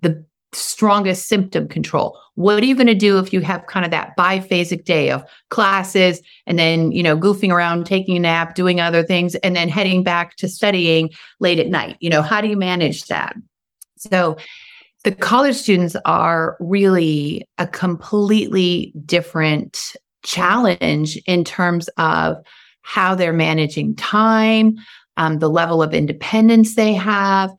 the 0.00 0.24
strongest 0.52 1.28
symptom 1.28 1.68
control. 1.68 2.18
What 2.34 2.62
are 2.62 2.66
you 2.66 2.74
going 2.74 2.86
to 2.86 2.94
do 2.94 3.18
if 3.18 3.32
you 3.32 3.40
have 3.40 3.66
kind 3.66 3.84
of 3.84 3.90
that 3.92 4.16
biphasic 4.16 4.84
day 4.84 5.10
of 5.10 5.24
classes 5.50 6.20
and 6.46 6.58
then, 6.58 6.90
you 6.92 7.02
know, 7.02 7.16
goofing 7.16 7.52
around, 7.52 7.86
taking 7.86 8.16
a 8.16 8.20
nap, 8.20 8.54
doing 8.54 8.80
other 8.80 9.02
things, 9.02 9.34
and 9.36 9.54
then 9.54 9.68
heading 9.68 10.02
back 10.02 10.36
to 10.36 10.48
studying 10.48 11.10
late 11.38 11.58
at 11.58 11.68
night? 11.68 11.96
You 12.00 12.10
know, 12.10 12.22
how 12.22 12.40
do 12.40 12.48
you 12.48 12.56
manage 12.56 13.06
that? 13.06 13.36
So, 13.96 14.36
the 15.02 15.12
college 15.12 15.56
students 15.56 15.96
are 16.04 16.58
really 16.60 17.48
a 17.56 17.66
completely 17.66 18.92
different 19.06 19.96
challenge 20.22 21.16
in 21.26 21.42
terms 21.42 21.88
of 21.96 22.36
how 22.82 23.14
they're 23.14 23.32
managing 23.32 23.96
time, 23.96 24.76
um, 25.16 25.38
the 25.38 25.48
level 25.48 25.82
of 25.82 25.94
independence 25.94 26.74
they 26.74 26.92
have, 26.92 27.50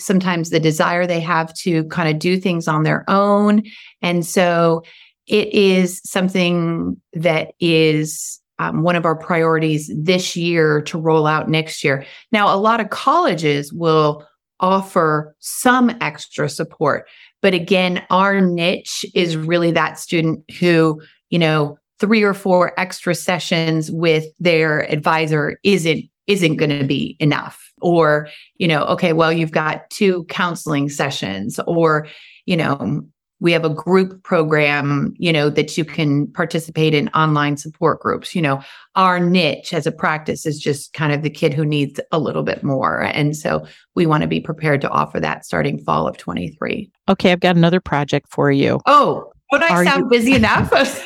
sometimes 0.00 0.50
the 0.50 0.60
desire 0.60 1.06
they 1.06 1.20
have 1.20 1.54
to 1.54 1.84
kind 1.84 2.08
of 2.08 2.18
do 2.18 2.38
things 2.38 2.66
on 2.66 2.82
their 2.82 3.04
own. 3.08 3.62
And 4.02 4.26
so 4.26 4.82
it 5.26 5.48
is 5.54 6.00
something 6.04 7.00
that 7.12 7.52
is 7.60 8.40
um, 8.58 8.82
one 8.82 8.96
of 8.96 9.04
our 9.04 9.16
priorities 9.16 9.90
this 9.96 10.36
year 10.36 10.82
to 10.82 10.98
roll 10.98 11.26
out 11.26 11.48
next 11.48 11.82
year. 11.82 12.04
Now, 12.32 12.54
a 12.54 12.58
lot 12.58 12.80
of 12.80 12.90
colleges 12.90 13.72
will 13.72 14.26
offer 14.58 15.34
some 15.38 15.90
extra 16.02 16.48
support, 16.48 17.08
but 17.40 17.54
again, 17.54 18.04
our 18.10 18.40
niche 18.40 19.06
is 19.14 19.36
really 19.36 19.70
that 19.70 19.98
student 19.98 20.44
who, 20.58 21.00
you 21.30 21.38
know, 21.38 21.78
three 22.00 22.22
or 22.22 22.34
four 22.34 22.78
extra 22.78 23.14
sessions 23.14 23.90
with 23.90 24.24
their 24.38 24.90
advisor 24.92 25.58
isn't 25.62 26.04
isn't 26.26 26.56
going 26.56 26.70
to 26.70 26.86
be 26.86 27.16
enough 27.18 27.69
or 27.80 28.28
you 28.56 28.68
know 28.68 28.84
okay 28.84 29.12
well 29.12 29.32
you've 29.32 29.52
got 29.52 29.88
two 29.90 30.24
counseling 30.24 30.88
sessions 30.88 31.58
or 31.66 32.06
you 32.46 32.56
know 32.56 33.02
we 33.42 33.52
have 33.52 33.64
a 33.64 33.70
group 33.70 34.22
program 34.22 35.14
you 35.16 35.32
know 35.32 35.48
that 35.48 35.78
you 35.78 35.84
can 35.84 36.26
participate 36.32 36.92
in 36.92 37.08
online 37.10 37.56
support 37.56 38.00
groups. 38.00 38.34
You 38.34 38.42
know 38.42 38.62
our 38.96 39.18
niche 39.18 39.72
as 39.72 39.86
a 39.86 39.92
practice 39.92 40.44
is 40.44 40.58
just 40.58 40.92
kind 40.92 41.12
of 41.12 41.22
the 41.22 41.30
kid 41.30 41.54
who 41.54 41.64
needs 41.64 41.98
a 42.12 42.18
little 42.18 42.42
bit 42.42 42.62
more. 42.62 43.00
And 43.02 43.34
so 43.36 43.64
we 43.94 44.04
want 44.04 44.22
to 44.22 44.26
be 44.28 44.40
prepared 44.40 44.80
to 44.82 44.90
offer 44.90 45.18
that 45.20 45.44
starting 45.46 45.78
fall 45.78 46.06
of 46.06 46.16
23 46.18 46.90
okay 47.08 47.32
i've 47.32 47.40
got 47.40 47.56
another 47.56 47.80
project 47.80 48.26
for 48.28 48.50
you. 48.50 48.80
Oh 48.86 49.32
would 49.52 49.62
i 49.62 49.68
are 49.74 49.84
sound 49.84 50.04
you- 50.04 50.08
busy 50.10 50.34
enough? 50.34 50.70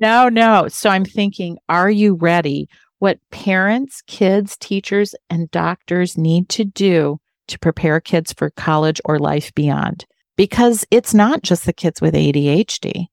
No 0.00 0.30
no. 0.30 0.66
So 0.68 0.88
i'm 0.88 1.04
thinking 1.04 1.58
are 1.68 1.90
you 1.90 2.14
ready 2.14 2.68
what 3.00 3.18
parents, 3.30 4.02
kids, 4.06 4.56
teachers, 4.56 5.14
and 5.28 5.50
doctors 5.50 6.16
need 6.16 6.48
to 6.50 6.64
do 6.64 7.18
to 7.48 7.58
prepare 7.58 8.00
kids 8.00 8.32
for 8.32 8.50
college 8.50 9.00
or 9.04 9.18
life 9.18 9.52
beyond. 9.54 10.06
Because 10.36 10.86
it's 10.90 11.12
not 11.12 11.42
just 11.42 11.66
the 11.66 11.72
kids 11.72 12.00
with 12.00 12.14
ADHD. 12.14 13.06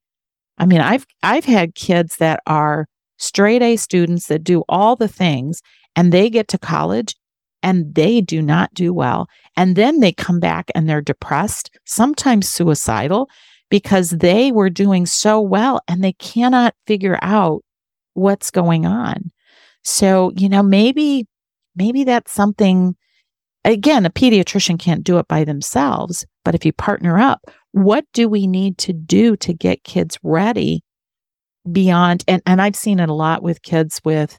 I 0.57 0.65
mean, 0.65 0.81
I've 0.81 1.05
I've 1.23 1.45
had 1.45 1.75
kids 1.75 2.17
that 2.17 2.41
are 2.45 2.87
straight 3.17 3.61
A 3.61 3.75
students 3.77 4.27
that 4.27 4.43
do 4.43 4.63
all 4.69 4.95
the 4.95 5.07
things 5.07 5.61
and 5.95 6.11
they 6.11 6.29
get 6.29 6.47
to 6.49 6.57
college 6.57 7.15
and 7.63 7.95
they 7.95 8.21
do 8.21 8.41
not 8.41 8.73
do 8.73 8.93
well. 8.93 9.27
And 9.55 9.75
then 9.75 9.99
they 9.99 10.11
come 10.11 10.39
back 10.39 10.69
and 10.75 10.87
they're 10.87 11.01
depressed, 11.01 11.71
sometimes 11.85 12.47
suicidal, 12.47 13.29
because 13.69 14.11
they 14.11 14.51
were 14.51 14.69
doing 14.69 15.05
so 15.05 15.41
well 15.41 15.81
and 15.87 16.03
they 16.03 16.13
cannot 16.13 16.75
figure 16.85 17.17
out 17.21 17.63
what's 18.13 18.51
going 18.51 18.85
on. 18.85 19.31
So, 19.87 20.33
you 20.35 20.49
know, 20.49 20.61
maybe, 20.61 21.27
maybe 21.77 22.03
that's 22.03 22.33
something, 22.33 22.97
again, 23.63 24.05
a 24.05 24.09
pediatrician 24.09 24.77
can't 24.77 25.03
do 25.03 25.17
it 25.17 25.29
by 25.29 25.45
themselves, 25.45 26.25
but 26.43 26.53
if 26.53 26.65
you 26.65 26.73
partner 26.73 27.17
up, 27.17 27.39
what 27.71 28.03
do 28.11 28.27
we 28.27 28.47
need 28.47 28.77
to 28.79 28.91
do 28.91 29.37
to 29.37 29.53
get 29.53 29.85
kids 29.85 30.19
ready 30.23 30.83
beyond? 31.71 32.25
And, 32.27 32.41
and 32.45 32.61
I've 32.61 32.75
seen 32.75 32.99
it 32.99 33.07
a 33.07 33.13
lot 33.13 33.43
with 33.43 33.61
kids 33.61 34.01
with 34.03 34.37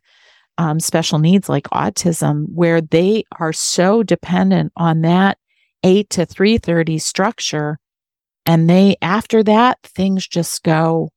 um, 0.59 0.81
special 0.81 1.19
needs 1.19 1.49
like 1.49 1.65
autism, 1.71 2.45
where 2.53 2.83
they 2.83 3.25
are 3.39 3.55
so 3.55 4.03
dependent 4.03 4.73
on 4.77 5.01
that 5.01 5.39
8 5.83 6.11
to 6.11 6.27
3.30 6.27 7.01
structure. 7.01 7.79
And 8.45 8.69
they, 8.69 8.97
after 9.01 9.43
that, 9.45 9.79
things 9.83 10.29
just 10.29 10.63
go 10.63 11.09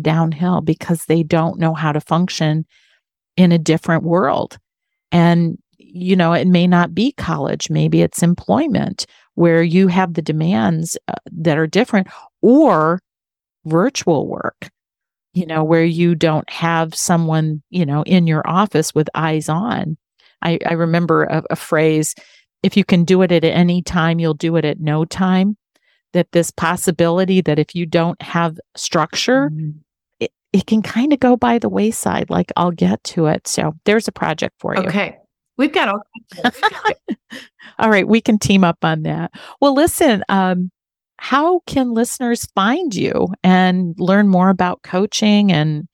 downhill 0.00 0.62
because 0.62 1.04
they 1.04 1.22
don't 1.22 1.60
know 1.60 1.74
how 1.74 1.92
to 1.92 2.00
function 2.00 2.64
in 3.38 3.52
a 3.52 3.58
different 3.58 4.02
world. 4.02 4.58
And, 5.12 5.56
you 5.78 6.16
know, 6.16 6.34
it 6.34 6.48
may 6.48 6.66
not 6.66 6.92
be 6.92 7.12
college, 7.12 7.70
maybe 7.70 8.02
it's 8.02 8.22
employment 8.22 9.06
where 9.36 9.62
you 9.62 9.86
have 9.86 10.14
the 10.14 10.22
demands 10.22 10.98
uh, 11.06 11.14
that 11.30 11.56
are 11.56 11.68
different 11.68 12.08
or 12.42 13.00
virtual 13.64 14.26
work, 14.26 14.70
you 15.32 15.46
know, 15.46 15.62
where 15.62 15.84
you 15.84 16.16
don't 16.16 16.50
have 16.50 16.94
someone, 16.96 17.62
you 17.70 17.86
know, 17.86 18.02
in 18.02 18.26
your 18.26 18.42
office 18.44 18.92
with 18.92 19.08
eyes 19.14 19.48
on. 19.48 19.96
I, 20.42 20.58
I 20.66 20.72
remember 20.72 21.24
a, 21.24 21.44
a 21.50 21.56
phrase 21.56 22.16
if 22.64 22.76
you 22.76 22.84
can 22.84 23.04
do 23.04 23.22
it 23.22 23.30
at 23.30 23.44
any 23.44 23.82
time, 23.82 24.18
you'll 24.18 24.34
do 24.34 24.56
it 24.56 24.64
at 24.64 24.80
no 24.80 25.04
time. 25.04 25.56
That 26.14 26.32
this 26.32 26.50
possibility 26.50 27.42
that 27.42 27.58
if 27.58 27.74
you 27.74 27.86
don't 27.86 28.20
have 28.22 28.58
structure, 28.74 29.50
mm-hmm 29.50 29.78
it 30.52 30.66
can 30.66 30.82
kind 30.82 31.12
of 31.12 31.20
go 31.20 31.36
by 31.36 31.58
the 31.58 31.68
wayside. 31.68 32.30
Like 32.30 32.52
I'll 32.56 32.70
get 32.70 33.02
to 33.04 33.26
it. 33.26 33.46
So 33.46 33.74
there's 33.84 34.08
a 34.08 34.12
project 34.12 34.54
for 34.58 34.74
you. 34.74 34.82
Okay. 34.82 35.16
We've 35.56 35.72
got 35.72 35.88
all. 35.88 36.02
all 37.78 37.90
right. 37.90 38.06
We 38.06 38.20
can 38.20 38.38
team 38.38 38.62
up 38.62 38.78
on 38.84 39.02
that. 39.02 39.32
Well, 39.60 39.74
listen, 39.74 40.22
um, 40.28 40.70
how 41.18 41.60
can 41.66 41.92
listeners 41.92 42.46
find 42.54 42.94
you 42.94 43.28
and 43.42 43.94
learn 43.98 44.28
more 44.28 44.50
about 44.50 44.82
coaching 44.82 45.52
and 45.52 45.88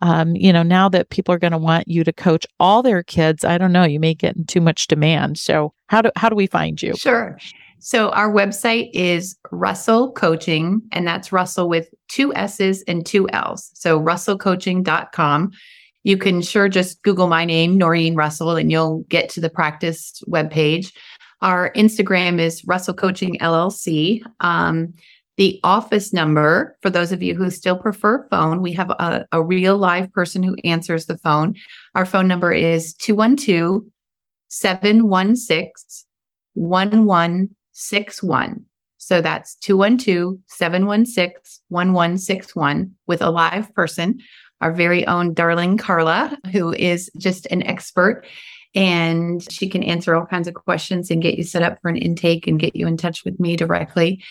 um, 0.00 0.36
you 0.36 0.52
know 0.52 0.62
now 0.62 0.88
that 0.88 1.10
people 1.10 1.34
are 1.34 1.40
going 1.40 1.52
to 1.52 1.58
want 1.58 1.88
you 1.88 2.04
to 2.04 2.12
coach 2.12 2.46
all 2.60 2.84
their 2.84 3.02
kids 3.02 3.44
i 3.44 3.58
don't 3.58 3.72
know 3.72 3.82
you 3.82 3.98
may 3.98 4.14
get 4.14 4.36
in 4.36 4.44
too 4.44 4.60
much 4.60 4.86
demand 4.86 5.36
so 5.36 5.72
how 5.88 6.00
do 6.00 6.10
how 6.14 6.28
do 6.28 6.36
we 6.36 6.46
find 6.46 6.80
you 6.80 6.94
sure 6.94 7.36
so 7.78 8.10
our 8.10 8.30
website 8.30 8.90
is 8.92 9.36
russell 9.50 10.12
coaching 10.12 10.80
and 10.92 11.06
that's 11.06 11.32
russell 11.32 11.68
with 11.68 11.88
two 12.08 12.34
s's 12.34 12.82
and 12.88 13.04
two 13.06 13.28
l's 13.30 13.70
so 13.74 14.00
russellcoaching.com 14.00 15.50
you 16.04 16.16
can 16.16 16.40
sure 16.40 16.68
just 16.68 17.02
google 17.02 17.28
my 17.28 17.44
name 17.44 17.76
noreen 17.76 18.14
russell 18.14 18.56
and 18.56 18.70
you'll 18.70 19.04
get 19.08 19.28
to 19.28 19.40
the 19.40 19.50
practice 19.50 20.22
webpage 20.28 20.92
our 21.40 21.72
Instagram 21.74 22.40
is 22.40 22.64
Russell 22.66 22.94
Coaching 22.94 23.38
LLC. 23.38 24.22
Um, 24.40 24.94
the 25.36 25.60
office 25.62 26.12
number, 26.12 26.76
for 26.82 26.90
those 26.90 27.12
of 27.12 27.22
you 27.22 27.36
who 27.36 27.48
still 27.50 27.78
prefer 27.78 28.26
phone, 28.28 28.60
we 28.60 28.72
have 28.72 28.90
a, 28.90 29.24
a 29.30 29.40
real 29.40 29.78
live 29.78 30.12
person 30.12 30.42
who 30.42 30.56
answers 30.64 31.06
the 31.06 31.16
phone. 31.18 31.54
Our 31.94 32.04
phone 32.04 32.26
number 32.26 32.52
is 32.52 32.92
212 32.94 33.82
716 34.48 36.04
1161. 37.78 38.64
So 38.98 39.20
that's 39.20 39.54
212 39.56 40.38
716 40.48 41.62
1161 41.68 42.94
with 43.06 43.22
a 43.22 43.30
live 43.30 43.72
person, 43.74 44.18
our 44.60 44.72
very 44.72 45.06
own 45.06 45.34
darling 45.34 45.78
Carla, 45.78 46.36
who 46.52 46.72
is 46.72 47.10
just 47.16 47.46
an 47.46 47.62
expert 47.62 48.24
and 48.74 49.50
she 49.50 49.68
can 49.68 49.82
answer 49.82 50.14
all 50.14 50.26
kinds 50.26 50.48
of 50.48 50.54
questions 50.54 51.10
and 51.10 51.22
get 51.22 51.36
you 51.36 51.44
set 51.44 51.62
up 51.62 51.80
for 51.80 51.88
an 51.88 51.96
intake 51.96 52.46
and 52.46 52.60
get 52.60 52.76
you 52.76 52.86
in 52.86 52.96
touch 52.96 53.24
with 53.24 53.38
me 53.40 53.56
directly. 53.56 54.22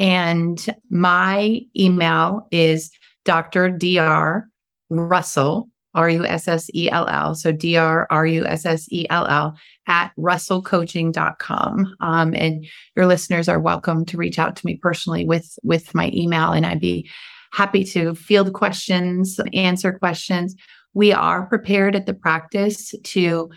And 0.00 0.64
my 0.90 1.60
email 1.76 2.48
is 2.50 2.90
Dr. 3.24 3.70
Dr. 3.70 4.48
Russell, 4.90 5.68
R 5.94 6.10
U 6.10 6.26
S 6.26 6.48
S 6.48 6.68
E 6.74 6.90
L 6.90 7.06
L. 7.08 7.34
So 7.34 7.52
D 7.52 7.76
R 7.76 8.06
R 8.10 8.26
U 8.26 8.44
S 8.44 8.66
S 8.66 8.88
E 8.90 9.06
L 9.10 9.26
L 9.26 9.56
at 9.86 10.12
russellcoaching.com. 10.18 11.96
Um, 12.00 12.34
and 12.34 12.66
your 12.96 13.06
listeners 13.06 13.48
are 13.48 13.60
welcome 13.60 14.04
to 14.06 14.16
reach 14.16 14.38
out 14.38 14.56
to 14.56 14.66
me 14.66 14.76
personally 14.76 15.24
with, 15.24 15.58
with 15.62 15.94
my 15.94 16.10
email, 16.14 16.52
and 16.52 16.64
I'd 16.64 16.80
be 16.80 17.08
happy 17.52 17.84
to 17.84 18.14
field 18.14 18.52
questions, 18.52 19.38
answer 19.52 19.92
questions. 19.92 20.56
We 20.92 21.12
are 21.12 21.46
prepared 21.46 21.94
at 21.94 22.06
the 22.06 22.14
practice 22.14 22.94
to 23.02 23.50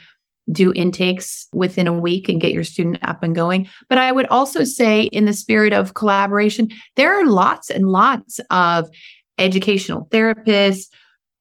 do 0.52 0.72
intakes 0.74 1.48
within 1.54 1.88
a 1.88 2.00
week 2.00 2.30
and 2.30 2.40
get 2.40 2.54
your 2.54 2.64
student 2.64 3.00
up 3.02 3.22
and 3.22 3.36
going. 3.36 3.68
But 3.90 3.98
I 3.98 4.12
would 4.12 4.28
also 4.28 4.64
say, 4.64 5.04
in 5.04 5.26
the 5.26 5.34
spirit 5.34 5.74
of 5.74 5.94
collaboration, 5.94 6.70
there 6.96 7.14
are 7.14 7.26
lots 7.26 7.70
and 7.70 7.90
lots 7.90 8.40
of 8.50 8.90
educational 9.38 10.08
therapists, 10.12 10.88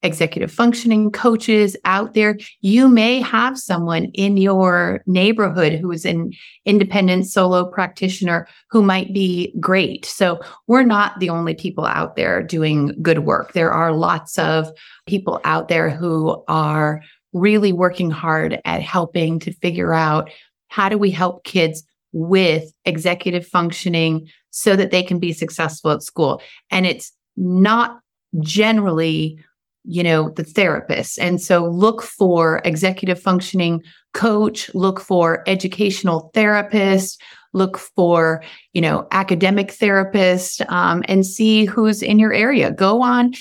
executive 0.07 0.51
functioning 0.51 1.11
coaches 1.11 1.77
out 1.85 2.15
there. 2.15 2.39
You 2.63 2.89
may 2.89 3.21
have 3.21 3.59
someone 3.59 4.07
in 4.15 4.39
your 4.39 5.03
neighborhood 5.07 5.75
who 5.75 5.93
is 5.93 6.07
an 6.07 6.33
independent 6.65 7.27
solo 7.27 7.67
practitioner 7.67 8.49
who 8.71 8.83
might 8.83 9.13
be 9.13 9.53
great. 9.61 10.07
So 10.07 10.41
we're 10.67 10.85
not 10.85 11.21
the 11.21 11.29
only 11.29 11.55
people 11.55 11.85
out 11.85 12.17
there 12.17 12.43
doing 12.43 12.97
good 13.03 13.21
work. 13.21 13.53
There 13.53 13.73
are 13.73 13.93
lots 13.93 14.39
of 14.39 14.71
people 15.07 15.41
out 15.45 15.69
there 15.69 15.91
who 15.91 16.43
are 16.49 17.03
really 17.35 17.73
working 17.73 18.11
hard 18.11 18.61
at 18.65 18.81
helping 18.81 19.39
to 19.41 19.53
figure 19.53 19.93
out 19.93 20.31
how 20.69 20.89
do 20.89 20.97
we 20.97 21.11
help 21.11 21.45
kids 21.45 21.83
with 22.13 22.73
executive 22.87 23.47
functioning 23.47 24.27
so 24.51 24.75
that 24.75 24.91
they 24.91 25.03
can 25.03 25.19
be 25.19 25.33
successful 25.35 25.91
at 25.91 26.03
school. 26.03 26.41
And 26.71 26.87
it's 26.87 27.13
not 27.37 28.01
generally, 28.41 29.39
you 29.87 30.03
know, 30.03 30.31
the 30.31 30.45
therapist. 30.45 31.19
And 31.19 31.41
so 31.41 31.67
look 31.67 32.03
for 32.03 32.61
executive 32.65 33.21
functioning 33.21 33.83
coach, 34.15 34.73
look 34.75 35.01
for 35.01 35.43
educational 35.47 36.31
therapist, 36.35 37.21
look 37.53 37.79
for, 37.79 38.43
you 38.73 38.81
know, 38.81 39.07
academic 39.13 39.71
therapist, 39.71 40.63
um, 40.69 41.03
and 41.09 41.25
see 41.25 41.65
who's 41.65 42.03
in 42.03 42.19
your 42.19 42.33
area. 42.33 42.71
Go 42.71 43.03
on 43.03 43.33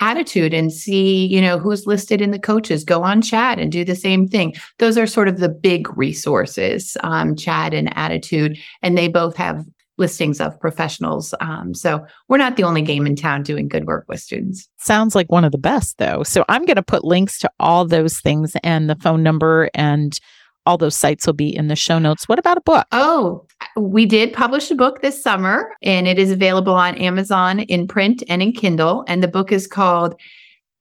ADDitude 0.00 0.54
and 0.54 0.72
see, 0.72 1.26
you 1.26 1.40
know, 1.40 1.58
who's 1.58 1.86
listed 1.86 2.20
in 2.22 2.30
the 2.30 2.38
coaches. 2.38 2.84
Go 2.84 3.02
on 3.02 3.20
CHADD 3.20 3.60
and 3.60 3.70
do 3.70 3.84
the 3.84 3.94
same 3.94 4.26
thing. 4.26 4.54
Those 4.78 4.96
are 4.96 5.06
sort 5.06 5.28
of 5.28 5.38
the 5.38 5.48
big 5.48 5.94
resources, 5.96 6.96
um, 7.02 7.36
and 7.46 7.94
ADDitude, 7.94 8.58
and 8.82 8.96
they 8.96 9.08
both 9.08 9.36
have 9.36 9.64
listings 10.00 10.40
of 10.40 10.58
professionals. 10.58 11.32
Um, 11.40 11.74
so 11.74 12.04
we're 12.28 12.38
not 12.38 12.56
the 12.56 12.64
only 12.64 12.82
game 12.82 13.06
in 13.06 13.14
town 13.14 13.44
doing 13.44 13.68
good 13.68 13.86
work 13.86 14.06
with 14.08 14.20
students. 14.20 14.68
Sounds 14.78 15.14
like 15.14 15.30
one 15.30 15.44
of 15.44 15.52
the 15.52 15.58
best, 15.58 15.98
though. 15.98 16.24
So 16.24 16.44
I'm 16.48 16.64
going 16.64 16.76
to 16.76 16.82
put 16.82 17.04
links 17.04 17.38
to 17.40 17.50
all 17.60 17.84
those 17.84 18.18
things 18.18 18.56
and 18.64 18.90
the 18.90 18.96
phone 18.96 19.22
number 19.22 19.70
and 19.74 20.18
all 20.66 20.78
those 20.78 20.96
sites 20.96 21.26
will 21.26 21.34
be 21.34 21.54
in 21.54 21.68
the 21.68 21.76
show 21.76 21.98
notes. 21.98 22.28
What 22.28 22.38
about 22.38 22.58
a 22.58 22.62
book? 22.62 22.86
Oh, 22.92 23.46
we 23.76 24.06
did 24.06 24.32
publish 24.32 24.70
a 24.70 24.74
book 24.74 25.00
this 25.00 25.22
summer 25.22 25.72
and 25.82 26.06
it 26.06 26.18
is 26.18 26.30
available 26.30 26.74
on 26.74 26.96
Amazon 26.96 27.60
in 27.60 27.86
print 27.86 28.22
and 28.28 28.42
in 28.42 28.52
Kindle. 28.52 29.04
And 29.06 29.22
the 29.22 29.28
book 29.28 29.52
is 29.52 29.66
called 29.66 30.14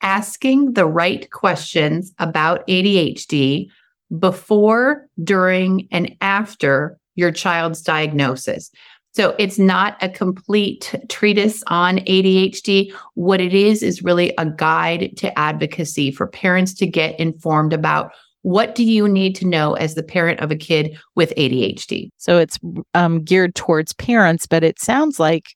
Asking 0.02 0.74
the 0.74 0.86
Right 0.86 1.30
Questions 1.32 2.14
About 2.20 2.68
ADHD 2.68 3.70
Before, 4.18 5.08
During, 5.24 5.88
and 5.92 6.16
After 6.22 6.98
Your 7.16 7.32
Child's 7.32 7.82
Diagnosis. 7.82 8.72
So 9.14 9.36
it's 9.40 9.58
not 9.58 9.98
a 10.02 10.10
complete 10.10 10.94
treatise 11.10 11.64
on 11.68 11.98
ADHD. 12.00 12.94
What 13.16 13.42
it 13.42 13.54
is, 13.54 13.82
is 13.82 14.04
really 14.04 14.34
a 14.38 14.46
guide 14.46 15.18
to 15.18 15.38
advocacy 15.38 16.12
for 16.12 16.28
parents 16.28 16.74
to 16.76 16.88
get 16.88 17.20
informed 17.20 17.74
about 17.74 18.12
what 18.42 18.76
do 18.76 18.84
you 18.84 19.08
need 19.08 19.36
to 19.36 19.48
know 19.48 19.74
as 19.74 19.96
the 19.96 20.04
parent 20.04 20.40
of 20.40 20.52
a 20.52 20.56
kid 20.56 20.98
with 21.16 21.34
ADHD? 21.36 22.10
So 22.18 22.38
it's 22.38 22.58
um, 22.94 23.24
geared 23.24 23.56
towards 23.56 23.94
parents, 23.94 24.46
but 24.48 24.64
it 24.64 24.80
sounds 24.80 25.20
like 25.20 25.48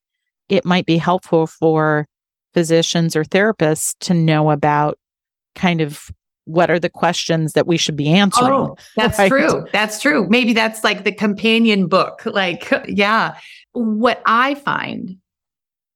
it 0.49 0.65
might 0.65 0.85
be 0.85 0.97
helpful 0.97 1.47
for 1.47 2.07
physicians 2.53 3.15
or 3.15 3.23
therapists 3.23 3.95
to 4.01 4.13
know 4.13 4.51
about 4.51 4.97
kind 5.55 5.81
of 5.81 6.09
what 6.45 6.69
are 6.69 6.79
the 6.79 6.89
questions 6.89 7.53
that 7.53 7.67
we 7.67 7.77
should 7.77 7.95
be 7.95 8.09
answering. 8.09 8.51
Oh, 8.51 8.75
that's 8.95 9.17
right? 9.17 9.29
true. 9.29 9.65
That's 9.71 10.01
true. 10.01 10.27
Maybe 10.29 10.53
that's 10.53 10.83
like 10.83 11.03
the 11.03 11.11
companion 11.11 11.87
book. 11.87 12.23
Like, 12.33 12.73
yeah. 12.87 13.37
What 13.73 14.23
I 14.25 14.55
find 14.55 15.17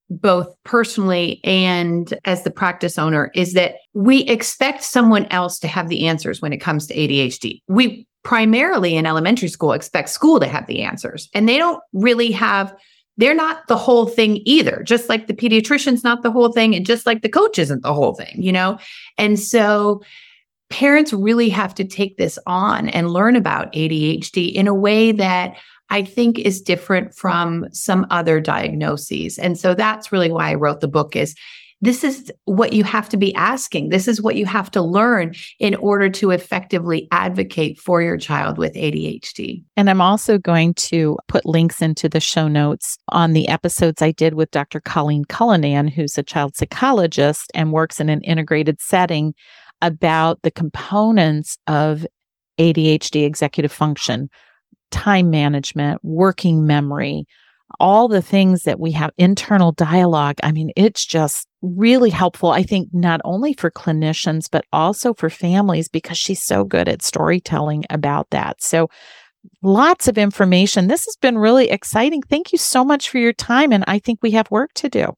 both 0.09 0.55
personally 0.63 1.41
and 1.43 2.13
as 2.25 2.43
the 2.43 2.51
practice 2.51 2.99
owner 2.99 3.31
is 3.33 3.53
that 3.53 3.75
we 3.93 4.21
expect 4.23 4.83
someone 4.83 5.25
else 5.31 5.57
to 5.59 5.67
have 5.67 5.89
the 5.89 6.07
answers 6.07 6.41
when 6.41 6.53
it 6.53 6.57
comes 6.57 6.85
to 6.87 6.95
ADHD. 6.95 7.61
We 7.67 8.07
primarily 8.23 8.95
in 8.95 9.05
elementary 9.05 9.47
school 9.47 9.73
expect 9.73 10.09
school 10.09 10.39
to 10.39 10.47
have 10.47 10.67
the 10.67 10.83
answers, 10.83 11.27
and 11.33 11.49
they 11.49 11.57
don't 11.57 11.81
really 11.93 12.31
have. 12.31 12.73
They're 13.19 13.33
not 13.33 13.67
the 13.67 13.77
whole 13.77 14.05
thing 14.05 14.41
either, 14.45 14.83
just 14.83 15.09
like 15.09 15.25
the 15.25 15.33
pediatrician's 15.33 16.03
not 16.03 16.21
the 16.21 16.31
whole 16.31 16.51
thing, 16.51 16.75
and 16.75 16.85
just 16.85 17.07
like 17.07 17.23
the 17.23 17.29
coach 17.29 17.57
isn't 17.57 17.81
the 17.81 17.93
whole 17.93 18.13
thing, 18.13 18.35
you 18.37 18.51
know? 18.51 18.77
And 19.17 19.39
so 19.39 20.03
parents 20.69 21.13
really 21.13 21.49
have 21.49 21.73
to 21.75 21.85
take 21.85 22.17
this 22.17 22.37
on 22.45 22.89
and 22.89 23.11
learn 23.11 23.35
about 23.35 23.71
ADHD 23.73 24.53
in 24.53 24.67
a 24.67 24.73
way 24.73 25.11
that 25.11 25.55
I 25.89 26.03
think 26.03 26.39
is 26.39 26.61
different 26.61 27.15
from 27.15 27.65
some 27.71 28.05
other 28.09 28.41
diagnoses. 28.41 29.37
And 29.39 29.57
so 29.57 29.73
that's 29.73 30.11
really 30.11 30.31
why 30.31 30.51
I 30.51 30.55
wrote 30.55 30.81
the 30.81 30.87
book 30.87 31.15
is 31.15 31.35
this 31.79 32.03
is 32.03 32.31
what 32.45 32.73
you 32.73 32.83
have 32.83 33.07
to 33.09 33.17
be 33.17 33.33
asking. 33.35 33.89
This 33.89 34.07
is 34.07 34.21
what 34.21 34.35
you 34.35 34.47
have 34.47 34.71
to 34.71 34.81
learn 34.81 35.35
in 35.59 35.75
order 35.75 36.09
to 36.09 36.31
effectively 36.31 37.07
advocate 37.11 37.79
for 37.79 38.01
your 38.01 38.17
child 38.17 38.57
with 38.57 38.73
ADHD. 38.73 39.63
And 39.75 39.89
I'm 39.89 40.01
also 40.01 40.39
going 40.39 40.73
to 40.75 41.17
put 41.27 41.45
links 41.45 41.81
into 41.81 42.09
the 42.09 42.19
show 42.19 42.47
notes 42.47 42.97
on 43.09 43.33
the 43.33 43.47
episodes 43.47 44.01
I 44.01 44.11
did 44.11 44.33
with 44.33 44.49
Dr. 44.49 44.79
Colleen 44.79 45.25
Cullinan, 45.25 45.87
who's 45.87 46.17
a 46.17 46.23
child 46.23 46.55
psychologist 46.55 47.51
and 47.53 47.71
works 47.71 47.99
in 47.99 48.09
an 48.09 48.21
integrated 48.21 48.81
setting 48.81 49.35
about 49.81 50.41
the 50.41 50.51
components 50.51 51.57
of 51.67 52.05
ADHD 52.59 53.25
executive 53.25 53.71
function, 53.71 54.29
time 54.91 55.29
management, 55.29 55.99
working 56.03 56.65
memory, 56.65 57.25
all 57.79 58.07
the 58.07 58.21
things 58.21 58.63
that 58.63 58.79
we 58.79 58.91
have 58.91 59.11
internal 59.17 59.71
dialogue. 59.71 60.37
I 60.43 60.51
mean, 60.51 60.71
it's 60.75 61.05
just 61.05 61.47
really 61.61 62.09
helpful, 62.09 62.51
I 62.51 62.63
think, 62.63 62.89
not 62.93 63.21
only 63.23 63.53
for 63.53 63.69
clinicians, 63.69 64.47
but 64.49 64.65
also 64.71 65.13
for 65.13 65.29
families 65.29 65.89
because 65.89 66.17
she's 66.17 66.41
so 66.41 66.63
good 66.63 66.87
at 66.87 67.01
storytelling 67.01 67.85
about 67.89 68.29
that. 68.31 68.63
So, 68.63 68.89
lots 69.61 70.07
of 70.07 70.17
information. 70.17 70.87
This 70.87 71.05
has 71.05 71.15
been 71.17 71.37
really 71.37 71.69
exciting. 71.69 72.21
Thank 72.21 72.51
you 72.51 72.57
so 72.57 72.83
much 72.83 73.09
for 73.09 73.17
your 73.17 73.33
time. 73.33 73.71
And 73.71 73.83
I 73.87 73.99
think 73.99 74.19
we 74.21 74.31
have 74.31 74.49
work 74.51 74.73
to 74.75 74.89
do. 74.89 75.13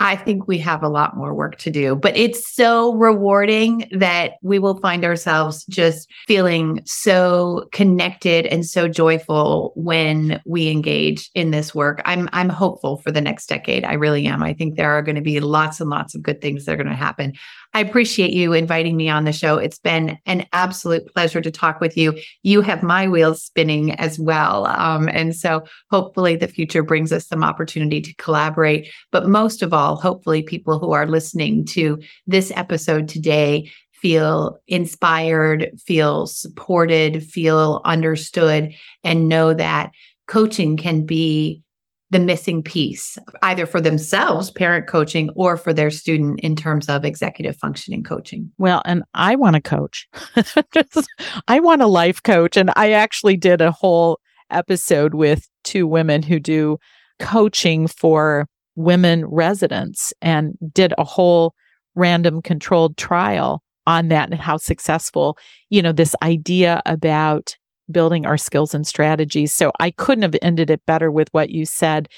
I 0.00 0.16
think 0.16 0.48
we 0.48 0.56
have 0.58 0.82
a 0.82 0.88
lot 0.88 1.14
more 1.14 1.34
work 1.34 1.58
to 1.58 1.70
do, 1.70 1.94
but 1.94 2.16
it's 2.16 2.54
so 2.54 2.94
rewarding 2.94 3.86
that 3.92 4.32
we 4.42 4.58
will 4.58 4.80
find 4.80 5.04
ourselves 5.04 5.66
just 5.66 6.10
feeling 6.26 6.80
so 6.86 7.68
connected 7.72 8.46
and 8.46 8.64
so 8.64 8.88
joyful 8.88 9.72
when 9.76 10.40
we 10.46 10.68
engage 10.68 11.30
in 11.34 11.50
this 11.50 11.74
work. 11.74 12.00
I'm 12.06 12.30
I'm 12.32 12.48
hopeful 12.48 12.96
for 12.96 13.12
the 13.12 13.20
next 13.20 13.46
decade. 13.46 13.84
I 13.84 13.92
really 13.92 14.26
am. 14.26 14.42
I 14.42 14.54
think 14.54 14.76
there 14.76 14.90
are 14.90 15.02
going 15.02 15.16
to 15.16 15.20
be 15.20 15.38
lots 15.38 15.82
and 15.82 15.90
lots 15.90 16.14
of 16.14 16.22
good 16.22 16.40
things 16.40 16.64
that 16.64 16.72
are 16.72 16.82
going 16.82 16.88
to 16.88 16.94
happen. 16.94 17.34
I 17.72 17.80
appreciate 17.80 18.32
you 18.32 18.52
inviting 18.52 18.96
me 18.96 19.08
on 19.08 19.24
the 19.24 19.32
show. 19.32 19.56
It's 19.56 19.78
been 19.78 20.18
an 20.26 20.46
absolute 20.52 21.06
pleasure 21.14 21.40
to 21.40 21.50
talk 21.50 21.80
with 21.80 21.96
you. 21.96 22.18
You 22.42 22.62
have 22.62 22.82
my 22.82 23.06
wheels 23.06 23.42
spinning 23.42 23.92
as 23.92 24.18
well. 24.18 24.66
Um, 24.66 25.08
and 25.08 25.36
so 25.36 25.62
hopefully 25.90 26.34
the 26.34 26.48
future 26.48 26.82
brings 26.82 27.12
us 27.12 27.28
some 27.28 27.44
opportunity 27.44 28.00
to 28.00 28.14
collaborate. 28.16 28.90
But 29.12 29.28
most 29.28 29.62
of 29.62 29.72
all, 29.72 29.96
hopefully 29.96 30.42
people 30.42 30.80
who 30.80 30.92
are 30.92 31.06
listening 31.06 31.64
to 31.66 32.00
this 32.26 32.50
episode 32.56 33.08
today 33.08 33.70
feel 33.92 34.58
inspired, 34.66 35.70
feel 35.78 36.26
supported, 36.26 37.22
feel 37.22 37.82
understood, 37.84 38.72
and 39.04 39.28
know 39.28 39.54
that 39.54 39.92
coaching 40.26 40.76
can 40.76 41.04
be 41.06 41.62
the 42.10 42.18
missing 42.18 42.62
piece, 42.62 43.16
either 43.42 43.66
for 43.66 43.80
themselves, 43.80 44.50
parent 44.50 44.86
coaching, 44.88 45.30
or 45.36 45.56
for 45.56 45.72
their 45.72 45.90
student 45.90 46.40
in 46.40 46.56
terms 46.56 46.88
of 46.88 47.04
executive 47.04 47.56
functioning 47.56 48.02
coaching. 48.02 48.50
Well, 48.58 48.82
and 48.84 49.04
I 49.14 49.36
want 49.36 49.54
to 49.54 49.62
coach. 49.62 50.08
I 51.48 51.60
want 51.60 51.82
a 51.82 51.86
life 51.86 52.22
coach. 52.22 52.56
And 52.56 52.72
I 52.74 52.92
actually 52.92 53.36
did 53.36 53.60
a 53.60 53.70
whole 53.70 54.18
episode 54.50 55.14
with 55.14 55.48
two 55.62 55.86
women 55.86 56.22
who 56.22 56.40
do 56.40 56.78
coaching 57.20 57.86
for 57.86 58.48
women 58.74 59.24
residents 59.26 60.12
and 60.20 60.54
did 60.72 60.92
a 60.98 61.04
whole 61.04 61.54
random 61.94 62.42
controlled 62.42 62.96
trial 62.96 63.62
on 63.86 64.08
that 64.08 64.30
and 64.30 64.40
how 64.40 64.56
successful, 64.56 65.36
you 65.68 65.82
know, 65.82 65.92
this 65.92 66.14
idea 66.22 66.82
about 66.86 67.56
building 67.92 68.26
our 68.26 68.38
skills 68.38 68.74
and 68.74 68.86
strategies. 68.86 69.52
So 69.52 69.72
I 69.80 69.90
couldn't 69.90 70.22
have 70.22 70.36
ended 70.42 70.70
it 70.70 70.84
better 70.86 71.10
with 71.10 71.28
what 71.32 71.50
you 71.50 71.64
said. 71.64 72.08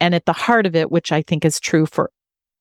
And 0.00 0.14
at 0.14 0.26
the 0.26 0.32
heart 0.32 0.66
of 0.66 0.76
it, 0.76 0.90
which 0.90 1.12
I 1.12 1.22
think 1.22 1.44
is 1.44 1.60
true 1.60 1.86
for 1.86 2.10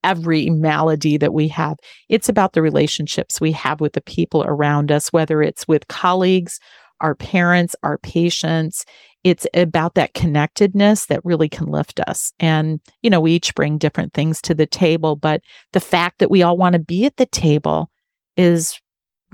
every 0.03 0.49
malady 0.49 1.18
that 1.18 1.34
we 1.34 1.47
have, 1.49 1.78
it's 2.09 2.30
about 2.30 2.53
the 2.53 2.61
relationships 2.61 3.41
we 3.41 3.51
have 3.51 3.82
with 3.82 3.93
the 3.93 4.01
people 4.01 4.43
around 4.45 4.91
us, 4.91 5.11
whether 5.11 5.41
it's 5.41 5.68
with 5.68 5.88
colleagues, 5.88 6.59
our 7.01 7.16
parents, 7.16 7.76
our 7.84 7.97
patients. 7.97 8.86
It's 9.24 9.47
about 9.55 9.95
that 9.95 10.13
connectedness 10.13 11.07
that 11.07 11.26
really 11.26 11.49
can 11.49 11.66
lift 11.66 11.99
us. 12.01 12.32
And, 12.39 12.80
you 13.01 13.09
know, 13.09 13.20
we 13.20 13.34
each 13.34 13.55
bring 13.55 13.80
different 13.80 14.13
things 14.13 14.39
to 14.43 14.53
the 14.53 14.68
table, 14.68 15.16
but 15.16 15.41
the 15.74 15.80
fact 15.80 16.20
that 16.20 16.30
we 16.30 16.43
all 16.43 16.57
want 16.57 16.74
to 16.74 16.80
be 16.80 17.05
at 17.05 17.18
the 17.18 17.26
table 17.26 17.89
is 18.38 18.80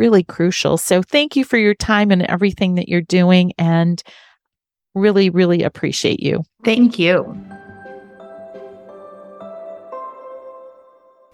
really 0.02 0.24
crucial. 0.24 0.78
So 0.78 1.04
thank 1.04 1.36
you 1.36 1.46
for 1.46 1.58
your 1.58 1.76
time 1.76 2.10
and 2.10 2.24
everything 2.24 2.74
that 2.76 2.90
you're 2.90 3.02
doing 3.02 3.54
and 3.60 4.02
really, 4.96 5.30
really 5.30 5.62
appreciate 5.62 6.20
you. 6.20 6.42
Thank 6.66 6.98
you. 6.98 7.40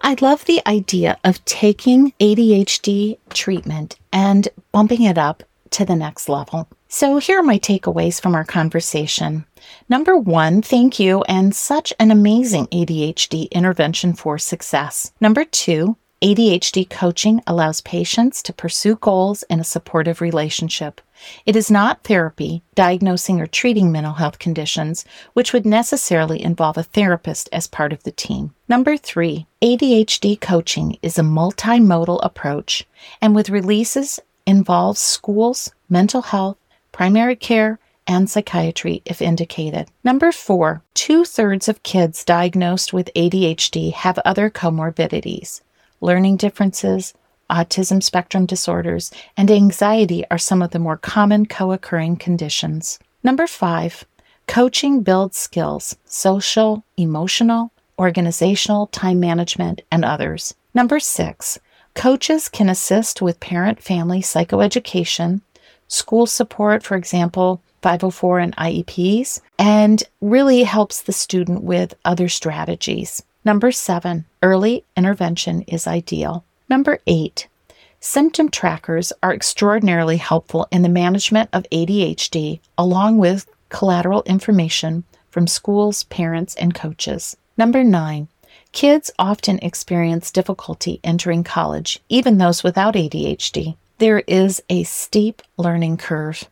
I 0.02 0.16
love 0.20 0.44
the 0.44 0.60
idea 0.66 1.18
of 1.24 1.42
taking 1.46 2.12
ADHD 2.20 3.16
treatment 3.30 3.96
and 4.12 4.48
bumping 4.70 5.02
it 5.02 5.16
up 5.16 5.42
to 5.70 5.86
the 5.86 5.96
next 5.96 6.28
level. 6.28 6.68
So, 6.88 7.18
here 7.18 7.40
are 7.40 7.42
my 7.42 7.58
takeaways 7.58 8.20
from 8.20 8.34
our 8.34 8.44
conversation. 8.44 9.44
Number 9.88 10.16
one, 10.16 10.62
thank 10.62 10.98
you 10.98 11.22
and 11.22 11.54
such 11.54 11.92
an 11.98 12.10
amazing 12.10 12.66
ADHD 12.68 13.50
intervention 13.50 14.14
for 14.14 14.38
success. 14.38 15.12
Number 15.20 15.44
two, 15.44 15.96
ADHD 16.20 16.90
coaching 16.90 17.40
allows 17.46 17.80
patients 17.80 18.42
to 18.42 18.52
pursue 18.52 18.96
goals 18.96 19.44
in 19.44 19.60
a 19.60 19.64
supportive 19.64 20.20
relationship. 20.20 21.00
It 21.46 21.54
is 21.54 21.70
not 21.70 22.02
therapy, 22.02 22.62
diagnosing 22.74 23.40
or 23.40 23.46
treating 23.46 23.92
mental 23.92 24.14
health 24.14 24.40
conditions, 24.40 25.04
which 25.34 25.52
would 25.52 25.64
necessarily 25.64 26.42
involve 26.42 26.76
a 26.76 26.82
therapist 26.82 27.48
as 27.52 27.68
part 27.68 27.92
of 27.92 28.02
the 28.02 28.10
team. 28.10 28.52
Number 28.68 28.96
three, 28.96 29.46
ADHD 29.62 30.40
coaching 30.40 30.98
is 31.02 31.20
a 31.20 31.22
multimodal 31.22 32.18
approach 32.24 32.84
and 33.22 33.32
with 33.32 33.48
releases 33.48 34.18
involves 34.44 35.00
schools, 35.00 35.70
mental 35.88 36.22
health, 36.22 36.56
primary 36.90 37.36
care, 37.36 37.78
and 38.08 38.28
psychiatry 38.28 39.02
if 39.04 39.22
indicated. 39.22 39.88
Number 40.02 40.32
four, 40.32 40.82
two 40.94 41.24
thirds 41.24 41.68
of 41.68 41.84
kids 41.84 42.24
diagnosed 42.24 42.92
with 42.92 43.10
ADHD 43.14 43.92
have 43.92 44.18
other 44.24 44.50
comorbidities. 44.50 45.60
Learning 46.00 46.36
differences, 46.36 47.14
autism 47.50 48.02
spectrum 48.02 48.46
disorders, 48.46 49.10
and 49.36 49.50
anxiety 49.50 50.24
are 50.30 50.38
some 50.38 50.62
of 50.62 50.70
the 50.70 50.78
more 50.78 50.96
common 50.96 51.46
co 51.46 51.72
occurring 51.72 52.16
conditions. 52.16 52.98
Number 53.22 53.46
five, 53.46 54.04
coaching 54.46 55.02
builds 55.02 55.36
skills 55.36 55.96
social, 56.04 56.84
emotional, 56.96 57.72
organizational, 57.98 58.86
time 58.88 59.18
management, 59.18 59.82
and 59.90 60.04
others. 60.04 60.54
Number 60.72 61.00
six, 61.00 61.58
coaches 61.94 62.48
can 62.48 62.68
assist 62.68 63.20
with 63.20 63.40
parent 63.40 63.82
family 63.82 64.20
psychoeducation, 64.20 65.40
school 65.88 66.26
support, 66.26 66.84
for 66.84 66.96
example, 66.96 67.60
504 67.82 68.38
and 68.38 68.56
IEPs, 68.56 69.40
and 69.58 70.02
really 70.20 70.62
helps 70.62 71.02
the 71.02 71.12
student 71.12 71.62
with 71.62 71.94
other 72.04 72.28
strategies. 72.28 73.22
Number 73.48 73.72
seven, 73.72 74.26
early 74.42 74.84
intervention 74.94 75.62
is 75.62 75.86
ideal. 75.86 76.44
Number 76.68 76.98
eight, 77.06 77.48
symptom 77.98 78.50
trackers 78.50 79.10
are 79.22 79.32
extraordinarily 79.32 80.18
helpful 80.18 80.68
in 80.70 80.82
the 80.82 80.90
management 80.90 81.48
of 81.54 81.64
ADHD, 81.72 82.60
along 82.76 83.16
with 83.16 83.50
collateral 83.70 84.22
information 84.24 85.04
from 85.30 85.46
schools, 85.46 86.02
parents, 86.02 86.56
and 86.56 86.74
coaches. 86.74 87.38
Number 87.56 87.82
nine, 87.82 88.28
kids 88.72 89.10
often 89.18 89.58
experience 89.60 90.30
difficulty 90.30 91.00
entering 91.02 91.42
college, 91.42 92.02
even 92.10 92.36
those 92.36 92.62
without 92.62 92.96
ADHD. 92.96 93.78
There 93.96 94.24
is 94.26 94.62
a 94.68 94.82
steep 94.82 95.40
learning 95.56 95.96
curve. 95.96 96.44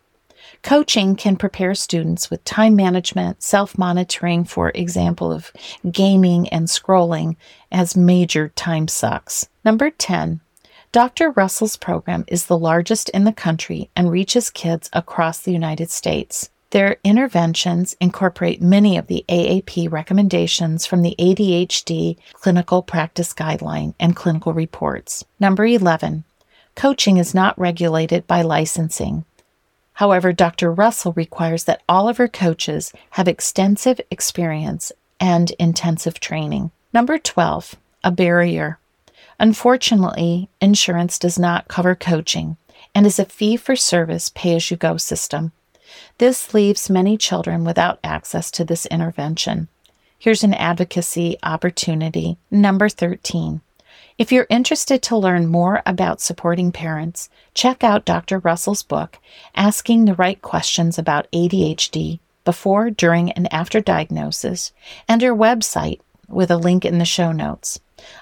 Coaching 0.63 1.17
can 1.17 1.37
prepare 1.37 1.75
students 1.75 2.31
with 2.31 2.45
time 2.45 2.75
management, 2.77 3.43
self 3.43 3.79
monitoring, 3.79 4.45
for 4.45 4.71
example, 4.75 5.33
of 5.33 5.53
gaming 5.91 6.49
and 6.49 6.67
scrolling 6.67 7.37
as 7.71 7.97
major 7.97 8.49
time 8.51 8.89
sucks. 8.89 9.49
Number 9.65 9.91
10. 9.91 10.41
Dr. 10.93 11.31
Russell's 11.33 11.77
program 11.77 12.25
is 12.27 12.47
the 12.47 12.59
largest 12.59 13.09
in 13.11 13.25
the 13.25 13.33
country 13.33 13.91
and 13.95 14.11
reaches 14.11 14.51
kids 14.51 14.89
across 14.93 15.41
the 15.41 15.53
United 15.53 15.91
States. 15.91 16.51
Their 16.71 16.97
interventions 17.05 17.95
incorporate 18.01 18.61
many 18.61 18.97
of 18.97 19.07
the 19.07 19.25
AAP 19.29 19.91
recommendations 19.91 20.85
from 20.85 21.03
the 21.03 21.15
ADHD 21.19 22.17
Clinical 22.33 22.83
Practice 22.83 23.33
Guideline 23.33 23.95
and 24.01 24.17
clinical 24.17 24.53
reports. 24.53 25.25
Number 25.39 25.65
11. 25.65 26.25
Coaching 26.75 27.19
is 27.19 27.35
not 27.35 27.59
regulated 27.59 28.27
by 28.27 28.43
licensing. 28.43 29.25
However, 29.97 30.31
Dr. 30.31 30.71
Russell 30.71 31.13
requires 31.13 31.65
that 31.65 31.83
all 31.89 32.07
of 32.07 32.19
her 32.19 32.29
coaches 32.29 32.93
have 33.13 33.27
extensive 33.27 33.99
experience 34.11 34.93
and 35.19 35.53
intensive 35.59 36.21
training. 36.21 36.71
Number 36.93 37.19
12, 37.19 37.77
a 38.05 38.11
barrier. 38.11 38.79
Unfortunately, 39.41 40.51
insurance 40.61 41.19
does 41.19 41.39
not 41.39 41.69
cover 41.69 41.95
coaching 41.95 42.59
and 42.95 43.07
is 43.07 43.19
a 43.19 43.25
fee 43.25 43.57
for 43.57 43.75
service 43.75 44.29
pay 44.35 44.57
as 44.57 44.71
you 44.71 44.77
go 44.77 44.99
system. 44.99 45.53
This 46.19 46.53
leaves 46.53 46.91
many 46.91 47.17
children 47.17 47.65
without 47.65 47.99
access 48.05 48.51
to 48.51 48.65
this 48.67 48.85
intervention. 48.87 49.69
Here's 50.19 50.45
an 50.45 50.53
advocacy 50.53 51.39
opportunity. 51.43 52.37
Number 52.51 52.91
13. 52.91 53.63
If 54.19 54.33
you're 54.33 54.47
interested 54.49 55.03
to 55.03 55.17
learn 55.17 55.47
more 55.47 55.83
about 55.85 56.23
supporting 56.23 56.73
parents, 56.73 57.29
check 57.53 57.85
out 57.85 58.07
Dr. 58.07 58.39
Russell's 58.39 58.83
book, 58.83 59.19
Asking 59.55 60.07
the 60.07 60.15
Right 60.15 60.41
Questions 60.41 60.99
About 60.99 61.31
ADHD 61.33 62.21
Before, 62.43 62.89
During, 62.89 63.31
and 63.33 63.53
After 63.53 63.79
Diagnosis, 63.79 64.73
and 65.07 65.21
her 65.21 65.35
website 65.35 66.01
with 66.29 66.51
a 66.51 66.57
link 66.57 66.87
in 66.87 66.97
the 66.97 67.05
show 67.05 67.31
notes. 67.31 67.79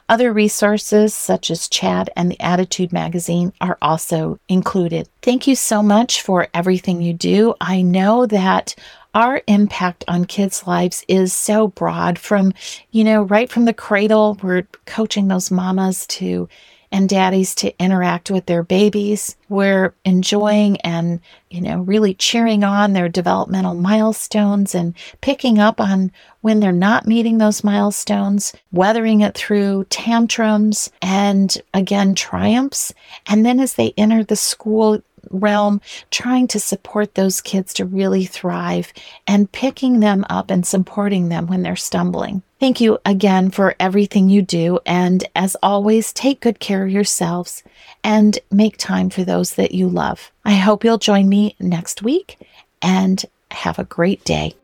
Other 0.08 0.32
resources 0.32 1.14
such 1.14 1.48
as 1.48 1.68
CHADD 1.68 2.08
and 2.16 2.28
the 2.28 2.38
ADDitude 2.38 2.92
magazine 2.92 3.52
are 3.60 3.78
also 3.80 4.40
included. 4.48 5.08
Thank 5.22 5.46
you 5.46 5.54
so 5.54 5.80
much 5.80 6.22
for 6.22 6.48
everything 6.52 7.02
you 7.02 7.12
do. 7.12 7.54
I 7.60 7.82
know 7.82 8.26
that 8.26 8.74
our 9.14 9.42
impact 9.46 10.04
on 10.08 10.24
kids' 10.24 10.66
lives 10.66 11.04
is 11.08 11.32
so 11.32 11.68
broad 11.68 12.18
from, 12.18 12.52
you 12.90 13.04
know, 13.04 13.22
right 13.22 13.50
from 13.50 13.64
the 13.64 13.72
cradle, 13.72 14.36
we're 14.42 14.66
coaching 14.86 15.28
those 15.28 15.50
mamas 15.50 16.06
to 16.08 16.48
and 16.94 17.08
daddies 17.08 17.56
to 17.56 17.76
interact 17.82 18.30
with 18.30 18.46
their 18.46 18.62
babies. 18.62 19.36
We're 19.48 19.94
enjoying 20.04 20.80
and, 20.82 21.18
you 21.50 21.60
know, 21.60 21.80
really 21.80 22.14
cheering 22.14 22.62
on 22.62 22.92
their 22.92 23.08
developmental 23.08 23.74
milestones 23.74 24.76
and 24.76 24.94
picking 25.20 25.58
up 25.58 25.80
on 25.80 26.12
when 26.42 26.60
they're 26.60 26.70
not 26.70 27.08
meeting 27.08 27.38
those 27.38 27.64
milestones, 27.64 28.52
weathering 28.70 29.22
it 29.22 29.34
through 29.34 29.86
tantrums 29.90 30.88
and 31.02 31.60
again, 31.74 32.14
triumphs. 32.14 32.94
And 33.26 33.44
then 33.44 33.58
as 33.58 33.74
they 33.74 33.92
enter 33.96 34.22
the 34.22 34.36
school 34.36 35.02
realm, 35.30 35.80
trying 36.10 36.48
to 36.48 36.60
support 36.60 37.14
those 37.14 37.40
kids 37.40 37.74
to 37.74 37.84
really 37.84 38.24
thrive 38.24 38.92
and 39.26 39.50
picking 39.52 40.00
them 40.00 40.24
up 40.28 40.50
and 40.50 40.66
supporting 40.66 41.28
them 41.28 41.46
when 41.46 41.62
they're 41.62 41.76
stumbling. 41.76 42.42
Thank 42.60 42.80
you 42.80 42.98
again 43.04 43.50
for 43.50 43.74
everything 43.78 44.28
you 44.28 44.42
do. 44.42 44.78
And 44.86 45.24
as 45.34 45.56
always, 45.62 46.12
take 46.12 46.40
good 46.40 46.60
care 46.60 46.84
of 46.84 46.90
yourselves 46.90 47.62
and 48.02 48.38
make 48.50 48.76
time 48.76 49.10
for 49.10 49.24
those 49.24 49.54
that 49.54 49.72
you 49.72 49.88
love. 49.88 50.32
I 50.44 50.54
hope 50.54 50.84
you'll 50.84 50.98
join 50.98 51.28
me 51.28 51.56
next 51.60 52.02
week 52.02 52.38
and 52.80 53.24
have 53.50 53.78
a 53.78 53.84
great 53.84 54.24
day. 54.24 54.54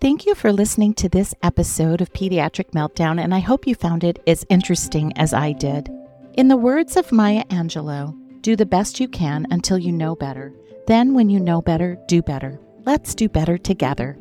Thank 0.00 0.26
you 0.26 0.34
for 0.34 0.52
listening 0.52 0.94
to 0.94 1.08
this 1.08 1.34
episode 1.42 2.00
of 2.00 2.12
Pediatric 2.12 2.70
Meltdown, 2.70 3.20
and 3.20 3.34
I 3.34 3.40
hope 3.40 3.66
you 3.66 3.74
found 3.74 4.04
it 4.04 4.22
as 4.28 4.46
interesting 4.48 5.12
as 5.16 5.34
I 5.34 5.52
did. 5.52 5.90
In 6.34 6.46
the 6.46 6.56
words 6.56 6.96
of 6.96 7.10
Maya 7.10 7.42
Angelou, 7.46 8.16
do 8.42 8.56
the 8.56 8.66
best 8.66 9.00
you 9.00 9.08
can 9.08 9.46
until 9.50 9.78
you 9.78 9.92
know 9.92 10.14
better. 10.14 10.52
Then, 10.86 11.14
when 11.14 11.28
you 11.28 11.40
know 11.40 11.60
better, 11.60 11.98
do 12.06 12.22
better. 12.22 12.58
Let's 12.84 13.14
do 13.14 13.28
better 13.28 13.58
together. 13.58 14.16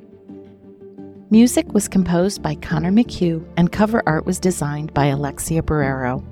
Music 1.30 1.74
was 1.74 1.88
composed 1.88 2.42
by 2.42 2.56
Connor 2.56 2.92
McHugh, 2.92 3.46
and 3.58 3.72
cover 3.72 4.02
art 4.06 4.26
was 4.26 4.40
designed 4.40 4.94
by 4.94 5.08
Alexia 5.08 5.62
Barrero. 5.62 6.24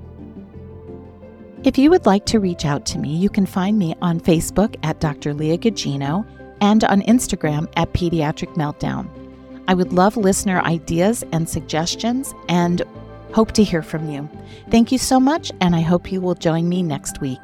If 1.64 1.78
you 1.78 1.90
would 1.90 2.06
like 2.06 2.26
to 2.26 2.40
reach 2.40 2.64
out 2.64 2.86
to 2.86 2.98
me, 2.98 3.14
you 3.16 3.28
can 3.28 3.44
find 3.44 3.78
me 3.78 3.94
on 4.00 4.20
Facebook 4.20 4.76
at 4.82 5.00
Dr. 5.00 5.34
Leah 5.34 5.58
Gugino 5.58 6.26
and 6.60 6.84
on 6.84 7.02
Instagram 7.02 7.70
at 7.76 7.92
Pediatric 7.92 8.54
Meltdown. 8.54 9.08
I 9.68 9.74
would 9.74 9.92
love 9.92 10.16
listener 10.16 10.60
ideas 10.60 11.24
and 11.32 11.48
suggestions 11.48 12.34
and 12.48 12.82
hope 13.32 13.52
to 13.52 13.64
hear 13.64 13.82
from 13.82 14.08
you. 14.08 14.28
Thank 14.70 14.92
you 14.92 14.98
so 14.98 15.18
much, 15.18 15.50
and 15.60 15.74
I 15.74 15.80
hope 15.80 16.12
you 16.12 16.20
will 16.20 16.34
join 16.34 16.68
me 16.68 16.82
next 16.82 17.20
week. 17.20 17.40